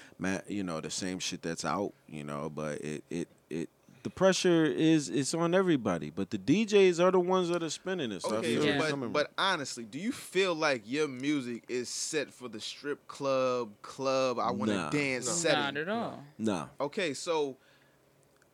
you 0.46 0.62
know 0.62 0.80
the 0.80 0.90
same 0.90 1.18
shit 1.18 1.42
that's 1.42 1.64
out. 1.64 1.92
You 2.08 2.22
know, 2.22 2.48
but 2.48 2.61
it 2.70 3.04
it 3.10 3.28
it 3.50 3.68
the 4.02 4.10
pressure 4.10 4.64
is 4.64 5.08
it's 5.08 5.32
on 5.32 5.54
everybody, 5.54 6.10
but 6.10 6.30
the 6.30 6.38
DJs 6.38 6.98
are 7.02 7.12
the 7.12 7.20
ones 7.20 7.48
that 7.50 7.62
are 7.62 7.70
spinning 7.70 8.10
it. 8.10 8.22
So 8.22 8.36
Okay, 8.36 8.54
Yeah. 8.54 8.58
where 8.60 8.74
you're 8.78 8.90
coming 8.90 9.12
but 9.12 9.28
but 9.36 9.42
honestly, 9.42 9.84
do 9.84 9.98
you 9.98 10.10
feel 10.12 10.54
like 10.54 10.82
your 10.84 11.06
music 11.06 11.62
is 11.68 11.88
set 11.88 12.32
for 12.32 12.48
the 12.48 12.60
strip 12.60 13.06
club, 13.06 13.70
club? 13.82 14.38
I 14.40 14.50
want 14.50 14.70
to 14.70 14.76
Nah. 14.76 14.90
dance 14.90 15.26
No. 15.26 15.32
setting. 15.32 15.64
Not 15.64 15.76
at 15.76 15.88
all. 15.88 16.24
nah, 16.38 16.66
Okay, 16.80 17.14
so 17.14 17.56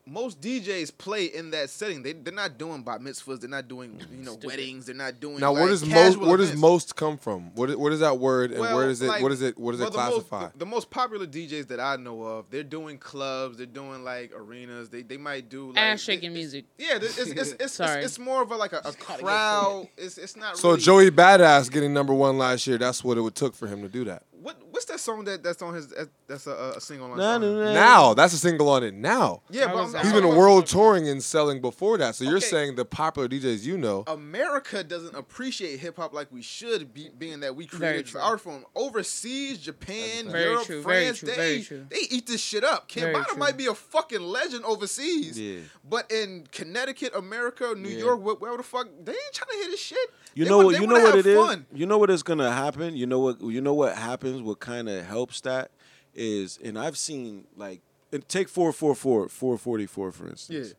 most 0.08 0.40
DJs 0.40 0.96
play 0.98 1.26
in 1.26 1.50
that 1.50 1.70
setting. 1.70 2.02
They 2.02 2.12
they're 2.12 2.32
not 2.32 2.58
doing 2.58 2.82
bat 2.82 3.00
mitzvahs. 3.00 3.40
They're 3.40 3.50
not 3.50 3.68
doing 3.68 3.92
mm, 3.92 4.18
you 4.18 4.24
know 4.24 4.38
weddings. 4.42 4.86
They're 4.86 4.94
not 4.94 5.20
doing. 5.20 5.40
Now, 5.40 5.52
like, 5.52 5.62
where 5.62 5.68
does 5.68 5.82
most 5.82 5.92
casual 5.92 6.28
where 6.28 6.36
does 6.36 6.56
most 6.56 6.96
come 6.96 7.18
from? 7.18 7.54
What 7.54 7.70
is, 7.70 7.76
what 7.76 7.92
is 7.92 8.00
that 8.00 8.18
word 8.18 8.50
and 8.50 8.60
Well, 8.60 8.76
where 8.76 8.86
does 8.86 9.02
it 9.02 9.08
like, 9.08 9.22
what 9.22 9.32
is 9.32 9.42
it 9.42 9.58
what 9.58 9.72
does 9.72 9.80
well, 9.80 9.88
it 9.88 9.92
the 9.92 9.98
most- 9.98 10.28
classify? 10.28 10.52
The, 10.52 10.58
the 10.58 10.66
most 10.66 10.90
popular 10.90 11.26
DJs 11.26 11.68
that 11.68 11.80
I 11.80 11.96
know 11.96 12.22
of, 12.22 12.50
they're 12.50 12.62
doing 12.62 12.98
clubs. 12.98 13.58
They're 13.58 13.66
doing 13.66 14.04
like 14.04 14.32
arenas. 14.34 14.88
They 14.88 15.02
they 15.02 15.16
might 15.16 15.48
do 15.48 15.68
like 15.68 15.78
Ass 15.78 16.00
shaking 16.00 16.32
music. 16.32 16.64
Yeah, 16.78 16.96
it's 16.96 17.18
it's, 17.18 17.30
it's, 17.30 17.52
it's, 17.52 17.72
Sorry. 17.74 18.02
it's 18.02 18.18
more 18.18 18.42
of 18.42 18.50
a 18.50 18.56
like 18.56 18.72
a, 18.72 18.80
a 18.84 18.92
crowd. 18.92 19.88
It's 19.96 20.18
it's 20.18 20.36
not. 20.36 20.56
so 20.56 20.70
really, 20.70 20.80
Joey 20.80 21.10
Badass 21.10 21.70
getting 21.70 21.92
number 21.92 22.14
one 22.14 22.38
last 22.38 22.66
year. 22.66 22.78
That's 22.78 23.04
what 23.04 23.18
it 23.18 23.20
would 23.20 23.34
took 23.34 23.54
for 23.54 23.66
him 23.66 23.82
to 23.82 23.88
do 23.88 24.04
that. 24.04 24.22
What 24.42 24.56
what's 24.70 24.86
that 24.86 25.00
song 25.00 25.24
that 25.24 25.42
that's 25.42 25.60
on 25.62 25.74
his 25.74 25.92
that's 26.26 26.46
a, 26.46 26.74
a 26.76 26.80
single 26.80 27.10
on? 27.10 27.18
Nah, 27.18 27.38
nah, 27.38 27.46
nah. 27.64 27.72
Now 27.72 28.14
that's 28.14 28.32
a 28.34 28.38
single 28.38 28.68
on 28.68 28.82
it. 28.84 28.94
Now 28.94 29.42
Yeah, 29.50 29.66
How 29.66 29.74
but 29.74 29.82
was 29.84 29.86
I'm, 29.86 29.92
that? 29.92 29.98
he's 30.04 30.08
I'm 30.12 30.14
been 30.14 30.22
talking 30.24 30.38
world 30.38 30.66
touring 30.66 31.08
and 31.08 31.22
selling 31.22 31.60
before 31.60 31.98
that. 31.98 32.14
So 32.14 32.24
you're 32.24 32.36
Okay. 32.36 32.46
saying 32.46 32.76
the 32.76 32.84
popular 32.84 33.28
DJs 33.28 33.64
you 33.64 33.76
know. 33.76 34.04
America 34.06 34.84
doesn't 34.84 35.14
appreciate 35.16 35.80
hip 35.80 35.96
hop 35.96 36.12
like 36.14 36.30
we 36.30 36.42
should, 36.42 36.94
be, 36.94 37.08
being 37.18 37.40
that 37.40 37.56
we 37.56 37.66
Very 37.66 37.78
created 37.94 38.06
true. 38.06 38.20
the 38.20 38.26
art 38.26 38.40
form. 38.40 38.64
Overseas, 38.76 39.58
Japan, 39.58 40.30
Europe, 40.30 40.64
true, 40.64 40.82
very 40.82 41.04
France, 41.06 41.18
true, 41.18 41.28
they 41.28 41.34
very 41.36 41.62
true. 41.62 41.86
they 41.90 42.00
eat 42.10 42.26
this 42.26 42.40
shit 42.40 42.64
up. 42.64 42.90
Very 42.90 43.14
Cambatta 43.14 43.26
true. 43.28 43.36
might 43.38 43.56
be 43.56 43.66
a 43.66 43.74
fucking 43.74 44.20
legend 44.20 44.64
overseas, 44.64 45.38
Yeah. 45.38 45.60
but 45.88 46.10
in 46.10 46.46
Connecticut, 46.52 47.14
America, 47.16 47.74
New 47.76 47.88
Yeah. 47.88 47.98
York, 47.98 48.22
where, 48.24 48.34
wherever 48.36 48.58
the 48.58 48.62
fuck, 48.62 48.86
they 49.04 49.12
ain't 49.12 49.32
trying 49.32 49.50
to 49.50 49.56
hear 49.56 49.70
this 49.70 49.80
shit. 49.80 49.98
You 50.34 50.44
They 50.44 50.50
know 50.50 50.58
what? 50.58 50.80
You 50.80 50.86
know 50.86 50.94
what 50.94 51.14
have 51.16 51.16
it 51.16 51.26
is. 51.26 51.36
fun. 51.46 51.66
You 51.72 51.86
know 51.86 51.98
what 51.98 52.10
is 52.10 52.22
gonna 52.22 52.52
happen. 52.52 52.96
You 52.96 53.06
know 53.06 53.18
what? 53.18 53.40
You 53.40 53.60
know 53.60 53.74
what 53.74 53.96
happens. 53.96 54.27
What 54.32 54.60
kind 54.60 54.88
of 54.88 55.04
helps 55.04 55.40
that 55.42 55.70
is, 56.14 56.58
and 56.62 56.78
I've 56.78 56.96
seen 56.96 57.44
like 57.56 57.80
take 58.28 58.48
four 58.48 58.72
four 58.72 58.94
four 58.94 59.28
four 59.28 59.58
forty 59.58 59.86
four 59.86 60.12
for 60.12 60.28
instance. 60.28 60.68
Yeah. 60.68 60.74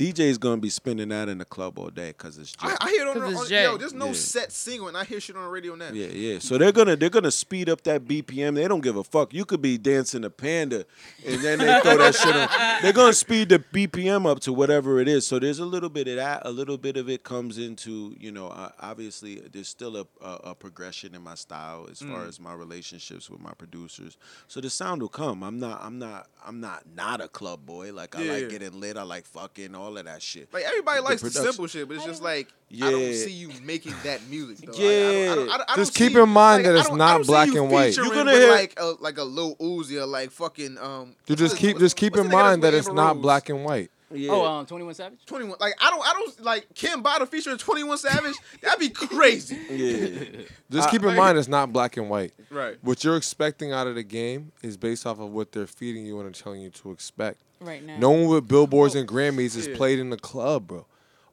DJ's 0.00 0.38
gonna 0.38 0.56
be 0.60 0.70
spinning 0.70 1.10
that 1.10 1.28
in 1.28 1.36
the 1.36 1.44
club 1.44 1.78
all 1.78 1.90
day 1.90 2.08
because 2.08 2.38
it's 2.38 2.54
I, 2.58 2.68
Jay. 2.70 2.76
I 2.80 2.88
hear 2.90 3.02
it 3.02 3.08
on, 3.08 3.14
'Cause 3.14 3.22
the, 3.22 3.28
it's 3.32 3.40
on 3.42 3.46
Jay. 3.48 3.62
yo. 3.64 3.76
There's 3.76 3.92
no 3.92 4.06
Yeah. 4.06 4.12
set 4.14 4.50
single, 4.50 4.88
and 4.88 4.96
I 4.96 5.04
hear 5.04 5.20
shit 5.20 5.36
on 5.36 5.42
the 5.42 5.48
radio 5.50 5.74
now. 5.74 5.90
Yeah, 5.92 6.06
yeah. 6.06 6.38
So 6.38 6.56
they're 6.56 6.72
gonna 6.72 6.96
they're 6.96 7.10
gonna 7.10 7.30
speed 7.30 7.68
up 7.68 7.82
that 7.82 8.06
BPM. 8.06 8.54
They 8.54 8.66
don't 8.66 8.80
give 8.80 8.96
a 8.96 9.04
fuck. 9.04 9.34
You 9.34 9.44
could 9.44 9.60
be 9.60 9.76
dancing 9.76 10.24
a 10.24 10.30
panda, 10.30 10.86
and 11.26 11.42
then 11.42 11.58
they 11.58 11.80
throw 11.82 11.98
that 11.98 12.14
shit 12.14 12.34
on. 12.34 12.48
They're 12.82 12.94
gonna 12.94 13.12
speed 13.12 13.50
the 13.50 13.58
BPM 13.58 14.24
up 14.26 14.40
to 14.40 14.52
whatever 14.54 15.00
it 15.00 15.08
is. 15.08 15.26
So 15.26 15.38
there's 15.38 15.58
a 15.58 15.66
little 15.66 15.90
bit 15.90 16.08
of 16.08 16.16
that. 16.16 16.42
A 16.46 16.50
little 16.50 16.78
bit 16.78 16.96
of 16.96 17.10
it 17.10 17.22
comes 17.22 17.58
into 17.58 18.16
you 18.18 18.32
know. 18.32 18.48
Uh, 18.48 18.70
obviously, 18.80 19.42
there's 19.52 19.68
still 19.68 19.96
a, 19.98 20.06
a 20.22 20.30
a 20.50 20.54
progression 20.54 21.14
in 21.14 21.20
my 21.22 21.34
style 21.34 21.86
as 21.90 22.00
far 22.00 22.24
as 22.24 22.40
my 22.40 22.54
relationships 22.54 23.28
with 23.28 23.40
my 23.40 23.52
producers. 23.58 24.16
So 24.48 24.60
the 24.62 24.70
sound 24.70 25.02
will 25.02 25.08
come. 25.10 25.42
I'm 25.42 25.58
not. 25.58 25.82
I'm 25.82 25.98
not. 25.98 26.28
I'm 26.42 26.58
not 26.60 26.84
not 26.96 27.20
a 27.20 27.28
club 27.28 27.66
boy. 27.66 27.92
Like 27.92 28.16
I 28.16 28.22
Yeah. 28.22 28.32
like 28.32 28.48
getting 28.48 28.80
lit. 28.80 28.96
I 28.96 29.02
like 29.02 29.26
fucking 29.26 29.74
all 29.74 29.89
of 29.98 30.04
that 30.06 30.22
shit. 30.22 30.52
Like 30.52 30.64
everybody 30.64 30.98
The 30.98 31.02
likes 31.04 31.22
the, 31.22 31.28
production. 31.28 31.52
simple 31.52 31.66
shit, 31.66 31.88
but 31.88 31.96
it's 31.96 32.04
just 32.06 32.22
like 32.22 32.48
I 32.74 32.90
don't 32.90 33.14
see 33.14 33.30
you 33.32 33.50
making 33.62 33.94
that 34.04 34.20
music. 34.28 34.70
Though. 34.70 34.78
Yeah. 34.78 34.88
Like, 34.90 35.10
I 35.10 35.14
don't, 35.14 35.28
I 35.30 35.34
don't, 35.34 35.50
I 35.50 35.56
don't, 35.58 35.70
I 35.70 35.76
Just 35.76 35.94
don't 35.94 36.08
keep 36.08 36.16
in 36.16 36.28
mind 36.28 36.62
like, 36.64 36.72
that 36.72 36.76
I 36.76 36.78
it's 36.80 36.88
don't- 36.88 36.98
not 36.98 37.08
I 37.10 37.14
don't 37.14 37.24
see 37.24 37.30
black 37.32 37.48
you 37.48 37.62
and 37.62 37.72
white. 37.72 37.96
You're 37.96 38.06
gonna 38.06 38.32
with 38.32 38.40
hear- 38.40 38.50
like 38.52 38.74
a 38.78 38.84
like 39.00 39.18
a 39.18 39.24
Lil 39.24 39.56
Uzi 39.56 40.00
or 40.00 40.06
like 40.06 40.30
fucking 40.30 40.78
um. 40.78 41.14
You 41.26 41.36
just 41.36 41.56
keep 41.56 41.78
just 41.78 41.96
keep 41.96 42.16
in 42.16 42.28
mind 42.28 42.62
that 42.62 42.74
it's 42.74 42.90
not 42.92 43.20
black 43.20 43.48
and 43.48 43.64
white. 43.64 43.90
Yeah. 44.12 44.32
Oh, 44.32 44.44
um, 44.44 44.66
Twenty 44.66 44.84
One 44.84 44.92
Savage. 44.92 45.24
21. 45.24 45.56
Like 45.60 45.74
I 45.80 45.88
don't 45.88 46.04
I 46.04 46.12
don't 46.12 46.40
like 46.44 46.66
Cambatta 46.74 47.28
featuring 47.28 47.58
21 47.58 47.96
Savage. 47.98 48.34
That'd 48.60 48.80
be 48.80 48.88
crazy. 48.88 49.56
yeah. 49.70 50.42
Just 50.70 50.90
keep 50.90 51.02
in 51.02 51.08
like- 51.08 51.16
mind 51.16 51.38
it's 51.38 51.46
not 51.46 51.72
black 51.72 51.96
and 51.96 52.10
white. 52.10 52.32
Right. 52.50 52.76
What 52.82 53.04
you're 53.04 53.16
expecting 53.16 53.72
out 53.72 53.86
of 53.86 53.94
the 53.94 54.02
game 54.02 54.50
is 54.64 54.76
based 54.76 55.06
off 55.06 55.20
of 55.20 55.30
what 55.30 55.52
they're 55.52 55.68
feeding 55.68 56.04
you 56.06 56.18
and 56.18 56.34
telling 56.34 56.60
you 56.60 56.70
to 56.70 56.90
expect. 56.90 57.40
Right 57.60 57.84
now. 57.84 57.98
No 57.98 58.10
one 58.10 58.26
with 58.26 58.48
billboards 58.48 58.94
and 58.94 59.06
Grammys 59.06 59.56
is 59.56 59.68
played 59.68 59.98
in 59.98 60.10
the 60.10 60.16
club, 60.16 60.68
bro. 60.68 60.86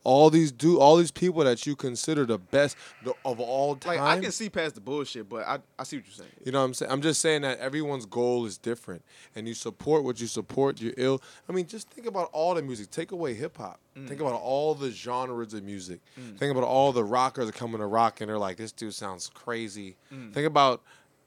All 0.04 0.30
these 0.30 0.54
do 0.54 0.80
all 0.80 0.96
these 0.96 1.12
people 1.12 1.44
that 1.44 1.66
you 1.66 1.76
consider 1.76 2.26
the 2.26 2.38
best 2.38 2.78
the, 3.04 3.14
of 3.26 3.42
all 3.42 3.76
time. 3.76 3.98
Like 3.98 4.00
I 4.00 4.22
can 4.22 4.32
see 4.32 4.50
past 4.50 4.76
the 4.76 4.82
bullshit, 4.82 5.28
but 5.28 5.46
I, 5.46 5.60
I 5.78 5.84
see 5.84 5.98
what 5.98 6.06
you're 6.06 6.14
saying. 6.14 6.32
You 6.46 6.54
know 6.54 6.60
what 6.60 6.66
I'm 6.66 6.74
saying? 6.76 6.92
I'm 6.94 7.02
just 7.02 7.20
saying 7.20 7.42
that 7.42 7.60
everyone's 7.60 8.06
goal 8.06 8.46
is 8.46 8.58
different, 8.58 9.04
and 9.36 9.50
you 9.50 9.54
support 9.54 10.06
what 10.06 10.22
you 10.22 10.28
support. 10.28 10.80
You're 10.80 10.94
ill. 10.96 11.22
I 11.50 11.52
mean, 11.52 11.68
just 11.68 11.90
think 11.90 12.08
about 12.08 12.30
all 12.32 12.56
the 12.56 12.62
music. 12.62 12.90
Take 12.90 13.12
away 13.12 13.34
hip 13.34 13.58
hop. 13.58 13.82
Mm. 13.98 14.08
Think 14.08 14.22
about 14.22 14.36
all 14.36 14.76
the 14.76 14.92
genres 14.92 15.54
of 15.54 15.64
music. 15.64 16.00
Think 16.38 16.52
about 16.52 16.64
all 16.64 16.94
the 16.94 17.04
rockers 17.04 17.48
that 17.48 17.56
come 17.56 17.74
into 17.74 17.86
rock 17.86 18.22
and 18.22 18.30
they're 18.30 18.38
like, 18.38 18.56
"This 18.56 18.72
dude 18.72 18.94
sounds 18.94 19.30
crazy." 19.34 19.98
Mm. 20.14 20.32
Think 20.34 20.48
about 20.48 20.84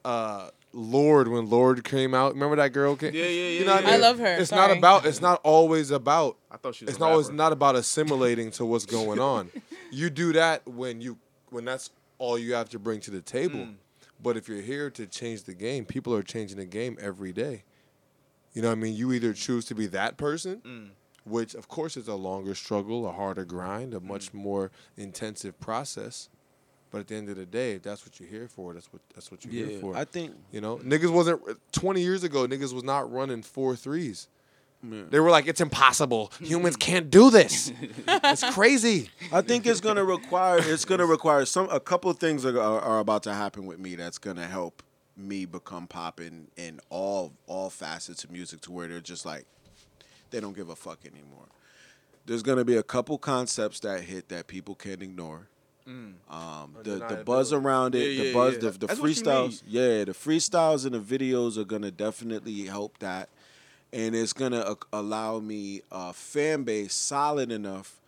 uh, 0.06 0.48
Lorde 0.72 1.28
when 1.28 1.48
Lorde 1.50 1.82
came 1.84 2.14
out. 2.14 2.34
Remember 2.34 2.56
that 2.56 2.72
girl? 2.72 2.94
Came? 2.96 3.14
Yeah, 3.14 3.24
yeah, 3.24 3.58
You 3.58 3.64
know 3.64 3.74
what 3.74 3.84
yeah, 3.84 3.90
I, 3.90 3.94
I 3.94 3.96
love 3.96 4.18
her. 4.18 4.36
It's 4.36 4.50
Sorry. 4.50 4.68
not 4.68 4.76
about. 4.76 5.04
It's 5.06 5.20
not 5.20 5.40
always 5.42 5.90
about. 5.90 6.36
I 6.50 6.56
thought 6.56 6.74
she 6.76 6.84
was 6.84 6.92
It's 6.94 7.00
not 7.00 7.10
always 7.10 7.30
not 7.30 7.52
about 7.52 7.74
assimilating 7.76 8.50
to 8.52 8.64
what's 8.64 8.86
going 8.86 9.18
on. 9.18 9.50
you 9.90 10.10
do 10.10 10.32
that 10.34 10.66
when 10.68 11.00
you 11.00 11.18
when 11.50 11.64
that's 11.64 11.90
all 12.18 12.38
you 12.38 12.54
have 12.54 12.68
to 12.70 12.78
bring 12.78 13.00
to 13.00 13.10
the 13.10 13.20
table. 13.20 13.60
Mm. 13.60 13.74
But 14.22 14.36
if 14.36 14.48
you're 14.48 14.60
here 14.60 14.90
to 14.90 15.06
change 15.06 15.44
the 15.44 15.54
game, 15.54 15.84
people 15.86 16.14
are 16.14 16.22
changing 16.22 16.58
the 16.58 16.66
game 16.66 16.98
every 17.00 17.32
day. 17.32 17.64
You 18.52 18.62
know 18.62 18.68
what 18.68 18.78
I 18.78 18.80
mean? 18.80 18.94
You 18.94 19.12
either 19.12 19.32
choose 19.32 19.64
to 19.66 19.74
be 19.74 19.86
that 19.88 20.16
person, 20.16 20.60
Mm. 20.64 20.88
which 21.24 21.54
of 21.54 21.68
course 21.68 21.96
is 21.96 22.06
a 22.06 22.14
longer 22.14 22.54
struggle, 22.54 23.08
a 23.08 23.12
harder 23.12 23.44
grind, 23.44 23.94
a 23.94 24.00
much 24.00 24.32
more 24.34 24.70
intensive 24.96 25.58
process. 25.58 26.28
But 26.90 27.00
at 27.02 27.08
the 27.08 27.14
end 27.14 27.28
of 27.28 27.36
the 27.36 27.46
day, 27.46 27.72
if 27.74 27.82
that's 27.82 28.04
what 28.04 28.18
you're 28.18 28.28
here 28.28 28.48
for, 28.48 28.74
that's 28.74 28.92
what 28.92 29.00
that's 29.14 29.30
what 29.30 29.44
you're 29.44 29.54
here 29.54 29.74
Yeah. 29.76 29.80
for. 29.80 29.96
I 29.96 30.04
think 30.04 30.34
you 30.50 30.60
know, 30.60 30.78
niggas 30.78 31.10
wasn't 31.10 31.40
20 31.72 32.00
years 32.00 32.24
ago. 32.24 32.46
Niggas 32.46 32.72
was 32.72 32.82
not 32.82 33.10
running 33.12 33.42
four 33.42 33.76
threes. 33.76 34.26
Yeah. 34.82 35.02
They 35.10 35.20
were 35.20 35.30
like, 35.30 35.46
it's 35.46 35.60
impossible. 35.60 36.32
Humans 36.40 36.76
can't 36.88 37.10
do 37.10 37.30
this. 37.30 37.70
it's 38.08 38.42
crazy. 38.54 39.10
I 39.30 39.42
think 39.42 39.66
it's 39.66 39.80
gonna 39.80 40.04
require 40.04 40.58
it's 40.60 40.84
gonna 40.84 41.06
require 41.06 41.44
some 41.44 41.68
a 41.70 41.78
couple 41.78 42.10
of 42.10 42.18
things 42.18 42.44
are, 42.44 42.58
are, 42.58 42.80
are 42.80 42.98
about 42.98 43.22
to 43.24 43.34
happen 43.34 43.66
with 43.66 43.78
me 43.78 43.94
that's 43.94 44.18
gonna 44.18 44.46
help 44.46 44.82
me 45.16 45.44
become 45.44 45.86
popping 45.86 46.48
in 46.56 46.80
all 46.88 47.32
all 47.46 47.68
facets 47.70 48.24
of 48.24 48.30
music 48.32 48.62
to 48.62 48.72
where 48.72 48.88
they're 48.88 49.00
just 49.00 49.26
like 49.26 49.44
they 50.30 50.40
don't 50.40 50.56
give 50.56 50.70
a 50.70 50.76
fuck 50.76 51.00
anymore. 51.04 51.46
There's 52.26 52.42
gonna 52.42 52.64
be 52.64 52.76
a 52.76 52.82
couple 52.82 53.16
concepts 53.18 53.80
that 53.80 54.00
hit 54.02 54.28
that 54.30 54.46
people 54.46 54.74
can't 54.74 55.02
ignore. 55.02 55.48
Um, 56.30 56.76
the 56.82 56.96
the 57.08 57.22
buzz 57.24 57.52
around 57.52 57.94
it, 57.94 57.98
Mm. 58.06 58.16
Yeah, 58.16 58.22
the 58.22 58.28
yeah, 58.28 58.34
buzz, 58.34 58.54
yeah. 58.54 58.60
the, 58.60 58.70
the 58.70 58.86
That's 58.86 59.00
what 59.00 59.08
you 59.10 59.14
freestyles, 59.22 59.62
yeah, 59.66 60.04
the 60.04 60.12
freestyles 60.12 60.86
and 60.86 60.94
the 60.94 61.00
videos 61.00 61.56
are 61.58 61.64
gonna 61.64 61.90
definitely 61.90 62.66
help 62.66 62.98
that, 63.00 63.28
and 63.92 64.14
it's 64.14 64.32
gonna 64.32 64.60
uh, 64.60 64.74
allow 64.92 65.38
me 65.40 65.82
a 65.90 66.12
fan 66.12 66.62
base 66.64 66.94
solid 66.94 67.50
enough 67.52 67.99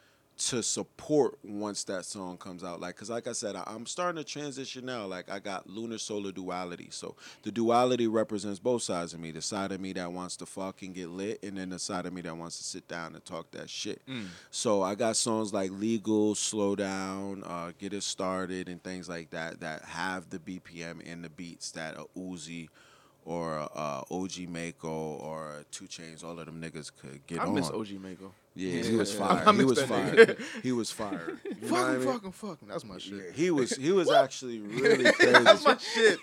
to 0.48 0.62
support 0.62 1.38
once 1.44 1.84
that 1.84 2.04
song 2.04 2.36
comes 2.36 2.64
out. 2.64 2.80
Like, 2.80 2.96
cause 2.96 3.10
like 3.10 3.26
I 3.26 3.32
said, 3.32 3.56
I, 3.56 3.64
I'm 3.66 3.86
starting 3.86 4.22
to 4.22 4.28
transition 4.28 4.84
now. 4.86 5.06
Like, 5.06 5.30
I 5.30 5.38
got 5.38 5.68
lunar 5.68 5.98
solar 5.98 6.32
duality, 6.32 6.88
so 6.90 7.16
the 7.42 7.52
duality 7.52 8.06
represents 8.06 8.58
both 8.58 8.82
sides 8.82 9.14
of 9.14 9.20
me: 9.20 9.30
the 9.30 9.42
side 9.42 9.72
of 9.72 9.80
me 9.80 9.92
that 9.94 10.12
wants 10.12 10.36
to 10.38 10.46
fucking 10.46 10.92
get 10.94 11.08
lit, 11.08 11.42
and 11.42 11.56
then 11.56 11.70
the 11.70 11.78
side 11.78 12.06
of 12.06 12.12
me 12.12 12.22
that 12.22 12.36
wants 12.36 12.58
to 12.58 12.64
sit 12.64 12.88
down 12.88 13.14
and 13.14 13.24
talk 13.24 13.50
that 13.52 13.70
shit. 13.70 14.02
So 14.50 14.82
I 14.82 14.94
got 14.94 15.16
songs 15.16 15.52
like 15.52 15.70
"Legal," 15.70 16.34
"Slow 16.34 16.74
Down," 16.76 17.42
uh, 17.44 17.72
"Get 17.78 17.92
It 17.92 18.02
Started," 18.02 18.68
and 18.68 18.82
things 18.82 19.08
like 19.08 19.30
that 19.30 19.60
that 19.60 19.84
have 19.84 20.30
the 20.30 20.38
BPM 20.38 21.00
and 21.10 21.24
the 21.24 21.30
beats 21.30 21.70
that 21.72 21.96
a 21.96 22.04
Uzi 22.18 22.68
or 23.24 23.68
uh, 23.74 24.02
OG 24.10 24.48
Maco 24.48 24.88
or 24.90 25.64
Two 25.70 25.84
Chainz, 25.86 26.24
all 26.24 26.38
of 26.38 26.46
them 26.46 26.60
niggas 26.60 26.90
could 27.00 27.26
get 27.26 27.40
I 27.40 27.44
on. 27.44 27.54
miss 27.54 27.70
OG 27.70 27.90
Maco. 28.00 28.32
Yeah, 28.54 28.82
he 28.90 28.96
was 28.96 29.14
fire. 29.14 29.42
I 29.46 29.52
he 29.54 29.64
was 29.64 29.82
fire. 29.82 30.36
he 30.62 30.72
was 30.72 30.90
fire. 30.90 31.38
You 31.62 31.68
Fuck 31.68 31.78
I 31.78 31.92
him, 31.92 31.98
mean? 32.00 32.08
fuck 32.12 32.24
him, 32.24 32.32
fuck 32.32 32.60
him. 32.60 32.68
That's 32.68 32.84
my 32.84 32.98
shit. 32.98 33.14
Yeah, 33.14 33.32
he 33.34 33.50
was 33.52 33.76
he 33.76 33.92
was 33.92 34.10
actually 34.10 34.58
really 34.58 35.12
crazy. 35.12 35.32
That's 35.44 35.64
my 35.64 35.76
shit. 35.76 36.18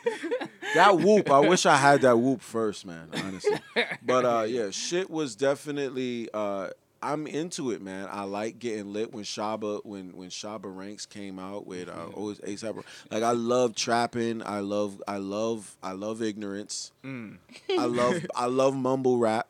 that 0.76 0.97
whoop, 0.97 1.32
I 1.32 1.39
wish 1.39 1.66
I 1.66 1.78
had 1.78 2.02
that 2.02 2.18
whoop 2.18 2.41
first, 2.41 2.86
man. 2.86 3.08
Honestly, 3.14 3.58
but 4.04 4.26
uh, 4.26 4.43
yeah, 4.47 4.70
shit 4.72 5.10
was 5.10 5.36
definitely. 5.36 6.30
Uh, 6.34 6.70
I'm 7.02 7.28
into 7.28 7.72
it, 7.72 7.82
man. 7.82 8.08
I 8.12 8.24
like 8.24 8.60
getting 8.60 8.91
lit 8.91 9.14
when 9.14 9.24
Shabba 9.24 9.86
when 9.86 10.16
when 10.16 10.30
Shabba 10.30 10.76
Ranks 10.76 11.06
came 11.06 11.39
out 11.39 11.66
with 11.66 11.88
uh, 11.88 12.08
always 12.14 12.39
ASAP. 12.39 12.84
Like 13.10 13.24
I 13.24 13.32
love 13.32 13.76
trapping. 13.76 14.43
I 14.45 14.60
love 14.60 15.02
I 15.08 15.18
love 15.18 15.78
I 15.82 15.93
love 15.93 16.22
ignorance. 16.22 16.91
I 17.06 17.86
love 17.86 18.26
I 18.36 18.45
love 18.47 18.76
mumble 18.76 19.18
rap. 19.18 19.47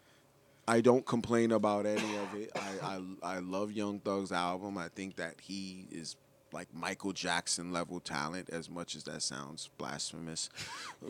I 0.68 0.82
don't 0.82 1.06
complain 1.06 1.52
about 1.52 1.88
any 1.88 2.16
of 2.18 2.36
it. 2.36 2.52
I, 2.56 2.98
I 3.24 3.36
I 3.36 3.40
love 3.40 3.72
Young 3.72 4.00
Thug's 4.00 4.32
album. 4.32 4.78
I 4.78 4.90
think 4.90 5.16
that 5.16 5.36
he 5.42 5.88
is 5.92 6.16
like 6.52 6.68
Michael 6.74 7.14
Jackson 7.14 7.72
level 7.72 8.00
talent, 8.00 8.50
as 8.52 8.70
much 8.70 8.96
as 8.96 9.04
that 9.06 9.22
sounds 9.22 9.70
blasphemous. 9.78 10.50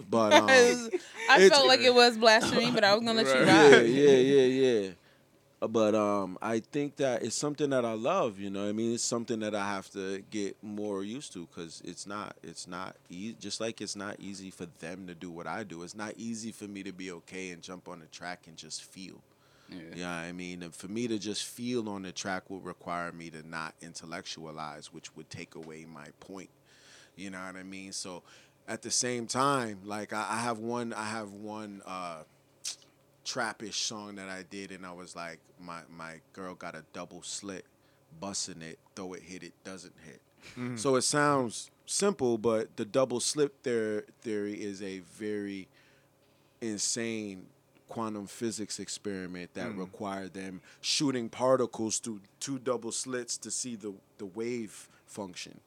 But 0.10 0.34
um, 0.34 0.90
I 1.30 1.50
felt 1.50 1.68
like 1.68 1.82
it 1.82 1.94
was 1.94 2.18
blasphemy, 2.18 2.72
but 2.72 2.84
I 2.84 2.94
was 2.94 3.04
gonna 3.04 3.22
let 3.22 3.28
you 3.28 3.46
yeah, 3.46 3.70
ride. 3.70 3.86
yeah, 3.86 4.12
yeah, 4.12 4.46
yeah. 4.46 4.90
But 5.68 5.94
um, 5.94 6.38
I 6.42 6.60
think 6.60 6.96
that 6.98 7.24
it's 7.24 7.36
something 7.36 7.70
that 7.72 7.84
I 7.84 7.94
love. 7.94 8.40
You 8.40 8.50
know, 8.50 8.64
what 8.64 8.70
I 8.70 8.74
mean, 8.74 8.94
it's 8.94 9.04
something 9.04 9.40
that 9.42 9.54
I 9.54 9.68
have 9.68 9.90
to 9.92 10.24
get 10.30 10.62
more 10.64 11.04
used 11.04 11.34
to 11.34 11.48
because 11.48 11.82
it's 11.84 12.08
not, 12.08 12.38
it's 12.42 12.68
not 12.68 12.96
easy. 13.10 13.36
Just 13.40 13.60
like 13.60 13.82
it's 13.82 13.96
not 13.96 14.16
easy 14.20 14.52
for 14.52 14.68
them 14.80 15.08
to 15.08 15.16
do 15.16 15.30
what 15.30 15.48
I 15.48 15.64
do. 15.64 15.84
It's 15.84 15.96
not 15.96 16.14
easy 16.18 16.52
for 16.52 16.66
me 16.66 16.84
to 16.84 16.94
be 16.94 17.12
okay 17.12 17.50
and 17.50 17.62
jump 17.62 17.90
on 17.90 18.00
the 18.00 18.06
track 18.08 18.46
and 18.48 18.56
just 18.56 18.84
feel. 18.84 19.22
Yeah. 19.70 19.78
Yeah, 19.96 20.12
I 20.12 20.32
mean, 20.32 20.64
and 20.64 20.74
for 20.74 20.88
me 20.88 21.08
to 21.08 21.20
just 21.20 21.44
feel 21.44 21.90
on 21.90 22.04
the 22.04 22.12
track 22.12 22.50
would 22.50 22.64
require 22.64 23.12
me 23.12 23.30
to 23.32 23.48
not 23.48 23.76
intellectualize, 23.82 24.94
which 24.94 25.16
would 25.16 25.30
take 25.30 25.56
away 25.56 25.86
my 25.86 26.08
point. 26.20 26.50
You 27.16 27.30
know 27.30 27.40
what 27.40 27.56
I 27.56 27.64
mean? 27.64 27.92
So, 27.92 28.24
at 28.68 28.82
the 28.82 28.92
same 28.92 29.28
time, 29.28 29.80
like 29.84 30.14
I, 30.14 30.26
I 30.30 30.38
have 30.38 30.60
one, 30.60 30.94
I 30.94 31.06
have 31.06 31.32
one 31.32 31.82
uh, 31.86 32.24
trappish 33.26 33.74
song 33.74 34.16
that 34.16 34.30
I 34.30 34.44
did, 34.50 34.72
and 34.72 34.86
I 34.86 34.92
was 34.92 35.16
like, 35.16 35.40
my 35.60 35.82
my 35.90 36.22
girl 36.34 36.56
got 36.56 36.76
a 36.76 36.84
double 36.94 37.22
slit, 37.22 37.66
busting 38.20 38.62
it, 38.62 38.80
though 38.96 39.14
it 39.14 39.24
hit, 39.24 39.44
it 39.44 39.54
doesn't 39.64 39.96
hit. 40.06 40.22
Mm-hmm. 40.52 40.78
So 40.78 40.96
it 40.96 41.02
sounds 41.02 41.70
simple, 41.86 42.38
but 42.38 42.76
the 42.78 42.86
double 42.86 43.20
slit 43.20 43.64
there 43.64 44.04
theory 44.22 44.54
is 44.54 44.82
a 44.82 45.00
very 45.00 45.68
insane 46.62 47.48
quantum 47.90 48.28
physics 48.28 48.80
experiment 48.80 49.54
that 49.56 49.68
mm. 49.68 49.80
required 49.80 50.34
them 50.34 50.62
shooting 50.80 51.28
particles 51.28 51.98
through 51.98 52.22
two 52.40 52.60
double 52.60 52.92
slits 52.92 53.38
to 53.38 53.50
see 53.50 53.76
the, 53.76 53.94
the 54.20 54.26
wave 54.26 54.88
function. 55.08 55.60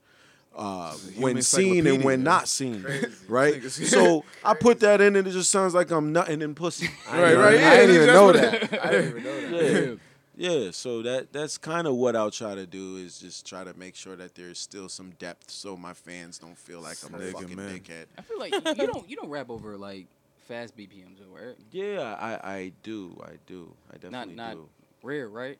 Uh, 0.54 0.92
when 1.16 1.40
seen 1.40 1.86
and 1.86 2.04
when 2.04 2.22
not 2.22 2.46
seen, 2.46 2.84
right? 3.28 3.62
So 3.64 4.24
I 4.44 4.52
put 4.54 4.80
that 4.80 5.00
in, 5.00 5.16
and 5.16 5.26
it 5.26 5.30
just 5.30 5.50
sounds 5.50 5.74
like 5.74 5.90
I'm 5.90 6.12
nutting 6.12 6.42
in 6.42 6.54
pussy. 6.54 6.88
Right, 7.10 7.34
right. 7.36 7.58
Yeah, 7.58 7.70
I 7.70 7.76
didn't 7.76 7.94
even 7.96 8.06
know 8.08 8.32
that. 8.32 8.84
I 8.84 8.90
didn't 8.90 9.10
even 9.10 9.24
know 9.24 9.40
that. 9.58 9.72
Yeah. 9.88 9.94
Yeah, 10.34 10.70
so 10.70 11.02
that 11.02 11.32
that's 11.32 11.58
kind 11.58 11.86
of 11.86 11.94
what 11.94 12.16
I'll 12.16 12.30
try 12.30 12.54
to 12.54 12.66
do 12.66 12.96
is 12.96 13.18
just 13.18 13.46
try 13.46 13.64
to 13.64 13.74
make 13.74 13.94
sure 13.94 14.16
that 14.16 14.34
there's 14.34 14.58
still 14.58 14.88
some 14.88 15.10
depth, 15.18 15.50
so 15.50 15.76
my 15.76 15.92
fans 15.92 16.38
don't 16.38 16.56
feel 16.56 16.80
like 16.80 16.96
I'm 17.06 17.14
a 17.14 17.18
fucking 17.32 17.54
man. 17.54 17.78
dickhead. 17.78 18.06
I 18.18 18.22
feel 18.22 18.38
like 18.38 18.52
you 18.54 18.86
don't 18.86 19.08
you 19.08 19.16
don't 19.16 19.28
rap 19.28 19.50
over 19.50 19.76
like 19.76 20.06
fast 20.48 20.76
BPMs, 20.76 21.20
or 21.20 21.30
whatever. 21.30 21.54
Yeah, 21.70 22.16
I 22.18 22.52
I 22.54 22.72
do, 22.82 23.22
I 23.22 23.32
do, 23.46 23.72
I 23.90 23.94
definitely 23.94 24.34
Not 24.34 24.48
not 24.48 24.54
do. 24.54 24.68
rare, 25.02 25.28
right? 25.28 25.58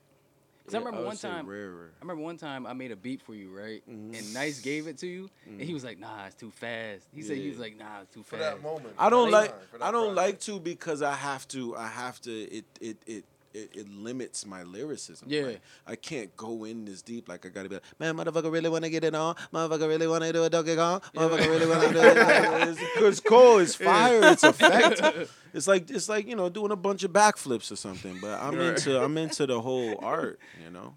Because 0.63 0.75
I 0.75 0.77
remember 0.77 0.99
would 0.99 1.07
one 1.07 1.17
time. 1.17 1.45
rarer. 1.47 1.91
I 1.99 2.03
remember 2.03 2.23
one 2.23 2.37
time 2.37 2.65
I 2.65 2.73
made 2.73 2.91
a 2.91 2.95
beat 2.95 3.21
for 3.21 3.35
you, 3.35 3.49
right? 3.55 3.83
Mm-hmm. 3.89 4.15
And 4.15 4.33
Nice 4.33 4.61
gave 4.61 4.87
it 4.87 4.97
to 4.99 5.07
you, 5.07 5.29
and 5.45 5.59
he 5.61 5.73
was 5.73 5.83
like, 5.83 5.99
"Nah, 5.99 6.25
it's 6.27 6.35
too 6.35 6.51
fast." 6.51 7.05
He 7.13 7.21
said 7.21 7.37
he 7.37 7.49
was 7.49 7.59
like, 7.59 7.77
"Nah, 7.77 8.01
it's 8.01 8.13
too 8.13 8.23
For 8.23 8.37
fast." 8.37 8.55
that 8.57 8.63
moment. 8.63 8.95
I 8.97 9.09
don't 9.09 9.29
Like, 9.29 9.51
like 9.73 9.81
I 9.81 9.91
don't 9.91 10.15
project. 10.15 10.15
like 10.15 10.39
to 10.41 10.59
because 10.61 11.01
I 11.01 11.15
have 11.15 11.47
to 11.49 11.75
I 11.75 11.87
have 11.87 12.21
to 12.21 12.31
it 12.31 12.65
it 12.79 12.97
it 13.05 13.25
it, 13.53 13.71
it 13.73 13.89
limits 13.89 14.45
my 14.45 14.63
lyricism. 14.63 15.27
Yeah. 15.29 15.43
Like, 15.43 15.61
I 15.87 15.95
can't 15.95 16.35
go 16.35 16.63
in 16.63 16.85
this 16.85 17.01
deep. 17.01 17.29
Like 17.29 17.45
I 17.45 17.49
gotta 17.49 17.69
be 17.69 17.75
like, 17.75 17.83
man, 17.99 18.15
motherfucker 18.15 18.51
really 18.51 18.69
wanna 18.69 18.89
get 18.89 19.03
it 19.03 19.15
on. 19.15 19.35
Motherfucker 19.53 19.87
really 19.87 20.07
wanna 20.07 20.33
do 20.33 20.43
a 20.43 20.49
Donkey 20.49 20.75
Kong. 20.75 21.01
Motherfucker 21.15 21.47
really 21.47 21.67
wanna 21.67 21.93
do 21.93 21.99
it. 21.99 22.67
It's, 22.69 22.81
it's 22.97 23.19
cool. 23.19 23.59
It's 23.59 23.75
fire. 23.75 24.21
It's 24.23 24.43
effect. 24.43 25.01
It's 25.55 25.67
like 25.67 25.87
it's 25.91 26.09
like 26.09 26.27
you 26.27 26.35
know 26.35 26.49
doing 26.49 26.71
a 26.71 26.75
bunch 26.75 27.03
of 27.03 27.11
backflips 27.11 27.71
or 27.71 27.75
something. 27.75 28.17
But 28.19 28.41
I'm 28.41 28.59
into 28.59 28.99
I'm 28.99 29.15
into 29.19 29.45
the 29.45 29.61
whole 29.61 29.99
art. 30.01 30.39
You 30.63 30.71
know. 30.71 30.95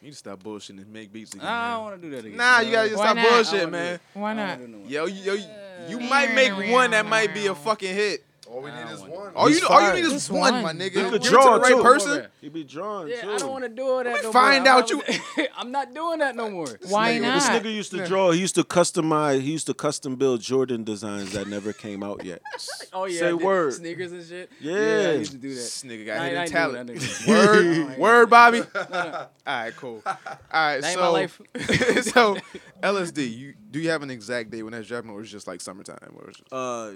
You 0.00 0.06
need 0.06 0.12
to 0.12 0.16
stop 0.16 0.42
bullshitting 0.42 0.78
and 0.78 0.92
make 0.92 1.12
beats 1.12 1.34
again. 1.34 1.46
I 1.46 1.74
don't 1.74 1.82
want 1.82 2.00
to 2.00 2.08
do 2.08 2.16
that 2.16 2.24
again. 2.24 2.36
Nah, 2.38 2.60
you 2.60 2.72
gotta 2.72 2.88
just 2.88 2.98
Why 3.00 3.12
stop 3.12 3.52
not? 3.52 3.62
I 3.62 3.66
man. 3.66 4.00
Why 4.14 4.32
not? 4.32 4.60
Yo, 4.88 5.06
yo, 5.06 5.36
you 5.88 6.00
might 6.00 6.34
make 6.34 6.72
one 6.72 6.92
that 6.92 7.04
might 7.04 7.34
be 7.34 7.48
a 7.48 7.54
fucking 7.54 7.94
hit. 7.94 8.24
All 8.50 8.62
we 8.62 8.70
need 8.70 8.90
is 8.90 9.00
one. 9.02 9.32
All 9.34 9.50
you, 9.50 9.60
all 9.68 9.88
you 9.88 9.94
need 9.94 10.04
is 10.06 10.12
Just 10.12 10.30
one, 10.30 10.54
one. 10.54 10.62
my 10.62 10.72
nigga. 10.72 10.84
You 10.84 10.90
Give 10.90 11.10
could 11.10 11.24
it 11.26 11.28
draw, 11.28 11.44
to 11.44 11.50
the 11.54 11.60
right 11.60 11.72
too. 11.76 11.82
person. 11.82 12.26
He 12.40 12.48
be 12.48 12.64
drawn 12.64 13.08
Yeah, 13.08 13.20
too. 13.22 13.30
I 13.32 13.38
don't 13.38 13.50
want 13.52 13.64
to 13.64 13.68
do 13.68 14.02
that. 14.04 14.22
No 14.22 14.32
find 14.32 14.64
more. 14.64 14.72
I'm 14.74 14.82
out 14.82 14.90
not- 14.90 15.48
I'm 15.58 15.70
not 15.72 15.94
doing 15.94 16.18
that 16.20 16.34
no 16.34 16.48
more. 16.50 16.66
Why 16.88 17.18
not? 17.18 17.34
This 17.34 17.48
not? 17.48 17.62
nigga 17.62 17.74
used 17.74 17.90
to 17.92 18.06
draw. 18.06 18.30
He 18.30 18.40
used 18.40 18.54
to 18.54 18.64
customize. 18.64 19.40
He 19.40 19.52
used 19.52 19.66
to 19.66 19.74
custom 19.74 20.16
build 20.16 20.40
Jordan 20.40 20.82
designs 20.84 21.32
that 21.32 21.46
never 21.46 21.72
came 21.72 22.02
out 22.02 22.24
yet. 22.24 22.40
Oh 22.90 23.04
yeah, 23.04 23.18
Say 23.20 23.26
I 23.26 23.30
did 23.32 23.42
word. 23.42 23.74
sneakers 23.74 24.12
and 24.12 24.24
shit. 24.24 24.50
Yeah. 24.60 24.72
I 25.10 25.12
used 25.16 25.32
to 25.32 25.38
do 25.38 25.50
that. 25.50 25.54
This 25.56 25.82
nigga 25.84 26.06
got 26.06 26.12
ain't- 26.14 26.20
I 26.22 26.24
hidden 26.24 26.40
ain't 26.42 26.50
talent. 26.50 26.86
that 26.88 26.96
nigga. 26.96 27.28
Word, 27.88 27.98
word, 27.98 28.30
Bobby. 28.30 28.62
All 28.74 29.28
right, 29.46 29.76
cool. 29.76 30.02
All 30.06 30.16
right, 30.52 30.80
That 30.80 30.84
ain't 30.88 30.98
so 30.98 31.12
life. 31.12 31.40
so 32.06 32.36
LSD. 32.82 33.36
You 33.36 33.54
do 33.70 33.78
you 33.78 33.90
have 33.90 34.02
an 34.02 34.10
exact 34.10 34.50
date 34.50 34.62
when 34.62 34.72
that's 34.72 34.88
dropping, 34.88 35.10
or 35.10 35.20
is 35.20 35.28
it 35.28 35.32
just 35.32 35.46
like 35.46 35.60
summertime? 35.60 35.98
Or 36.16 36.30
is 36.30 36.36
it 36.38 36.46
Uh, 36.50 36.92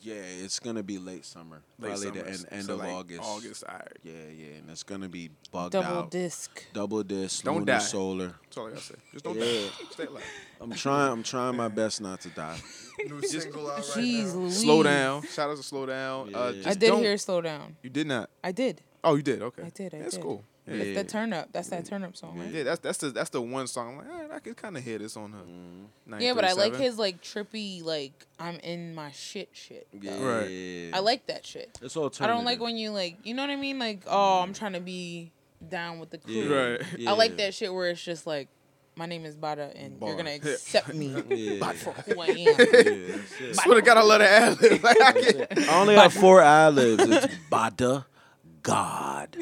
yeah, 0.00 0.14
it's 0.14 0.58
gonna 0.58 0.82
be 0.82 0.98
late 0.98 1.24
summer, 1.24 1.62
late 1.78 1.88
probably 1.90 2.06
summer? 2.08 2.22
the 2.22 2.28
end, 2.30 2.46
end 2.50 2.64
So, 2.64 2.72
of 2.74 2.78
like, 2.80 2.88
August. 2.90 3.22
August. 3.22 3.64
All 3.68 3.74
right. 3.74 3.98
Yeah, 4.02 4.12
yeah, 4.36 4.56
and 4.58 4.70
it's 4.70 4.82
gonna 4.82 5.08
be 5.08 5.30
bugged 5.52 5.72
Double 5.72 5.86
out. 5.86 5.94
Double 5.94 6.08
disc. 6.08 6.64
Double 6.72 7.02
disc. 7.02 7.44
Don't 7.44 7.54
lunar 7.60 7.66
die. 7.66 7.78
Solar. 7.78 8.34
That's 8.42 8.56
all 8.56 8.66
I 8.66 8.70
gotta 8.70 8.82
say. 8.82 8.94
Just 9.12 9.24
don't 9.24 9.36
Yeah. 9.36 9.44
die. 9.44 9.68
Stay 9.90 10.04
alive. 10.06 10.22
I'm 10.60 10.70
trying. 10.72 11.12
I'm 11.12 11.22
trying 11.22 11.56
my 11.56 11.68
best 11.68 12.00
not 12.00 12.20
to 12.22 12.28
die. 12.30 12.58
New 13.08 13.22
single 13.22 13.70
out 13.70 13.78
right 13.78 13.84
Jeez, 14.04 14.26
now. 14.34 14.40
Louise. 14.40 14.60
Slow 14.60 14.82
down. 14.82 15.22
Shout 15.22 15.50
out 15.50 15.56
to 15.56 15.62
slow 15.62 15.86
down. 15.86 16.34
Uh, 16.34 16.46
Yeah. 16.48 16.52
just 16.52 16.66
I 16.68 16.74
did 16.74 16.88
don't- 16.88 17.00
hear 17.02 17.16
slow 17.18 17.40
down. 17.40 17.76
You 17.82 17.90
did 17.90 18.06
not. 18.06 18.28
I 18.44 18.52
did. 18.52 18.82
Oh, 19.02 19.14
you 19.14 19.22
did. 19.22 19.40
Okay. 19.42 19.62
I 19.62 19.70
did. 19.70 19.94
I 19.94 19.98
That's 20.00 20.16
did. 20.16 20.22
cool. 20.22 20.44
Yeah, 20.66 20.76
That's 20.76 20.88
Yeah. 20.88 21.02
the 21.02 21.08
turn 21.08 21.32
up. 21.32 21.48
That's 21.52 21.68
that 21.70 21.84
turn 21.86 22.04
up 22.04 22.16
song, 22.16 22.38
right? 22.38 22.50
yeah. 22.52 22.62
That's 22.64 22.80
that's 22.80 22.98
the 22.98 23.10
that's 23.10 23.30
the 23.30 23.40
one 23.40 23.66
song. 23.66 23.90
I'm 23.92 23.96
like, 23.98 24.14
all 24.14 24.22
right, 24.22 24.30
I 24.30 24.38
can 24.40 24.54
kind 24.54 24.76
of 24.76 24.84
hear 24.84 24.98
this 24.98 25.16
on 25.16 25.32
her. 25.32 25.38
Mm-hmm. 25.38 26.20
Yeah, 26.20 26.34
but 26.34 26.44
I 26.44 26.52
like 26.52 26.76
his 26.76 26.98
like 26.98 27.22
trippy, 27.22 27.82
like 27.82 28.12
I'm 28.38 28.56
in 28.60 28.94
my 28.94 29.10
shit 29.12 29.48
shit. 29.52 29.86
Yeah, 29.92 30.16
though. 30.16 30.24
Right. 30.40 30.90
I 30.92 30.98
like 31.00 31.26
that 31.26 31.44
shit. 31.46 31.78
It's 31.82 31.96
all. 31.96 32.12
I 32.20 32.26
don't 32.26 32.44
like 32.44 32.60
when 32.60 32.76
you 32.76 32.90
like, 32.90 33.16
you 33.24 33.34
know 33.34 33.42
what 33.42 33.50
I 33.50 33.56
mean? 33.56 33.78
Like, 33.78 34.02
oh, 34.06 34.40
I'm 34.40 34.52
trying 34.52 34.74
to 34.74 34.80
be 34.80 35.32
down 35.68 35.98
with 35.98 36.10
the 36.10 36.18
crew. 36.18 36.34
Yeah. 36.34 36.54
Right. 36.56 36.80
I 37.08 37.12
like 37.12 37.36
that 37.38 37.54
shit 37.54 37.72
where 37.72 37.88
it's 37.88 38.02
just 38.02 38.26
like, 38.26 38.48
my 38.96 39.06
name 39.06 39.24
is 39.24 39.34
Bada, 39.36 39.72
and 39.74 39.98
you're 40.02 40.16
gonna 40.16 40.34
accept 40.34 40.92
me 40.94 41.06
Yeah. 41.30 41.72
for 41.72 41.92
who 41.92 42.20
I 42.20 42.26
am. 42.26 42.36
Yeah, 42.36 42.52
that's 42.56 43.40
it. 43.40 43.56
Swear 43.56 43.76
to 43.76 43.82
God, 43.82 43.96
I 43.96 44.02
love 44.02 44.18
the 44.20 44.28
ad 44.28 44.60
lib. 44.60 44.82
Like, 44.84 45.00
I 45.00 45.12
can't- 45.12 45.68
I 45.70 45.80
only 45.80 45.94
have 45.94 46.12
four 46.12 46.42
ad 46.42 46.74
libs. 46.74 47.04
It's 47.08 47.34
Bada, 47.50 48.04
God, 48.62 49.36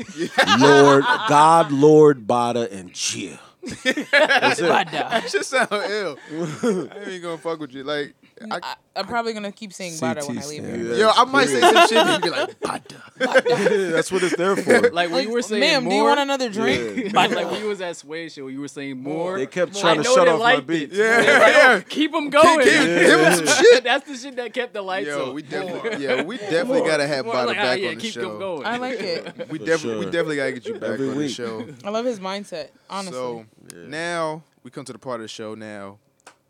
Lord, 0.58 1.04
God, 1.28 1.72
Lord, 1.72 2.26
Bada, 2.26 2.70
and 2.70 2.92
Chia. 2.92 3.38
That's 3.62 4.60
it. 4.60 4.70
Bada. 4.70 4.90
that 4.90 5.30
shit 5.30 5.44
sound 5.44 5.68
ill. 5.72 6.18
I 6.32 7.10
ain't 7.10 7.22
gonna 7.22 7.38
fuck 7.38 7.60
with 7.60 7.72
you. 7.72 7.84
Like, 7.84 8.14
I, 8.50 8.58
I, 8.62 8.74
I'm 8.96 9.06
probably 9.06 9.32
gonna 9.32 9.52
keep 9.52 9.72
saying 9.72 9.92
Bada 9.94 10.26
when 10.26 10.38
I 10.38 10.46
leave 10.46 10.64
here. 10.64 10.94
yo, 10.94 11.10
I 11.10 11.24
might 11.24 11.46
say 11.48 11.60
some 11.60 11.88
shit 11.88 11.92
and 11.98 12.22
be 12.22 12.30
like, 12.30 12.54
Yeah, 12.62 12.78
that's 13.90 14.10
what 14.10 14.22
it's 14.22 14.36
there 14.36 14.56
for. 14.56 14.90
Like 14.98 15.10
when 15.10 15.12
Like, 15.12 15.26
you 15.26 15.32
were 15.32 15.42
saying 15.42 15.60
ma'am, 15.60 15.84
more, 15.84 15.90
do 15.92 15.96
you 15.96 16.04
want 16.04 16.20
another 16.20 16.48
drink? 16.48 17.12
like, 17.14 17.30
like 17.30 17.50
when 17.50 17.60
you 17.62 17.68
was 17.68 17.80
at 17.80 17.96
Sway 17.96 18.28
Show, 18.28 18.48
you 18.48 18.60
were 18.60 18.68
saying 18.68 19.00
more. 19.02 19.38
They 19.38 19.46
kept 19.46 19.76
I 19.76 19.80
trying 19.80 19.98
to 19.98 20.04
shut 20.04 20.24
they 20.24 20.30
off 20.32 20.38
my 20.38 20.54
liked 20.54 20.66
beats. 20.66 20.94
yeah, 20.96 21.20
They 21.20 21.32
like, 21.32 21.42
oh, 21.42 21.58
yeah. 21.58 21.80
oh, 21.80 21.84
keep 21.88 22.12
them 22.12 22.30
going. 22.30 22.58
Give, 22.64 22.84
give 22.84 23.20
him 23.20 23.46
some 23.46 23.64
shit. 23.64 23.84
That's 23.84 24.08
the 24.08 24.16
shit 24.16 24.36
that 24.36 24.52
kept 24.52 24.72
the 24.72 24.82
lights 24.82 25.06
Yo, 25.08 25.28
on. 25.28 25.34
we 25.34 25.42
definitely, 25.42 26.04
yeah, 26.04 26.22
we 26.22 26.36
definitely 26.38 26.80
gotta 26.82 27.06
have 27.06 27.24
More 27.26 27.34
Bada 27.34 27.46
like, 27.46 27.56
back 27.56 27.80
yeah, 27.80 27.88
on 27.90 27.94
the 27.96 28.00
keep 28.00 28.14
them 28.14 28.22
show. 28.24 28.38
going. 28.38 28.66
I 28.66 28.76
like 28.78 29.00
it. 29.00 29.48
We 29.50 29.58
definitely, 29.58 30.04
we 30.04 30.10
definitely 30.10 30.36
gotta 30.36 30.52
get 30.52 30.66
you 30.66 30.74
back 30.74 30.98
on 30.98 31.16
the 31.18 31.28
show. 31.28 31.66
I 31.84 31.90
love 31.90 32.04
his 32.04 32.20
mindset. 32.20 32.68
Honestly. 32.90 33.12
So 33.12 33.46
now 33.86 34.42
we 34.62 34.70
come 34.70 34.84
to 34.84 34.92
the 34.92 34.98
part 34.98 35.16
of 35.16 35.22
the 35.24 35.28
show 35.28 35.54
now 35.54 35.98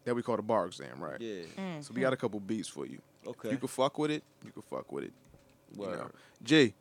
that 0.09 0.15
we 0.15 0.23
call 0.23 0.37
the 0.37 0.43
bar 0.43 0.65
exam, 0.67 0.99
right? 1.01 1.21
Yeah. 1.21 1.43
Mm. 1.59 1.85
So 1.85 1.93
we 1.95 2.01
got 2.01 2.15
a 2.15 2.17
couple 2.17 2.41
beats 2.41 2.67
for 2.69 2.87
you. 2.87 2.99
Okay. 3.27 3.51
You 3.51 3.59
can 3.59 3.69
fuck 3.69 3.99
with 3.99 4.11
it. 4.11 4.23
You 4.43 4.51
can 4.51 4.63
fuck 4.63 4.91
with 4.91 5.05
it. 5.05 5.13
You 5.77 5.83
Word. 5.83 5.99
know. 5.99 6.11
G, 6.43 6.73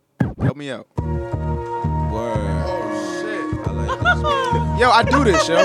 help 0.42 0.56
me 0.56 0.72
out. 0.72 0.88
Word. 0.98 2.38
Oh 2.70 3.22
shit. 3.22 3.68
I 3.68 3.72
like 3.72 4.00
this. 4.00 4.80
Yo, 4.80 4.90
I 4.90 5.04
do 5.04 5.24
this, 5.26 5.48
yo. 5.50 5.58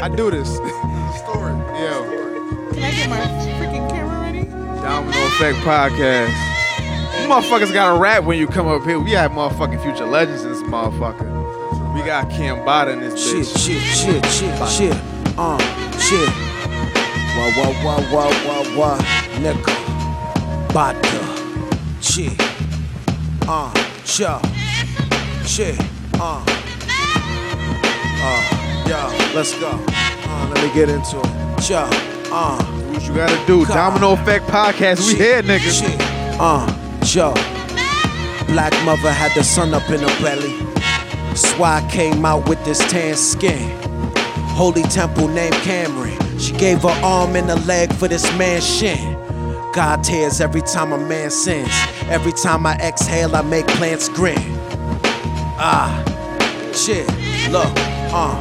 I 0.00 0.08
do 0.14 0.30
this. 0.30 0.48
Story. 1.18 1.52
Yo, 1.80 2.70
Can 2.72 2.84
I 2.84 2.90
get 2.92 3.10
my 3.10 3.18
freaking 3.58 3.90
camera 3.90 4.20
ready? 4.20 4.44
Domino 4.44 5.26
Effect 5.26 5.58
Podcast. 5.58 6.52
You 7.20 7.26
motherfuckers 7.28 7.72
got 7.72 7.96
a 7.96 7.98
rap 7.98 8.22
when 8.22 8.38
you 8.38 8.46
come 8.46 8.68
up 8.68 8.84
here. 8.84 9.00
We 9.00 9.10
have 9.12 9.32
motherfucking 9.32 9.82
future 9.82 10.06
legends 10.06 10.44
in 10.44 10.52
this 10.52 10.62
motherfucker. 10.62 11.94
We 11.94 12.02
got 12.02 12.28
Cambatta 12.28 12.92
in 12.92 13.00
this 13.00 13.20
Shit, 13.28 13.38
bitch. 13.46 13.66
shit, 13.66 13.82
shit, 13.82 14.26
shit, 14.26 14.68
shit. 14.68 15.36
Uh, 15.36 15.58
shit. 15.98 16.55
Wah, 17.36 17.52
wah, 17.56 17.84
wah, 17.84 18.12
wah, 18.12 18.32
wah, 18.46 18.76
wah. 18.76 18.98
Nigga. 19.42 19.74
Bada. 20.68 21.22
Chi 22.00 22.28
Uh, 23.48 23.72
cha. 24.04 24.40
Chi 25.44 25.76
Uh. 26.18 26.42
Uh, 28.28 28.42
yeah, 28.88 29.32
let's 29.34 29.52
go. 29.60 29.68
Uh, 29.68 30.50
let 30.54 30.64
me 30.64 30.72
get 30.74 30.88
into 30.88 31.18
it. 31.18 31.62
Cha. 31.62 31.88
Uh. 32.32 32.62
What 32.92 33.02
you 33.06 33.14
gotta 33.14 33.46
do? 33.46 33.66
Domino 33.66 34.12
Effect 34.14 34.46
Podcast. 34.46 35.06
We 35.08 35.16
here, 35.16 35.42
nigga. 35.42 35.70
Shit. 35.70 35.96
Uh, 36.40 36.66
Joe. 37.02 37.34
Black 38.46 38.72
mother 38.84 39.12
had 39.12 39.32
the 39.34 39.44
sun 39.44 39.74
up 39.74 39.88
in 39.90 40.00
her 40.00 40.22
belly. 40.22 40.56
That's 40.74 41.52
why 41.54 41.82
I 41.82 41.90
came 41.90 42.24
out 42.24 42.48
with 42.48 42.64
this 42.64 42.78
tan 42.90 43.14
skin. 43.16 43.76
Holy 44.56 44.82
temple 44.84 45.28
named 45.28 45.54
Cameron. 45.56 46.16
She 46.38 46.52
gave 46.52 46.82
her 46.82 47.00
arm 47.02 47.36
and 47.36 47.50
a 47.50 47.56
leg 47.66 47.92
for 47.94 48.08
this 48.08 48.24
man's 48.36 48.66
shin. 48.66 49.14
God 49.72 50.02
tears 50.04 50.40
every 50.40 50.62
time 50.62 50.92
a 50.92 50.98
man 50.98 51.30
sins. 51.30 51.70
Every 52.08 52.32
time 52.32 52.66
I 52.66 52.74
exhale, 52.76 53.34
I 53.36 53.42
make 53.42 53.66
plants 53.68 54.08
grin. 54.08 54.38
Ah, 55.58 56.04
Shit, 56.74 57.08
look, 57.50 57.72
uh. 58.12 58.36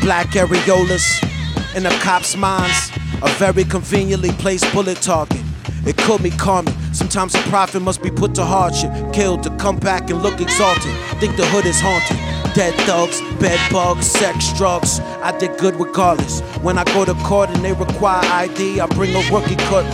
Black 0.00 0.26
areolas 0.30 1.22
in 1.76 1.84
the 1.84 1.90
cops' 2.02 2.36
minds. 2.36 2.90
A 3.22 3.28
very 3.38 3.62
conveniently 3.64 4.30
placed 4.32 4.70
bullet 4.72 5.00
target. 5.00 5.40
It 5.86 5.96
could 5.96 6.22
be 6.24 6.30
Carmen. 6.30 6.74
Sometimes 6.92 7.34
a 7.36 7.42
prophet 7.42 7.80
must 7.80 8.02
be 8.02 8.10
put 8.10 8.34
to 8.34 8.44
hardship. 8.44 8.90
Killed 9.12 9.44
to 9.44 9.50
come 9.58 9.76
back 9.78 10.10
and 10.10 10.22
look 10.22 10.40
exalted. 10.40 10.92
Think 11.20 11.36
the 11.36 11.46
hood 11.46 11.66
is 11.66 11.80
haunted. 11.80 12.18
Dead 12.54 12.74
thugs, 12.86 13.20
bed 13.40 13.58
bugs, 13.72 14.06
sex, 14.06 14.52
drugs. 14.58 15.00
I 15.22 15.36
did 15.38 15.58
good 15.58 15.74
regardless. 15.76 16.40
When 16.60 16.76
I 16.76 16.84
go 16.84 17.04
to 17.06 17.14
court 17.24 17.48
and 17.48 17.64
they 17.64 17.72
require 17.72 18.20
ID, 18.24 18.78
I 18.80 18.86
bring 18.88 19.14
a 19.14 19.22
rookie 19.32 19.56
cut. 19.56 19.84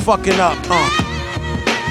Fucking 0.00 0.38
up, 0.38 0.58
uh. 0.68 1.04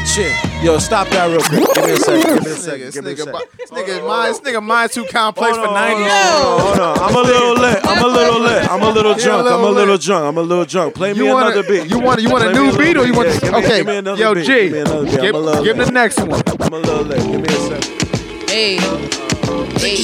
Shit. 0.06 0.32
Yo, 0.64 0.78
stop 0.78 1.08
that 1.10 1.28
real 1.30 1.42
quick. 1.42 1.66
Give 1.76 1.84
me 1.86 1.92
a 1.92 1.98
second. 1.98 2.24
Give 2.24 2.46
me 2.46 2.52
a 2.52 2.56
second. 2.56 2.80
nigga, 2.88 2.94
Give 2.94 3.04
me 3.04 3.12
a 3.12 3.16
this 3.16 3.26
nigga, 3.26 3.34
second. 3.34 3.50
this 3.58 3.72
nigga, 3.72 4.08
mind, 4.08 4.30
this 4.36 4.40
nigga 4.42 4.64
mind 4.64 4.92
too 4.92 5.06
complex 5.06 5.58
for 5.58 5.66
Hold 5.66 5.78
on, 5.78 5.96
90s. 5.98 6.62
Hold 6.62 6.80
on, 6.80 6.98
I'm 7.00 7.16
a 7.16 7.22
little 7.22 7.54
lit. 7.56 7.80
I'm 7.84 8.04
a 8.04 8.08
little 8.08 8.40
lit. 8.40 8.72
I'm 8.72 8.82
a 8.84 8.90
little 8.90 9.14
drunk. 9.16 9.48
I'm 9.48 9.60
a 9.60 9.64
little 9.64 9.74
little 9.74 9.98
drunk. 9.98 10.26
I'm 10.26 10.38
a 10.38 10.42
little 10.42 10.66
drunk. 10.66 10.94
Play 10.96 11.14
me 11.14 11.20
You 11.20 11.26
want 11.34 11.52
another 11.54 11.68
beat. 11.68 11.90
You 11.90 12.00
want 12.00 12.22
you 12.22 12.30
want 12.30 12.44
a 12.46 12.54
new 12.54 12.66
little 12.66 12.80
beat 12.80 12.98
or 12.98 13.06
you 13.06 13.14
want? 13.14 13.30
Yeah, 13.30 13.40
give 13.40 13.52
me- 13.52 13.58
okay, 13.58 13.78
give 13.80 13.88
me 13.88 13.98
another 13.98 14.22
yo, 14.22 14.36
beat. 14.36 14.46
G, 14.46 14.54
Give 14.54 14.72
me 14.74 14.80
another 14.80 15.06
beat. 15.06 15.12
give, 15.22 15.24
I'm 15.24 15.36
a 15.36 15.40
little 15.40 15.64
give 15.64 15.80
him 15.80 15.86
the 15.86 15.92
next 15.92 16.20
one. 16.20 16.44
I'm 16.62 16.74
a 16.74 16.78
little 16.78 17.04
lit. 17.04 17.18
Give 17.20 17.42
me 17.42 17.48
a 17.50 17.82
second. 17.82 18.50
Hey. 18.50 19.27
Hey. 19.48 20.04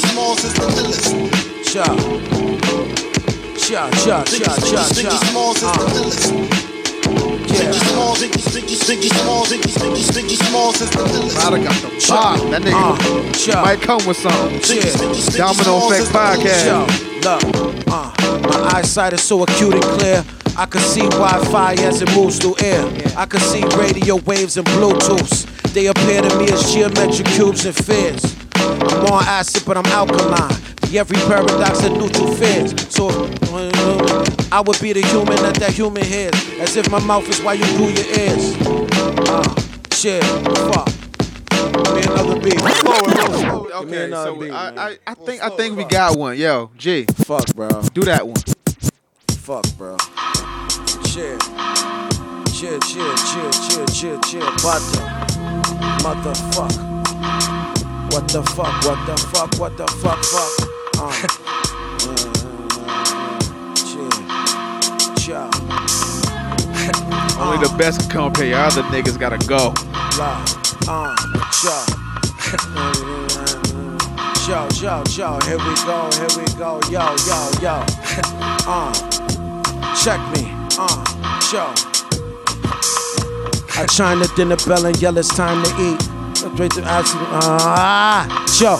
Cha. 1.64 1.84
Cha, 3.58 3.89
cha, 3.91 4.24
cha, 4.24 4.56
cha, 4.56 4.88
cha. 5.02 5.10
Uh, 5.64 5.74
yeah. 7.48 7.72
Ryder 11.44 11.64
got 11.64 11.76
the 11.82 12.06
bomb. 12.10 12.52
That 12.52 12.62
nigga 12.62 12.74
Uh, 12.74 13.64
might 13.64 13.82
come 13.82 14.06
with 14.08 14.18
something. 14.18 14.60
Yeah. 14.78 15.38
Domino 15.38 15.88
Effect 15.88 16.08
Podcast. 16.14 16.66
Look, 17.24 17.44
uh, 17.88 18.12
my 18.50 18.78
eyesight 18.80 19.14
is 19.14 19.22
so 19.24 19.44
acute 19.44 19.74
and 19.76 19.84
clear. 19.84 20.24
I 20.56 20.66
can 20.68 20.82
see 20.82 21.02
Wi-Fi 21.10 21.74
as 21.86 22.02
it 22.02 22.14
moves 22.16 22.38
through 22.38 22.56
air. 22.64 22.86
I 23.18 23.26
can 23.26 23.39
see 23.41 23.64
radio 23.78 24.18
waves 24.26 24.58
and 24.58 24.68
Bluetooths. 24.68 25.46
They 25.74 25.88
appear 25.88 26.22
to 26.22 26.38
me 26.38 26.46
as 26.52 26.72
geometric 26.74 27.28
cubes 27.28 27.66
and 27.66 27.76
spheres. 27.76 28.36
I'm 28.64 29.05
on 29.11 29.24
acid, 29.26 29.64
but 29.66 29.78
I'm 29.78 29.86
alkaline. 29.88 30.59
The 30.82 30.99
every 30.99 31.18
paradox 31.28 31.82
that 31.82 31.91
neutral 31.91 32.32
fears. 32.36 32.72
So 32.93 33.09
uh, 33.53 34.26
I 34.51 34.61
would 34.61 34.80
be 34.80 34.93
the 34.93 35.01
human 35.07 35.36
that 35.38 35.55
that 35.55 35.72
human 35.72 36.03
hears, 36.03 36.34
as 36.59 36.76
if 36.76 36.89
my 36.89 36.99
mouth 36.99 37.28
is 37.30 37.41
why 37.41 37.53
you 37.53 37.66
do 37.78 37.89
your 37.91 38.07
ears. 38.20 38.55
Uh, 39.30 39.55
shit, 39.91 40.24
fuck. 40.72 40.88
Give 41.74 41.95
me 41.95 42.01
another 42.03 42.39
beat. 42.39 42.57
Give 42.57 43.89
me 43.89 43.97
Okay, 44.03 44.11
so 44.11 44.36
beat, 44.36 44.51
I, 44.51 44.72
man. 44.72 44.80
I, 44.80 44.97
I 45.07 45.14
think 45.16 45.41
I 45.43 45.49
think 45.49 45.78
we 45.78 45.84
got 45.86 46.18
one. 46.18 46.38
Yo, 46.38 46.70
G, 46.78 47.05
Fuck, 47.26 47.53
bro. 47.55 47.70
do 47.93 48.01
that 48.01 48.26
one. 48.28 48.36
Fuck, 49.30 49.66
bro. 49.78 49.97
Chill. 51.03 51.38
Chill, 52.53 52.80
chill, 52.80 53.16
chill, 53.16 53.51
chill, 53.51 53.86
chill, 53.88 54.22
chill. 54.22 54.45
Butter. 54.61 55.01
Motherfuck. 56.03 57.72
What 58.14 58.28
the 58.28 58.43
fuck? 58.43 58.86
What 58.86 59.07
the 59.07 59.18
fuck? 59.34 59.59
What 59.59 59.76
the 59.76 59.88
fuck? 59.88 60.24
Fuck. 60.24 60.51
Uh. 60.99 61.11
Uh. 62.05 63.16
Chill. 65.18 65.49
Only 67.41 67.57
the 67.66 67.74
best 67.76 68.01
can 68.01 68.09
come 68.09 68.36
here. 68.36 68.51
Y'all 68.51 68.68
other 68.68 68.84
niggas 68.84 69.18
gotta 69.18 69.39
go. 69.47 69.74
Uh. 70.22 70.45
Chill. 71.57 71.84
Yo, 74.45 74.68
yo, 74.76 75.01
yo, 75.09 75.39
here 75.45 75.57
we 75.57 75.74
go, 75.86 76.09
here 76.11 76.28
we 76.38 76.43
go, 76.57 76.82
yo, 76.91 77.16
yo, 77.26 77.49
yo. 77.61 77.86
Uh, 78.68 78.93
check 79.95 80.20
me, 80.34 80.51
uh, 80.78 81.03
yo. 81.51 81.74
I 83.76 83.86
chime 83.88 84.20
the 84.20 84.32
dinner 84.36 84.57
bell 84.68 84.86
and 84.86 85.01
yell 85.01 85.18
it's 85.18 85.30
time 85.30 85.64
to 85.64 85.70
eat. 85.82 86.12
Straight 86.54 86.72
to 86.72 86.84
acid, 86.84 87.20
ah, 87.22 88.28
yo. 88.60 88.78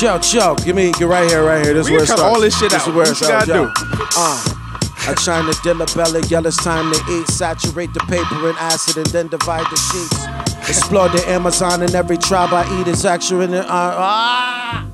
Yo, 0.00 0.18
yo, 0.32 0.54
give 0.56 0.74
me, 0.76 0.90
get 0.92 1.06
right 1.06 1.28
here, 1.28 1.44
right 1.44 1.64
here. 1.64 1.74
This 1.74 1.86
is 1.86 1.90
where 1.92 2.02
it 2.02 2.06
starts. 2.06 2.22
all 2.22 2.40
this 2.40 2.58
shit 2.58 2.70
this 2.70 2.82
out. 2.82 2.88
Is 2.88 2.94
where 2.94 2.96
What 2.96 3.06
it 3.06 3.20
you 3.20 3.26
starts, 3.26 3.46
gotta 3.46 3.60
yo. 3.60 3.66
do? 3.66 4.06
Uh, 4.16 5.08
I 5.10 5.14
chime 5.14 5.46
the 5.46 5.58
dinner 5.62 5.86
bell 5.96 6.14
and 6.16 6.30
yell 6.30 6.46
it's 6.46 6.56
time 6.62 6.92
to 6.92 6.98
eat. 7.12 7.26
Saturate 7.28 7.92
the 7.94 8.00
paper 8.00 8.50
in 8.50 8.56
acid 8.58 8.96
and 8.98 9.06
then 9.06 9.28
divide 9.28 9.66
the 9.70 9.76
sheets. 9.76 10.68
Explore 10.68 11.08
the 11.10 11.22
Amazon 11.28 11.82
and 11.82 11.94
every 11.94 12.16
tribe 12.18 12.50
I 12.52 12.80
eat 12.80 12.86
is 12.88 13.04
actually 13.04 13.46
in 13.46 13.50
the, 13.52 13.62
uh, 13.62 13.66
ah. 13.70 14.86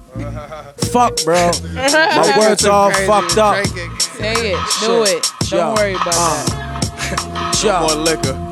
Fuck, 0.93 1.17
bro. 1.25 1.51
My 1.75 2.35
words 2.39 2.65
all 2.65 2.91
fucked 2.91 3.39
up. 3.39 3.65
Say 3.67 4.53
it. 4.53 4.59
Do 4.81 5.07
Shit. 5.07 5.17
it. 5.19 5.33
Don't 5.51 5.75
worry 5.77 5.95
about 5.95 6.15
Uh, 6.15 6.45
that. 6.47 7.61
Yo, 7.63 7.81
More 7.81 7.95
liquor. 8.05 8.48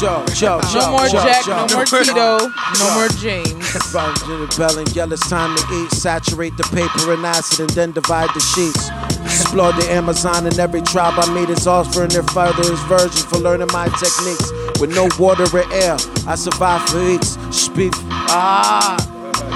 Yo, 0.00 0.24
yo, 0.34 0.60
No 0.74 0.90
more 0.92 1.06
yo, 1.08 1.22
Jack, 1.24 1.46
yo. 1.46 1.66
no 1.66 1.74
more 1.76 1.84
Tito, 1.84 2.38
no 2.78 2.94
more 2.94 3.08
James. 3.08 3.94
Round 3.94 4.16
to 4.16 4.46
the 4.46 4.54
bell 4.58 4.78
and 4.78 4.88
yell 4.94 5.12
it's 5.12 5.28
time 5.28 5.56
to 5.56 5.62
eat. 5.74 5.90
Saturate 5.92 6.56
the 6.56 6.64
paper 6.64 7.12
in 7.14 7.24
acid 7.24 7.60
and 7.60 7.70
then 7.70 7.92
divide 7.92 8.28
the 8.34 8.40
sheets. 8.40 8.90
Explore 9.24 9.72
the 9.72 9.86
Amazon 9.90 10.46
and 10.46 10.58
every 10.58 10.82
tribe 10.82 11.14
I 11.16 11.32
meet 11.32 11.48
is 11.50 11.66
offering 11.66 12.08
their 12.10 12.22
father's 12.24 12.80
versions 12.84 13.24
for 13.24 13.38
learning 13.38 13.68
my 13.72 13.88
techniques. 13.88 14.52
With 14.80 14.94
no 14.94 15.08
water 15.18 15.44
or 15.52 15.72
air, 15.72 15.96
I 16.26 16.34
survive 16.34 16.86
for 16.88 17.02
weeks. 17.04 17.38
Speak, 17.50 17.92
ah, 18.28 18.96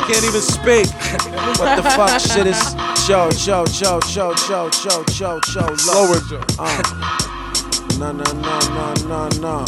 can't 0.07 0.25
even 0.25 0.41
speak. 0.41 0.87
What 1.59 1.77
the 1.77 1.83
fuck 1.83 2.21
shit 2.21 2.47
is? 2.47 2.59
Cho, 3.07 3.31
cho, 3.31 3.67
cho, 3.67 4.01
cho, 4.01 4.33
cho, 4.33 4.71
cho, 4.71 5.05
cho, 5.05 5.41
cho, 5.41 5.77
Slower, 5.77 6.07
low. 6.09 6.21
Joe. 6.29 6.41
Uh. 6.59 7.37
No, 8.01 8.13
no, 8.13 8.25
no, 8.33 8.59
no, 9.05 9.29
no, 9.29 9.29
no. 9.41 9.65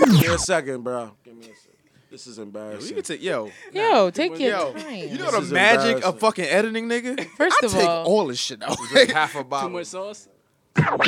Give 0.00 0.08
me 0.20 0.26
a 0.26 0.38
second, 0.38 0.82
bro. 0.82 1.12
Give 1.24 1.36
me 1.36 1.44
a 1.44 1.54
second. 1.54 1.78
This 2.10 2.26
is 2.26 2.36
You 2.38 2.42
embarrassing. 2.42 2.94
can 2.94 3.04
take 3.04 3.22
yo. 3.22 3.50
Yo, 3.72 4.10
take 4.10 4.38
your 4.40 4.50
Yo, 4.50 4.72
time. 4.72 4.94
you 4.96 5.18
know 5.18 5.30
This 5.30 5.48
the 5.48 5.54
magic 5.54 6.04
of 6.04 6.18
fucking 6.18 6.44
editing, 6.44 6.88
nigga. 6.88 7.24
First 7.36 7.56
I 7.62 7.66
of 7.66 7.72
take 7.72 7.88
all- 7.88 8.04
all 8.06 8.26
this 8.26 8.40
shit 8.40 8.62
out. 8.64 8.76
Half 9.12 9.36
a 9.36 9.44
Too 9.62 9.68
much 9.70 9.86
sauce. 9.86 10.28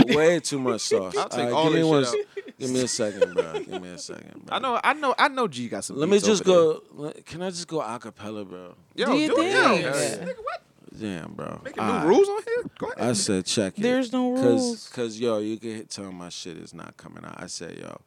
Way 0.09 0.39
too 0.41 0.61
much 0.61 0.81
sauce. 0.93 1.17
I'll 1.17 1.29
take 1.29 1.41
Alright, 1.41 1.53
all 1.53 1.65
give 1.65 1.73
me 1.73 1.79
this 1.81 1.89
one. 1.91 2.05
shit 2.05 2.59
Give 2.59 2.71
me 2.71 2.81
a 2.83 2.89
second, 2.89 3.35
bro. 3.35 3.53
Give 3.55 3.83
me 3.83 3.89
a 3.91 3.99
second, 3.99 4.47
bro. 4.47 4.57
I 4.57 4.61
know, 4.61 4.81
I 4.83 4.93
know, 4.95 5.15
I 5.19 5.29
know. 5.29 5.49
G 5.49 5.69
got 5.69 5.85
some. 5.85 5.97
Let 5.99 6.09
me 6.09 6.21
just 6.21 6.47
over 6.47 6.79
go. 6.99 7.13
Can 7.25 7.43
I 7.43 7.51
just 7.51 7.67
go 7.67 7.81
acapella, 7.81 8.49
bro? 8.49 8.75
there. 8.95 9.07
Do 9.07 9.13
Yo, 9.13 9.19
you 9.19 9.29
do 9.35 9.41
it. 9.43 9.53
Yo, 9.53 9.93
think? 9.93 10.23
nigga, 10.31 10.37
what? 10.39 10.63
Damn, 10.99 11.35
bro. 11.35 11.61
Making 11.65 11.83
Alright. 11.83 12.03
new 12.05 12.09
rules 12.09 12.29
on 12.29 12.43
here? 12.43 12.71
Go 12.79 12.87
ahead. 12.89 13.09
I 13.11 13.13
said 13.13 13.47
check 13.47 13.79
it. 13.79 13.83
There's 13.83 14.13
no 14.13 14.33
rules. 14.33 14.89
Cause 14.89 15.19
yo, 15.19 15.39
you 15.39 15.59
can 15.59 15.71
hit- 15.77 15.91
tell 15.91 16.11
my 16.13 16.29
shit 16.29 16.57
is 16.57 16.73
not 16.73 16.97
coming 16.97 17.25
out. 17.25 17.35
I 17.43 17.47
said 17.47 17.79
yo. 17.79 18.01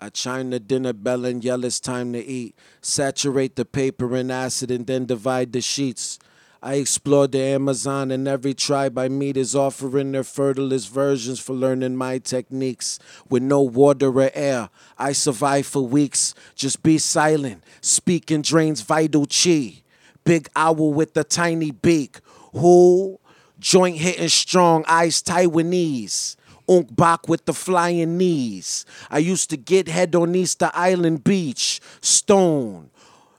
I 0.00 0.10
chime 0.10 0.50
the 0.50 0.60
dinner 0.60 0.92
bell 0.92 1.24
and 1.24 1.42
yell 1.42 1.64
it's 1.64 1.80
time 1.80 2.12
to 2.12 2.22
eat. 2.22 2.54
Saturate 2.82 3.56
the 3.56 3.64
paper 3.64 4.14
in 4.16 4.30
acid 4.30 4.70
and 4.70 4.86
then 4.86 5.06
divide 5.06 5.52
the 5.52 5.62
sheets. 5.62 6.18
I 6.62 6.74
explore 6.74 7.28
the 7.28 7.40
Amazon 7.40 8.10
and 8.10 8.26
every 8.26 8.52
tribe 8.52 8.98
I 8.98 9.08
meet 9.08 9.36
is 9.36 9.54
offering 9.54 10.12
their 10.12 10.22
fertilist 10.22 10.90
versions 10.90 11.38
for 11.38 11.54
learning 11.54 11.96
my 11.96 12.18
techniques. 12.18 12.98
With 13.30 13.42
no 13.42 13.62
water 13.62 14.08
or 14.08 14.30
air, 14.34 14.68
I 14.98 15.12
survive 15.12 15.66
for 15.66 15.86
weeks. 15.86 16.34
Just 16.54 16.82
be 16.82 16.98
silent. 16.98 17.62
Speaking 17.80 18.42
drains 18.42 18.80
vital 18.82 19.26
chi. 19.26 19.82
Big 20.24 20.48
owl 20.56 20.92
with 20.92 21.14
the 21.14 21.22
tiny 21.22 21.70
beak. 21.70 22.18
Who? 22.52 23.18
Joint 23.58 23.96
hitting 23.96 24.28
strong, 24.28 24.84
eyes 24.86 25.22
Taiwanese. 25.22 26.36
Ong 26.68 26.88
Bak 26.90 27.28
with 27.28 27.44
the 27.44 27.54
flying 27.54 28.18
knees. 28.18 28.84
I 29.10 29.18
used 29.18 29.50
to 29.50 29.56
get 29.56 29.88
head 29.88 30.14
on 30.14 30.34
Easter 30.34 30.70
Island 30.74 31.22
Beach. 31.22 31.80
Stone. 32.00 32.90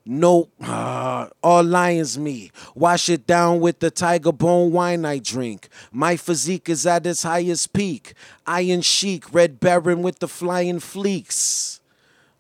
Nope. 0.06 0.50
Ah, 0.62 1.30
all 1.44 1.64
lions 1.64 2.18
me. 2.18 2.52
Wash 2.74 3.10
it 3.10 3.28
down 3.28 3.60
with 3.60 3.80
the 3.80 3.92
tiger 3.92 4.32
bone 4.32 4.72
wine 4.72 5.04
I 5.04 5.20
drink. 5.20 5.68
My 5.92 6.16
physique 6.16 6.70
is 6.70 6.86
at 6.86 7.06
its 7.06 7.24
highest 7.24 7.74
peak. 7.74 8.14
Iron 8.46 8.82
chic, 8.82 9.34
red 9.34 9.60
baron 9.60 10.02
with 10.02 10.20
the 10.20 10.30
flying 10.30 10.80
fleeks. 10.80 11.82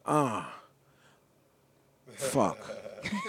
Ah. 0.05 0.61
Fuck. 2.15 2.86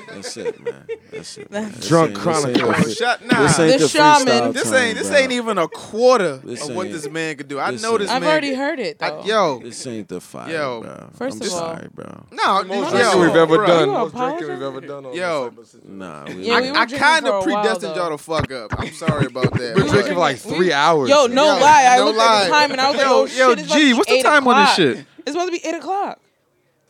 That's 0.09 0.37
it, 0.37 0.61
man. 0.65 0.87
That's 1.13 1.39
it. 1.39 1.51
man. 1.51 1.73
This 1.73 1.89
Drunk 1.89 2.09
ain't- 2.11 2.15
this 2.17 2.23
Chronicle. 2.25 2.67
ain't 2.69 2.77
the 2.77 2.83
free- 2.83 2.95
shut 2.95 3.25
nah. 3.27 3.43
This 3.43 3.59
ain't 3.59 3.73
The 3.73 3.79
the 3.79 3.89
shaman. 3.89 4.53
This 4.53 4.73
ain't 4.73 4.99
this 4.99 5.11
ain't 5.11 5.33
even 5.33 5.59
a 5.59 5.69
quarter 5.69 6.37
This 6.39 6.69
of 6.69 6.75
what 6.75 6.91
this 6.91 7.09
man 7.09 7.37
could 7.37 7.49
do. 7.49 7.59
I 7.61 7.71
this 7.73 7.83
know 7.83 7.99
this 7.99 8.11
I've 8.11 8.23
man. 8.23 8.31
already 8.31 8.51
could- 8.51 8.59
heard 8.59 8.81
it 8.81 8.97
I- 9.03 9.21
yo, 9.25 9.61
This 9.61 9.87
ain't 9.87 10.09
the 10.09 10.21
fire, 10.21 10.51
Yo. 10.51 10.81
bro. 10.83 11.09
First 11.17 11.37
I'm 11.37 11.47
of 11.47 11.53
all- 11.53 11.59
sorry, 11.59 11.89
bro. 11.95 12.25
no, 12.33 12.63
No, 12.63 12.75
yo, 12.75 12.91
drinking 12.91 13.21
we've 13.21 13.37
ever 13.37 13.57
bro. 13.57 13.67
done. 13.67 13.89
You 13.89 13.93
Most 13.95 14.15
drinking 14.17 14.49
we've 14.49 14.63
ever 14.63 14.81
done 14.81 15.05
Yo. 15.15 15.53
Nah, 15.85 16.25
we, 16.25 16.33
Yeah, 16.35 16.61
we 16.61 16.69
I, 16.71 16.83
I 16.83 16.87
kind 16.87 17.27
of 17.27 17.35
a 17.35 17.39
while, 17.39 17.43
predestined 17.45 17.97
y'all 17.97 18.11
to 18.11 18.19
fuck 18.19 18.51
up. 18.53 18.75
I'm 18.79 18.93
sorry 18.93 19.27
about 19.27 19.53
that. 19.59 19.77
We're 19.77 19.89
drinking 19.89 20.15
for 20.15 20.19
like 20.21 20.39
three 20.39 20.73
hours. 20.73 21.09
Yo, 21.11 21.27
no 21.27 21.47
lie. 21.47 21.87
I 21.91 21.99
no 21.99 22.07
looked 22.07 22.19
at 22.21 22.45
the 22.45 22.51
time 22.51 22.71
and 22.73 22.81
I 22.81 22.89
was 22.91 22.97
like, 22.99 23.07
Yo, 23.07 23.13
oh 23.23 23.27
shit, 23.27 23.59
it's 23.61 23.73
G, 23.73 23.95
what's 23.95 24.11
the 24.11 24.23
time 24.23 24.47
on 24.49 24.65
this 24.65 24.75
shit? 24.75 25.05
It's 25.27 25.33
supposed 25.33 25.53
to 25.53 25.61
be 25.61 25.67
eight 25.67 25.75
o'clock. 25.75 26.19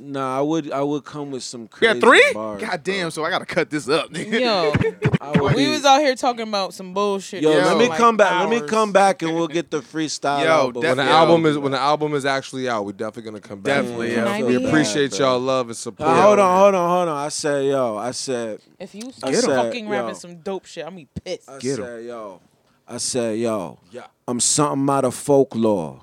Nah, 0.00 0.38
I 0.38 0.40
would 0.40 0.70
I 0.70 0.80
would 0.82 1.04
come 1.04 1.32
with 1.32 1.42
some 1.42 1.62
We 1.62 1.68
crazy 1.68 2.00
got 2.00 2.08
three? 2.08 2.30
bars. 2.32 2.62
God 2.62 2.82
damn, 2.84 3.10
so 3.10 3.24
I 3.24 3.30
gotta 3.30 3.46
cut 3.46 3.68
this 3.68 3.88
up. 3.88 4.08
Yo, 4.16 4.22
we 5.44 5.54
be- 5.56 5.68
was 5.70 5.84
out 5.84 6.00
here 6.00 6.14
talking 6.14 6.46
about 6.46 6.72
some 6.72 6.94
bullshit. 6.94 7.42
Yo, 7.42 7.50
for, 7.52 7.66
let 7.66 7.78
me 7.78 7.88
like, 7.88 7.98
come 7.98 8.16
back. 8.16 8.40
Let 8.40 8.48
me 8.48 8.60
come 8.68 8.92
back 8.92 9.22
and 9.22 9.34
we'll 9.34 9.48
get 9.48 9.72
the 9.72 9.80
freestyle. 9.80 10.44
Yo, 10.44 10.50
out, 10.50 10.74
When 10.74 10.96
the 10.98 11.02
album 11.02 11.46
is 11.46 11.58
when 11.58 11.72
the 11.72 11.80
album 11.80 12.14
is 12.14 12.24
actually 12.24 12.68
out, 12.68 12.84
we're 12.84 12.92
definitely 12.92 13.30
gonna 13.32 13.40
come 13.40 13.60
back. 13.60 13.82
Definitely, 13.82 14.14
Can 14.14 14.24
yeah. 14.38 14.42
We 14.44 14.54
appreciate 14.54 15.12
Yeah, 15.18 15.26
y'all 15.26 15.40
love 15.40 15.66
and 15.68 15.76
support. 15.76 16.08
Uh, 16.08 16.22
hold 16.22 16.38
on, 16.38 16.58
hold 16.58 16.74
on, 16.76 16.90
hold 16.90 17.08
on. 17.08 17.16
I 17.16 17.28
said, 17.28 17.64
yo, 17.66 17.96
I 17.96 18.12
said, 18.12 18.60
If 18.78 18.94
you 18.94 19.08
I 19.08 19.10
start 19.10 19.34
said, 19.34 19.56
fucking 19.64 19.84
yo. 19.86 19.90
rapping 19.90 20.14
some 20.14 20.36
dope 20.36 20.66
shit, 20.66 20.86
I'm 20.86 20.94
be 20.94 21.08
pissed. 21.24 21.50
I 21.50 21.58
Get 21.58 21.78
'em. 21.80 21.84
said, 21.84 22.04
yo, 22.04 22.40
I 22.86 22.98
said, 22.98 23.38
yo, 23.38 23.80
Yeah. 23.90 24.06
I'm 24.28 24.38
something 24.38 24.88
out 24.94 25.04
of 25.04 25.14
folklore. 25.16 26.02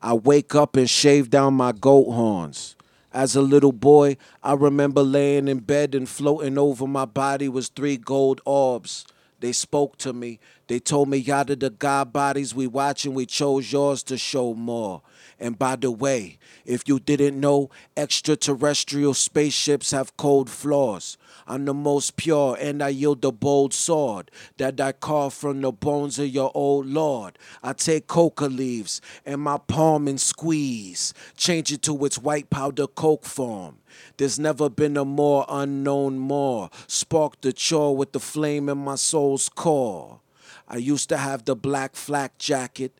I 0.00 0.14
wake 0.14 0.54
up 0.54 0.76
and 0.76 0.88
shave 0.88 1.30
down 1.30 1.54
my 1.54 1.72
goat 1.72 2.12
horns. 2.12 2.76
As 3.14 3.36
a 3.36 3.42
little 3.42 3.70
boy, 3.70 4.16
I 4.42 4.54
remember 4.54 5.04
laying 5.04 5.46
in 5.46 5.60
bed 5.60 5.94
and 5.94 6.08
floating 6.08 6.58
over 6.58 6.84
my 6.88 7.04
body 7.04 7.48
was 7.48 7.68
three 7.68 7.96
gold 7.96 8.40
orbs. 8.44 9.06
They 9.38 9.52
spoke 9.52 9.96
to 9.98 10.12
me. 10.12 10.40
They 10.66 10.80
told 10.80 11.08
me 11.08 11.30
out 11.30 11.48
of 11.50 11.60
the 11.60 11.70
God 11.70 12.12
bodies 12.12 12.56
we 12.56 12.66
watching, 12.66 13.14
we 13.14 13.24
chose 13.24 13.70
yours 13.70 14.02
to 14.04 14.18
show 14.18 14.52
more. 14.54 15.02
And 15.38 15.56
by 15.56 15.76
the 15.76 15.92
way, 15.92 16.38
if 16.64 16.88
you 16.88 16.98
didn't 16.98 17.38
know, 17.38 17.70
extraterrestrial 17.96 19.14
spaceships 19.14 19.92
have 19.92 20.16
cold 20.16 20.50
flaws. 20.50 21.16
I'm 21.46 21.64
the 21.64 21.74
most 21.74 22.16
pure, 22.16 22.56
and 22.58 22.82
I 22.82 22.88
yield 22.88 23.22
the 23.22 23.32
bold 23.32 23.74
sword 23.74 24.30
that 24.56 24.80
I 24.80 24.92
carve 24.92 25.34
from 25.34 25.60
the 25.60 25.72
bones 25.72 26.18
of 26.18 26.28
your 26.28 26.50
old 26.54 26.86
lord. 26.86 27.38
I 27.62 27.72
take 27.74 28.06
coca 28.06 28.46
leaves 28.46 29.00
and 29.26 29.40
my 29.40 29.58
palm 29.58 30.08
and 30.08 30.20
squeeze, 30.20 31.12
change 31.36 31.72
it 31.72 31.82
to 31.82 32.04
its 32.04 32.18
white 32.18 32.50
powder 32.50 32.86
coke 32.86 33.24
form. 33.24 33.78
There's 34.16 34.38
never 34.38 34.68
been 34.70 34.96
a 34.96 35.04
more 35.04 35.44
unknown 35.48 36.18
more. 36.18 36.70
Spark 36.86 37.40
the 37.40 37.52
chore 37.52 37.96
with 37.96 38.12
the 38.12 38.20
flame 38.20 38.68
in 38.68 38.78
my 38.78 38.96
soul's 38.96 39.48
core. 39.48 40.20
I 40.66 40.78
used 40.78 41.08
to 41.10 41.18
have 41.18 41.44
the 41.44 41.54
black 41.54 41.94
flak 41.94 42.38
jacket 42.38 42.92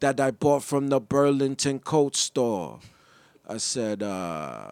that 0.00 0.18
I 0.18 0.30
bought 0.30 0.64
from 0.64 0.88
the 0.88 1.00
Burlington 1.00 1.78
coat 1.78 2.16
store. 2.16 2.80
I 3.46 3.58
said, 3.58 4.02
uh, 4.02 4.70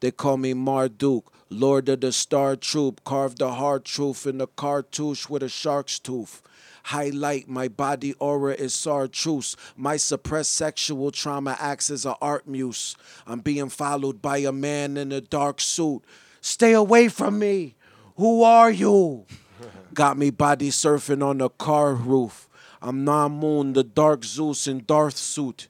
they 0.00 0.10
call 0.10 0.36
me 0.36 0.54
Marduk, 0.54 1.32
Lord 1.48 1.88
of 1.88 2.00
the 2.00 2.12
Star 2.12 2.56
Troop, 2.56 3.04
carved 3.04 3.38
the 3.38 3.52
hard 3.52 3.84
truth 3.84 4.26
in 4.26 4.38
the 4.38 4.48
cartouche 4.48 5.28
with 5.28 5.42
a 5.42 5.48
shark's 5.48 5.98
tooth. 5.98 6.42
Highlight 6.84 7.48
my 7.48 7.68
body 7.68 8.14
aura 8.14 8.54
is 8.54 8.80
chartreuse. 8.80 9.56
My 9.76 9.96
suppressed 9.96 10.52
sexual 10.52 11.10
trauma 11.10 11.56
acts 11.58 11.90
as 11.90 12.04
a 12.04 12.16
art 12.20 12.46
muse. 12.46 12.96
I'm 13.26 13.40
being 13.40 13.68
followed 13.68 14.22
by 14.22 14.38
a 14.38 14.52
man 14.52 14.96
in 14.96 15.12
a 15.12 15.20
dark 15.20 15.60
suit. 15.60 16.02
Stay 16.40 16.72
away 16.72 17.08
from 17.08 17.38
me. 17.38 17.74
Who 18.16 18.42
are 18.42 18.70
you? 18.70 19.26
Got 19.94 20.16
me 20.16 20.30
body 20.30 20.70
surfing 20.70 21.24
on 21.24 21.40
a 21.40 21.48
car 21.48 21.94
roof. 21.94 22.48
I'm 22.80 23.04
Namun, 23.04 23.74
the 23.74 23.82
dark 23.82 24.24
Zeus 24.24 24.66
in 24.66 24.84
Darth 24.86 25.16
suit. 25.16 25.68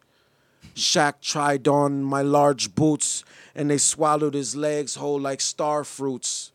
Shaq 0.77 1.15
tried 1.23 1.67
on 1.67 2.03
my 2.05 2.23
large 2.23 2.75
boots, 2.75 3.25
and 3.55 3.71
they 3.71 3.79
swallowed 3.79 4.35
his 4.35 4.55
legs 4.55 4.95
whole 4.97 5.19
like 5.19 5.41
star 5.41 5.85
fruits. 5.85 6.53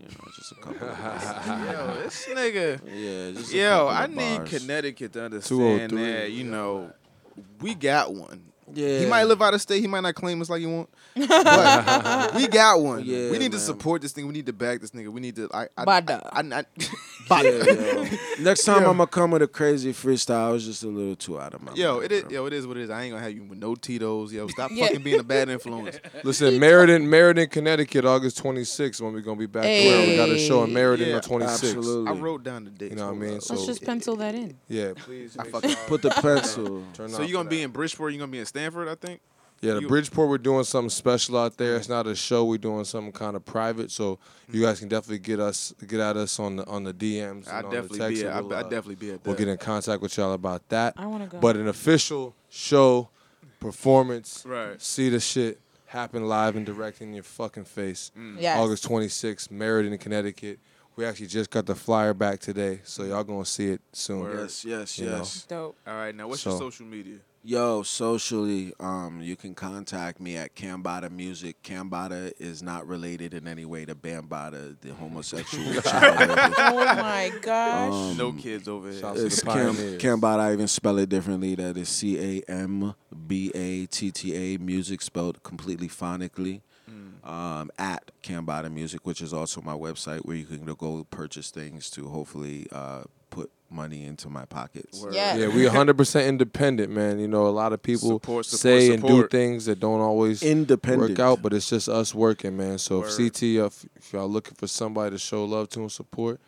You 0.00 0.06
know, 0.06 0.30
just 0.36 0.52
a 0.52 0.54
couple. 0.56 0.88
Of, 0.88 0.98
Yo, 1.72 2.02
this 2.02 2.26
nigga. 2.26 2.80
yeah, 2.86 3.38
just 3.38 3.52
a 3.52 3.56
Yo, 3.56 3.70
couple 3.70 3.88
I 3.88 4.04
of 4.04 4.10
need 4.14 4.36
bars. 4.38 4.50
Connecticut 4.50 5.12
to 5.12 5.24
understand 5.24 5.90
that, 5.92 6.22
oh 6.22 6.26
you 6.26 6.44
know, 6.44 6.92
we 7.60 7.74
got 7.74 8.14
one. 8.14 8.47
Yeah, 8.74 8.98
He 9.00 9.06
might 9.06 9.24
live 9.24 9.40
out 9.42 9.54
of 9.54 9.60
state. 9.60 9.80
He 9.80 9.86
might 9.86 10.00
not 10.00 10.14
claim 10.14 10.40
us 10.42 10.50
like 10.50 10.60
he 10.60 10.66
want. 10.66 10.88
But 11.16 12.34
we 12.34 12.46
got 12.48 12.80
one. 12.80 13.02
Yeah, 13.04 13.30
we 13.30 13.38
need 13.38 13.52
to 13.52 13.58
man. 13.58 13.66
support 13.66 14.02
this 14.02 14.12
nigga. 14.12 14.26
We 14.26 14.32
need 14.32 14.46
to 14.46 14.52
back 14.52 14.80
this 14.80 14.90
nigga. 14.92 15.08
We 15.08 15.20
need 15.20 15.36
to. 15.36 15.48
I. 15.52 15.66
I, 15.76 15.84
Bada. 15.84 16.20
I, 16.32 16.40
I, 16.40 16.58
I, 16.60 16.64
Yeah, 17.30 17.40
Bada. 17.42 18.10
yo. 18.38 18.42
Next 18.44 18.64
time 18.64 18.78
I'm 18.78 18.96
gonna 18.96 19.06
come 19.06 19.32
with 19.32 19.42
a 19.42 19.46
crazy 19.48 19.92
freestyle. 19.92 20.48
I 20.48 20.50
was 20.50 20.64
just 20.64 20.82
a 20.82 20.86
little 20.88 21.14
too 21.16 21.38
out 21.40 21.52
of 21.54 21.62
my. 21.62 21.74
Yo, 21.74 21.94
mind, 21.94 22.04
it 22.06 22.12
is. 22.12 22.22
bro. 22.22 22.32
Yo, 22.32 22.46
it 22.46 22.52
is 22.54 22.66
what 22.66 22.76
it 22.78 22.84
is. 22.84 22.90
I 22.90 23.02
ain't 23.02 23.12
gonna 23.12 23.22
have 23.22 23.32
you 23.34 23.44
with 23.44 23.58
no 23.58 23.74
Tito's. 23.74 24.32
Yo, 24.32 24.46
stop 24.48 24.70
Yeah. 24.72 24.86
fucking 24.86 25.02
being 25.02 25.20
a 25.20 25.24
bad 25.24 25.48
influence. 25.50 25.98
Listen, 26.24 26.58
Meriden, 26.58 27.08
Meriden, 27.08 27.48
Connecticut, 27.50 28.04
August 28.06 28.42
26th 28.42 29.00
when 29.02 29.12
we're 29.12 29.20
gonna 29.20 29.36
be 29.38 29.46
back 29.46 29.64
there. 29.64 30.06
We 30.06 30.16
got 30.16 30.28
a 30.30 30.38
show 30.38 30.64
in 30.64 30.72
Meriden 30.72 31.08
Yeah, 31.08 31.14
on 31.16 31.20
26th. 31.22 31.42
Absolutely. 31.48 32.10
I 32.10 32.14
wrote 32.14 32.44
down 32.44 32.64
the 32.64 32.70
date. 32.70 32.90
You 32.90 32.96
know 32.96 33.06
what 33.06 33.12
I 33.14 33.16
uh, 33.16 33.20
mean? 33.20 33.32
Let's 33.34 33.46
So- 33.48 33.66
just 33.66 33.84
pencil 33.84 34.16
that 34.16 34.34
in. 34.34 34.56
Yeah, 34.68 34.92
please. 34.96 35.36
I 35.38 35.44
fucking 35.44 35.74
Put 35.86 36.00
the 36.02 36.10
pencil. 36.10 36.82
turn 36.94 37.10
So 37.10 37.22
out 37.22 37.28
you 37.28 37.34
gonna 37.34 37.48
be 37.50 37.60
in 37.62 37.70
Bridgeport? 37.70 38.12
You 38.14 38.18
gonna 38.18 38.32
be 38.32 38.38
in 38.38 38.46
Stamford? 38.58 38.88
I 38.88 38.94
think. 38.94 39.20
Yeah, 39.60 39.74
the 39.74 39.80
you- 39.80 39.88
Bridgeport, 39.88 40.28
we're 40.28 40.38
doing 40.38 40.62
something 40.62 40.88
special 40.90 41.36
out 41.36 41.56
there. 41.56 41.74
It's 41.76 41.88
not 41.88 42.06
a 42.06 42.14
show. 42.14 42.44
We're 42.44 42.58
doing 42.58 42.84
something 42.84 43.10
kind 43.12 43.34
of 43.34 43.44
private. 43.44 43.90
So 43.90 44.20
you 44.52 44.62
guys 44.62 44.78
can 44.78 44.88
definitely 44.88 45.18
get 45.18 45.40
us, 45.40 45.74
get 45.84 45.98
at 45.98 46.16
us 46.16 46.38
on 46.38 46.56
the 46.56 46.66
on 46.66 46.84
the 46.84 46.94
DMs. 46.94 47.48
I 47.52 47.62
definitely 47.62 47.98
the 47.98 48.04
text, 48.08 48.22
be. 48.22 48.28
At, 48.28 48.36
I, 48.36 48.40
we'll, 48.40 48.54
I 48.54 48.60
uh, 48.60 48.62
definitely 48.64 48.94
be 48.96 49.10
at 49.10 49.22
that. 49.24 49.28
We'll 49.28 49.36
get 49.38 49.48
in 49.48 49.56
contact 49.58 50.00
with 50.00 50.16
y'all 50.16 50.32
about 50.32 50.68
that. 50.68 50.94
I 50.96 51.06
want 51.06 51.24
to 51.24 51.28
go. 51.28 51.38
But 51.40 51.56
an 51.56 51.66
official 51.66 52.34
show, 52.48 53.08
performance, 53.58 54.44
Right. 54.46 54.80
see 54.80 55.08
the 55.08 55.18
shit 55.20 55.60
happen 55.86 56.28
live 56.28 56.54
and 56.54 56.64
direct 56.64 57.00
in 57.00 57.12
your 57.12 57.24
fucking 57.24 57.64
face. 57.64 58.12
yes. 58.38 58.58
August 58.58 58.84
26th, 58.88 59.50
Meriden, 59.50 59.96
Connecticut. 59.98 60.60
We 60.94 61.04
actually 61.04 61.28
just 61.28 61.50
got 61.50 61.66
the 61.66 61.74
flyer 61.76 62.12
back 62.14 62.40
today, 62.40 62.80
so 62.84 63.04
y'all 63.04 63.22
gonna 63.24 63.44
see 63.44 63.68
it 63.70 63.80
soon. 63.92 64.36
Yes, 64.36 64.64
yes, 64.64 64.98
You 64.98 65.06
know. 65.06 65.16
yes. 65.18 65.46
Dope. 65.48 65.76
All 65.86 65.94
right. 65.94 66.14
Now, 66.14 66.28
what's 66.28 66.42
So- 66.42 66.50
your 66.50 66.58
social 66.58 66.86
media? 66.86 67.18
Yo, 67.48 67.82
socially, 67.82 68.74
um, 68.78 69.22
you 69.22 69.34
can 69.34 69.54
contact 69.54 70.20
me 70.20 70.36
at 70.36 70.54
Cambatta 70.54 71.10
Music. 71.10 71.56
Cambatta 71.62 72.30
is 72.38 72.62
not 72.62 72.86
related 72.86 73.32
in 73.32 73.48
any 73.48 73.64
way 73.64 73.86
to 73.86 73.94
Bambaataa, 73.94 74.78
the 74.82 74.92
homosexual 74.92 75.80
child. 75.80 76.38
Oh 76.58 76.84
my 76.84 77.32
gosh. 77.40 77.90
Um, 78.10 78.16
No 78.18 78.32
kids 78.32 78.68
over 78.68 78.90
here. 78.90 79.00
Shouts 79.00 79.20
It's 79.22 79.42
Cam. 79.42 79.74
Cambatta. 79.74 80.40
I 80.40 80.52
even 80.52 80.68
spell 80.68 80.98
it 80.98 81.08
differently. 81.08 81.54
That 81.54 81.78
is 81.78 81.88
C 81.88 82.18
A 82.18 82.50
M 82.50 82.94
B 83.26 83.50
A 83.54 83.86
T 83.86 84.10
T 84.10 84.34
A 84.54 84.58
music 84.58 85.00
spelled 85.00 85.42
completely 85.42 85.88
phonically. 85.88 86.60
Um, 87.24 87.70
at 87.78 88.10
Cambatta 88.22 88.70
Music, 88.70 89.06
which 89.06 89.22
is 89.22 89.32
also 89.32 89.60
my 89.62 89.72
website 89.74 90.20
where 90.26 90.36
you 90.36 90.44
can 90.44 90.64
go 90.66 91.04
purchase 91.10 91.50
things 91.50 91.88
to 91.90 92.08
hopefully 92.08 92.66
uh, 92.72 93.04
put 93.30 93.50
money 93.70 94.04
into 94.04 94.28
my 94.30 94.44
pockets. 94.46 95.04
Yeah. 95.10 95.36
Yeah, 95.36 95.48
we 95.48 95.62
100% 95.64 96.26
independent, 96.26 96.90
man. 96.90 97.18
You 97.18 97.28
know, 97.28 97.46
a 97.46 97.48
lot 97.50 97.72
of 97.72 97.82
people 97.82 98.08
Support, 98.10 98.46
support, 98.46 98.60
say 98.60 98.94
and 98.94 99.02
do 99.02 99.28
things 99.28 99.66
that 99.66 99.78
don't 99.80 100.00
always 100.00 100.42
Independent. 100.42 101.10
work 101.10 101.18
out, 101.18 101.42
but 101.42 101.52
it's 101.52 101.68
just 101.68 101.88
us 101.88 102.14
working, 102.14 102.56
man. 102.56 102.78
So 102.78 103.00
Word. 103.00 103.08
if 103.08 103.16
CT, 103.16 103.42
if, 103.42 103.86
if 103.96 104.12
y'all 104.12 104.28
looking 104.28 104.54
for 104.54 104.66
somebody 104.66 105.10
to 105.10 105.18
show 105.18 105.44
love 105.44 105.68
to 105.70 105.80
and 105.80 105.92
support, 105.92 106.40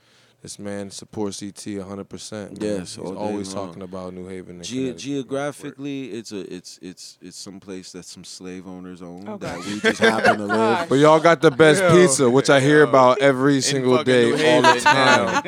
this 0.42 0.58
man 0.58 0.90
supports 0.90 1.40
CT 1.40 1.52
100%. 1.80 2.32
man. 2.32 2.56
Yes, 2.60 2.94
He's 2.96 2.98
all 3.04 3.12
day 3.12 3.18
always 3.18 3.54
long. 3.54 3.66
talking 3.68 3.82
about 3.82 4.14
New 4.14 4.26
Haven. 4.26 4.56
and 4.56 4.64
Ge- 4.64 4.96
geographically, 4.96 6.12
it's 6.12 6.32
a 6.32 6.40
it's 6.54 6.78
it's 6.80 7.18
it's 7.20 7.36
some 7.36 7.60
place 7.60 7.92
that 7.92 8.04
some 8.04 8.24
slave 8.24 8.66
owners 8.66 9.02
own 9.02 9.28
Okay. 9.28 9.46
that 9.46 9.58
we 9.66 9.80
just 9.80 10.00
happen 10.00 10.38
to 10.38 10.46
live. 10.46 10.88
But 10.88 10.94
y'all 10.96 11.20
got 11.20 11.42
the 11.42 11.50
best 11.50 11.82
Yo, 11.82 11.90
pizza, 11.92 12.30
which 12.30 12.48
I 12.50 12.60
hear 12.60 12.78
yo. 12.84 12.88
about 12.88 13.20
every 13.20 13.60
single 13.60 14.02
day, 14.02 14.54
all 14.54 14.62
the 14.62 14.80
time. 14.80 15.42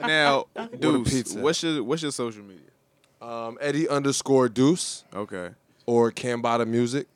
Now, 0.00 0.46
now 0.56 0.64
a 0.64 0.76
Deuce, 0.76 1.10
pizza. 1.12 1.38
what's 1.40 1.62
your 1.62 1.82
what's 1.84 2.02
your 2.02 2.12
social 2.12 2.42
media? 2.42 2.64
um, 3.22 3.58
Eddie 3.60 3.88
underscore 3.88 4.48
Deuce 4.48 5.04
Okay. 5.14 5.50
or 5.86 6.10
Cambatta 6.10 6.66
Music 6.66 7.06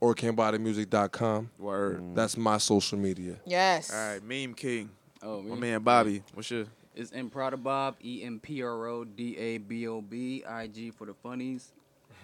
or 0.00 0.14
CambattaMusic.com. 0.14 1.50
Word. 1.58 2.14
That's 2.14 2.36
my 2.38 2.56
social 2.58 2.98
media. 2.98 3.36
Yes. 3.44 3.92
All 3.92 3.98
right, 4.14 4.22
meme 4.24 4.54
king. 4.54 4.90
Oh, 5.22 5.42
My 5.42 5.54
man 5.56 5.82
Bobby. 5.82 6.22
What's 6.34 6.50
your 6.50 6.64
It's 6.94 7.10
Imprada 7.10 7.62
Bob, 7.62 7.96
E 8.02 8.22
M 8.24 8.40
P 8.40 8.62
R 8.62 8.86
O 8.86 9.04
D 9.04 9.36
A 9.36 9.58
B 9.58 9.86
O 9.86 10.00
B, 10.00 10.42
I 10.48 10.66
G 10.66 10.90
for 10.90 11.06
the 11.06 11.14
funnies. 11.14 11.72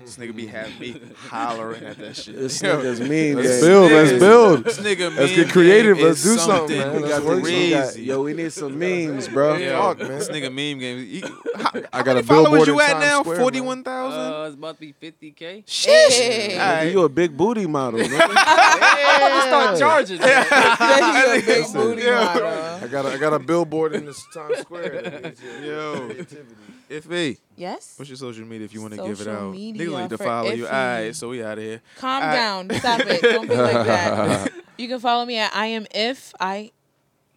this 0.00 0.16
nigga 0.18 0.34
be 0.36 0.46
having 0.46 0.78
me 0.78 1.00
hollering 1.16 1.82
at 1.84 1.96
that 1.98 2.16
shit. 2.16 2.36
This 2.36 2.60
Yo, 2.62 2.76
nigga's 2.78 3.00
mean. 3.00 3.36
Let's 3.36 3.48
gang. 3.48 3.60
build. 3.62 3.92
Let's 3.92 4.12
build. 4.12 4.64
This 4.64 4.78
nigga 4.78 5.16
Let's 5.16 5.34
get 5.34 5.50
creative. 5.50 5.98
Let's 5.98 6.22
do 6.22 6.36
something, 6.36 6.76
man. 6.78 7.00
Let's 7.02 7.20
We 7.20 7.26
work 7.26 7.36
got- 7.38 7.42
we 7.44 7.70
got- 7.70 7.82
crazy. 7.84 8.02
Yo, 8.04 8.22
we 8.22 8.32
need 8.34 8.52
some 8.52 8.78
memes, 8.78 9.28
bro. 9.28 9.56
Yo, 9.56 9.78
Fuck, 9.80 9.98
man. 10.00 10.08
This 10.18 10.28
nigga 10.28 10.52
meme 10.52 10.78
game. 10.78 10.98
He, 11.06 11.20
how, 11.56 11.70
I 11.74 11.82
how 11.92 12.02
got 12.02 12.06
many 12.06 12.20
a 12.20 12.22
billboard 12.22 12.26
followers 12.26 12.66
you 12.66 12.80
at 12.80 12.92
Times 12.92 13.04
now? 13.04 13.22
Forty-one 13.24 13.84
thousand. 13.84 14.20
Uh, 14.20 14.44
it's 14.46 14.54
about 14.54 14.74
to 14.74 14.80
be 14.80 14.92
50K. 15.12 15.62
Shit. 15.66 16.52
All 16.52 16.58
right. 16.58 16.82
You 16.92 17.02
a 17.02 17.08
big 17.08 17.36
booty 17.36 17.66
model, 17.66 18.00
man. 18.00 18.10
I'm 18.20 19.20
gonna 19.20 19.46
start 19.46 19.78
charging. 19.78 20.18
man. 20.18 20.46
That's 20.50 21.46
a 21.46 21.46
big 21.46 21.72
booty 21.72 22.02
yo. 22.02 22.14
model. 22.22 22.75
I 22.86 22.90
got 22.92 23.04
a, 23.06 23.08
I 23.10 23.18
got 23.18 23.32
a 23.34 23.38
billboard 23.38 23.94
in 23.94 24.06
this 24.06 24.24
Times 24.32 24.58
Square. 24.62 25.02
that 25.02 25.22
needs 25.24 25.42
your 25.42 25.62
Yo. 25.64 26.06
creativity. 26.06 26.54
Iffy, 26.88 27.38
Yes. 27.56 27.94
what's 27.98 28.08
your 28.08 28.16
social 28.16 28.44
media 28.46 28.64
if 28.64 28.72
you 28.72 28.80
want 28.80 28.94
to 28.94 29.02
give 29.02 29.10
it 29.12 29.16
Social 29.24 29.32
out? 29.48 29.52
media 29.52 29.86
Niggas 29.88 30.00
need 30.02 30.10
to 30.10 30.18
follow 30.18 30.50
you. 30.52 30.64
Iffy. 30.64 30.72
All 30.72 31.02
right, 31.04 31.16
so 31.16 31.28
we 31.30 31.42
out 31.42 31.58
of 31.58 31.64
here. 31.64 31.80
Calm 31.98 32.22
I- 32.22 32.32
down. 32.34 32.70
Stop 32.70 33.00
it. 33.00 33.22
Don't 33.22 33.48
be 33.48 33.54
like 33.56 33.86
that. 33.86 34.52
You 34.78 34.88
can 34.88 35.00
follow 35.00 35.24
me 35.24 35.38
at 35.38 35.54
I 35.56 35.68
am 35.68 35.86
if 35.94 36.34
I 36.38 36.70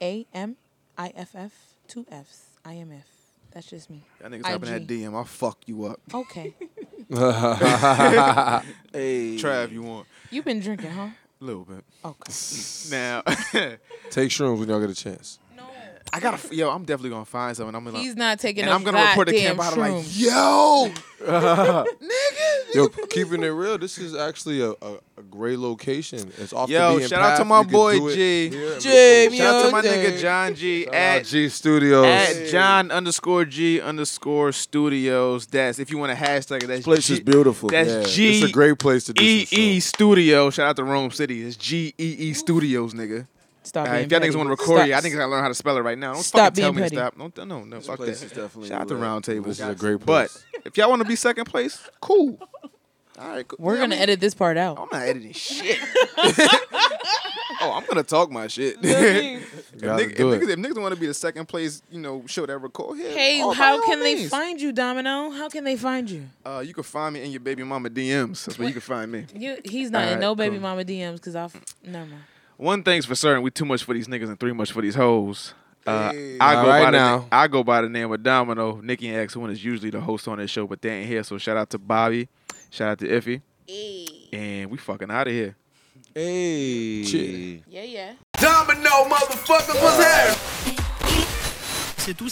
A 0.02 0.28
M 0.34 0.58
I 0.98 1.14
F 1.16 1.34
F 1.34 1.54
two 1.88 2.06
F's. 2.12 2.48
I 2.66 2.74
am 2.74 2.92
if. 2.92 3.06
That's 3.52 3.66
just 3.66 3.90
me. 3.90 4.04
Y'all 4.20 4.30
niggas 4.30 4.44
typing 4.44 4.70
that 4.70 4.82
IG. 4.82 4.88
DM. 4.90 5.16
I'll 5.16 5.24
fuck 5.24 5.58
you 5.66 5.86
up. 5.86 6.02
Okay. 6.14 6.54
hey, 8.94 9.38
Try 9.38 9.64
if 9.64 9.72
you 9.72 9.82
want. 9.84 10.06
You've 10.32 10.46
been 10.46 10.60
drinking, 10.60 10.92
huh? 10.92 11.08
A 11.42 11.46
little 11.46 11.66
bit. 11.66 11.84
Okay. 12.04 12.34
Now, 12.92 13.22
Take 14.10 14.30
shrooms 14.32 14.60
when 14.60 14.68
y'all 14.70 14.80
get 14.80 14.90
a 14.90 14.96
chance. 14.96 15.38
I 16.12 16.20
gotta. 16.20 16.56
Yo, 16.56 16.70
I'm 16.72 16.84
definitely 16.86 17.12
gonna 17.12 17.26
find 17.26 17.56
something. 17.56 17.76
I'm 17.76 17.84
gonna. 17.86 18.00
He's 18.00 18.16
not 18.16 18.40
taking 18.40 18.64
and 18.64 18.70
no 18.72 18.76
I'm 18.76 18.84
gonna 18.84 19.04
report 19.10 19.28
to 19.28 19.34
goddamn 19.34 19.58
Cambatta 19.58 19.78
like, 19.78 20.06
yo, 20.18 20.92
nigga, 21.22 22.76
Yo, 22.76 22.88
keeping 23.10 23.44
it 23.44 23.48
real, 23.48 23.78
this 23.78 23.98
is 23.98 24.16
actually 24.16 24.62
a, 24.62 24.72
a, 24.72 24.94
a 25.18 25.22
great 25.30 25.60
location. 25.60 26.32
It's 26.38 26.54
off 26.54 26.70
Yo, 26.70 26.90
the 26.94 26.96
beaten 26.96 27.10
shout 27.10 27.22
out 27.22 27.32
to 27.38 27.44
path. 27.44 27.48
my 27.48 27.60
You 27.60 27.64
could 27.66 27.72
boy 27.72 27.94
do 28.00 28.08
it 28.10 28.16
G. 28.16 28.50
here 28.50 29.28
in 29.28 29.34
Shout 29.38 29.56
out 29.56 29.66
to 29.66 29.72
my 29.72 29.82
nigga 29.82 30.20
John 30.20 30.56
G 30.56 30.84
Brooklyn. 30.86 31.02
at 31.02 31.26
G 31.26 31.50
Studios. 31.50 32.06
at 32.06 32.48
John 32.50 32.92
underscore 32.92 33.46
G 33.46 33.82
underscore 33.82 34.52
Studios. 34.52 35.46
That's 35.48 35.80
if 35.80 35.92
you 35.92 35.98
want 35.98 36.18
to 36.18 36.24
hashtag 36.24 36.64
it. 36.64 36.68
That's 36.68 36.80
This 36.80 36.86
place 36.86 37.08
G, 37.08 37.14
is 37.16 37.20
beautiful. 37.22 37.70
That's 37.70 37.90
Yeah, 37.90 38.04
G 38.04 38.40
it's 38.42 38.50
a 38.50 38.54
great 38.54 38.80
place 38.80 39.04
to 39.06 39.14
do 39.14 39.24
E 39.24 39.46
some 39.46 39.60
E. 39.60 39.80
Studio. 39.80 40.50
Shout 40.50 40.68
out 40.70 40.76
to 40.78 40.84
Rome 40.84 41.12
City. 41.12 41.44
It's 41.44 41.56
G 41.58 41.94
E 41.98 42.16
E 42.20 42.34
Studios, 42.34 42.94
nigga. 42.94 43.28
Stop 43.70 43.86
Alright, 43.88 44.10
being 44.10 44.22
if 44.24 44.34
y'all 44.34 44.34
niggas 44.34 44.36
want 44.38 44.48
to 44.48 44.52
record 44.52 44.78
Stop. 44.80 44.88
it, 44.90 44.94
I 44.96 45.02
think 45.02 45.16
I 45.16 45.18
gotta 45.20 45.32
learn 45.32 45.42
how 45.44 45.48
to 45.48 45.54
spell 45.56 45.78
it 45.78 45.82
right 45.82 45.98
now. 45.98 46.14
Don't 46.14 46.24
Stop 46.24 46.40
fucking 46.56 46.62
tell 46.62 46.72
being 46.74 46.84
me 46.84 46.90
to 46.90 46.96
stop. 46.96 47.18
Don't 47.18 47.48
no 47.48 47.64
no 47.64 47.80
fuck 47.82 47.98
place 47.98 48.20
that. 48.22 48.38
is 48.38 48.68
Shout 48.68 48.82
out 48.82 48.88
to 48.90 48.96
Roundtable. 48.96 49.46
This 49.46 49.60
is 49.60 49.68
a 49.68 49.76
great 49.76 50.00
place. 50.06 50.44
But 50.54 50.66
if 50.66 50.78
y'all 50.78 50.90
want 50.90 51.02
to 51.02 51.08
be 51.08 51.16
second 51.16 51.46
place, 51.46 51.88
cool. 52.02 52.38
All 53.20 53.28
right, 53.28 53.48
cool. 53.48 53.58
We're 53.60 53.74
Yeah, 53.76 53.80
I 53.80 53.84
gonna 53.84 53.96
mean, 53.96 54.04
edit 54.04 54.20
this 54.22 54.34
part 54.34 54.56
out. 54.58 54.80
I'm 54.80 54.88
not 54.92 55.02
editing 55.08 55.34
shit. 55.34 55.78
oh, 57.62 57.74
I'm 57.76 57.86
gonna 57.86 58.04
talk 58.04 58.32
my 58.32 58.48
shit. 58.48 58.78
If 59.72 59.82
gotta 59.84 60.04
niggas, 60.04 60.12
if, 60.12 60.20
it. 60.20 60.24
niggas, 60.24 60.50
if 60.50 60.60
niggas 60.60 60.82
want 60.82 60.94
to 60.94 61.00
be 61.00 61.08
the 61.08 61.14
second 61.14 61.46
place, 61.48 61.82
you 61.90 62.02
know, 62.02 62.24
show 62.26 62.46
that 62.46 62.58
record 62.58 62.98
here. 62.98 63.12
Hey, 63.12 63.40
all- 63.40 63.52
by 63.52 63.56
how 63.56 63.86
can 63.86 64.00
they 64.02 64.16
means. 64.16 64.30
find 64.30 64.60
you, 64.60 64.74
Domino? 64.74 65.30
How 65.30 65.48
can 65.48 65.64
they 65.64 65.78
find 65.78 66.10
you? 66.10 66.26
Uh, 66.46 66.62
you 66.66 66.74
can 66.74 66.84
find 66.84 67.14
me 67.14 67.24
in 67.24 67.32
your 67.32 67.40
baby 67.40 67.64
mama 67.64 67.90
DMs. 67.90 68.44
That's 68.46 68.60
where 68.60 68.68
you 68.68 68.74
can 68.74 68.82
find 68.82 69.10
me. 69.10 69.26
You, 69.34 69.58
he's 69.64 69.90
not 69.90 70.02
in 70.04 70.08
Alright, 70.10 70.22
no 70.22 70.36
baby 70.36 70.56
cool. 70.56 70.64
mama 70.64 70.84
DMs 70.84 71.14
because 71.16 71.36
I've 71.38 71.56
never 71.84 72.08
mind. 72.08 72.24
One 72.60 72.84
thing's 72.84 73.06
for 73.06 73.16
certain: 73.16 73.42
we 73.42 73.52
too 73.52 73.64
much 73.64 73.86
for 73.86 73.94
these 73.94 74.08
niggas 74.10 74.28
and 74.28 74.38
three 74.38 74.52
much 74.52 74.74
for 74.74 74.82
these 74.82 74.96
hoes. 74.96 75.54
Uh, 75.88 76.12
Hey. 76.12 76.38
I 76.42 76.54
go 76.56 76.60
All 76.60 76.68
right 76.68 76.84
by 76.84 76.92
the 76.92 76.98
now. 76.98 77.18
na- 77.20 77.26
I 77.32 77.48
go 77.48 77.64
by 77.64 77.82
the 77.82 77.88
name 77.90 78.12
of 78.12 78.22
Domino. 78.22 78.82
Nikki 78.82 79.08
and 79.08 79.18
X 79.18 79.34
One 79.38 79.50
is 79.50 79.64
usually 79.64 79.90
the 79.90 80.02
host 80.02 80.28
on 80.28 80.40
this 80.40 80.52
show, 80.52 80.68
but 80.68 80.82
they 80.82 80.90
ain't 80.90 81.08
here. 81.08 81.24
So 81.24 81.38
shout 81.38 81.56
out 81.56 81.70
to 81.70 81.78
Bobby, 81.78 82.28
shout 82.70 82.90
out 82.90 83.00
to 83.00 83.08
Iffy, 83.08 83.42
and 84.34 84.70
we 84.70 84.78
fucking 84.78 85.10
out 85.10 85.28
of 85.28 85.34
here. 85.34 85.56
Hey. 86.14 87.04
Shit. 87.06 87.64
Yeah, 87.70 87.84
yeah. 87.84 88.12
Domino, 88.34 88.90
motherfuckers, 89.08 89.82
what's 89.82 90.04
happening? 90.04 90.78
C'est 91.98 92.14
tout. 92.18 92.30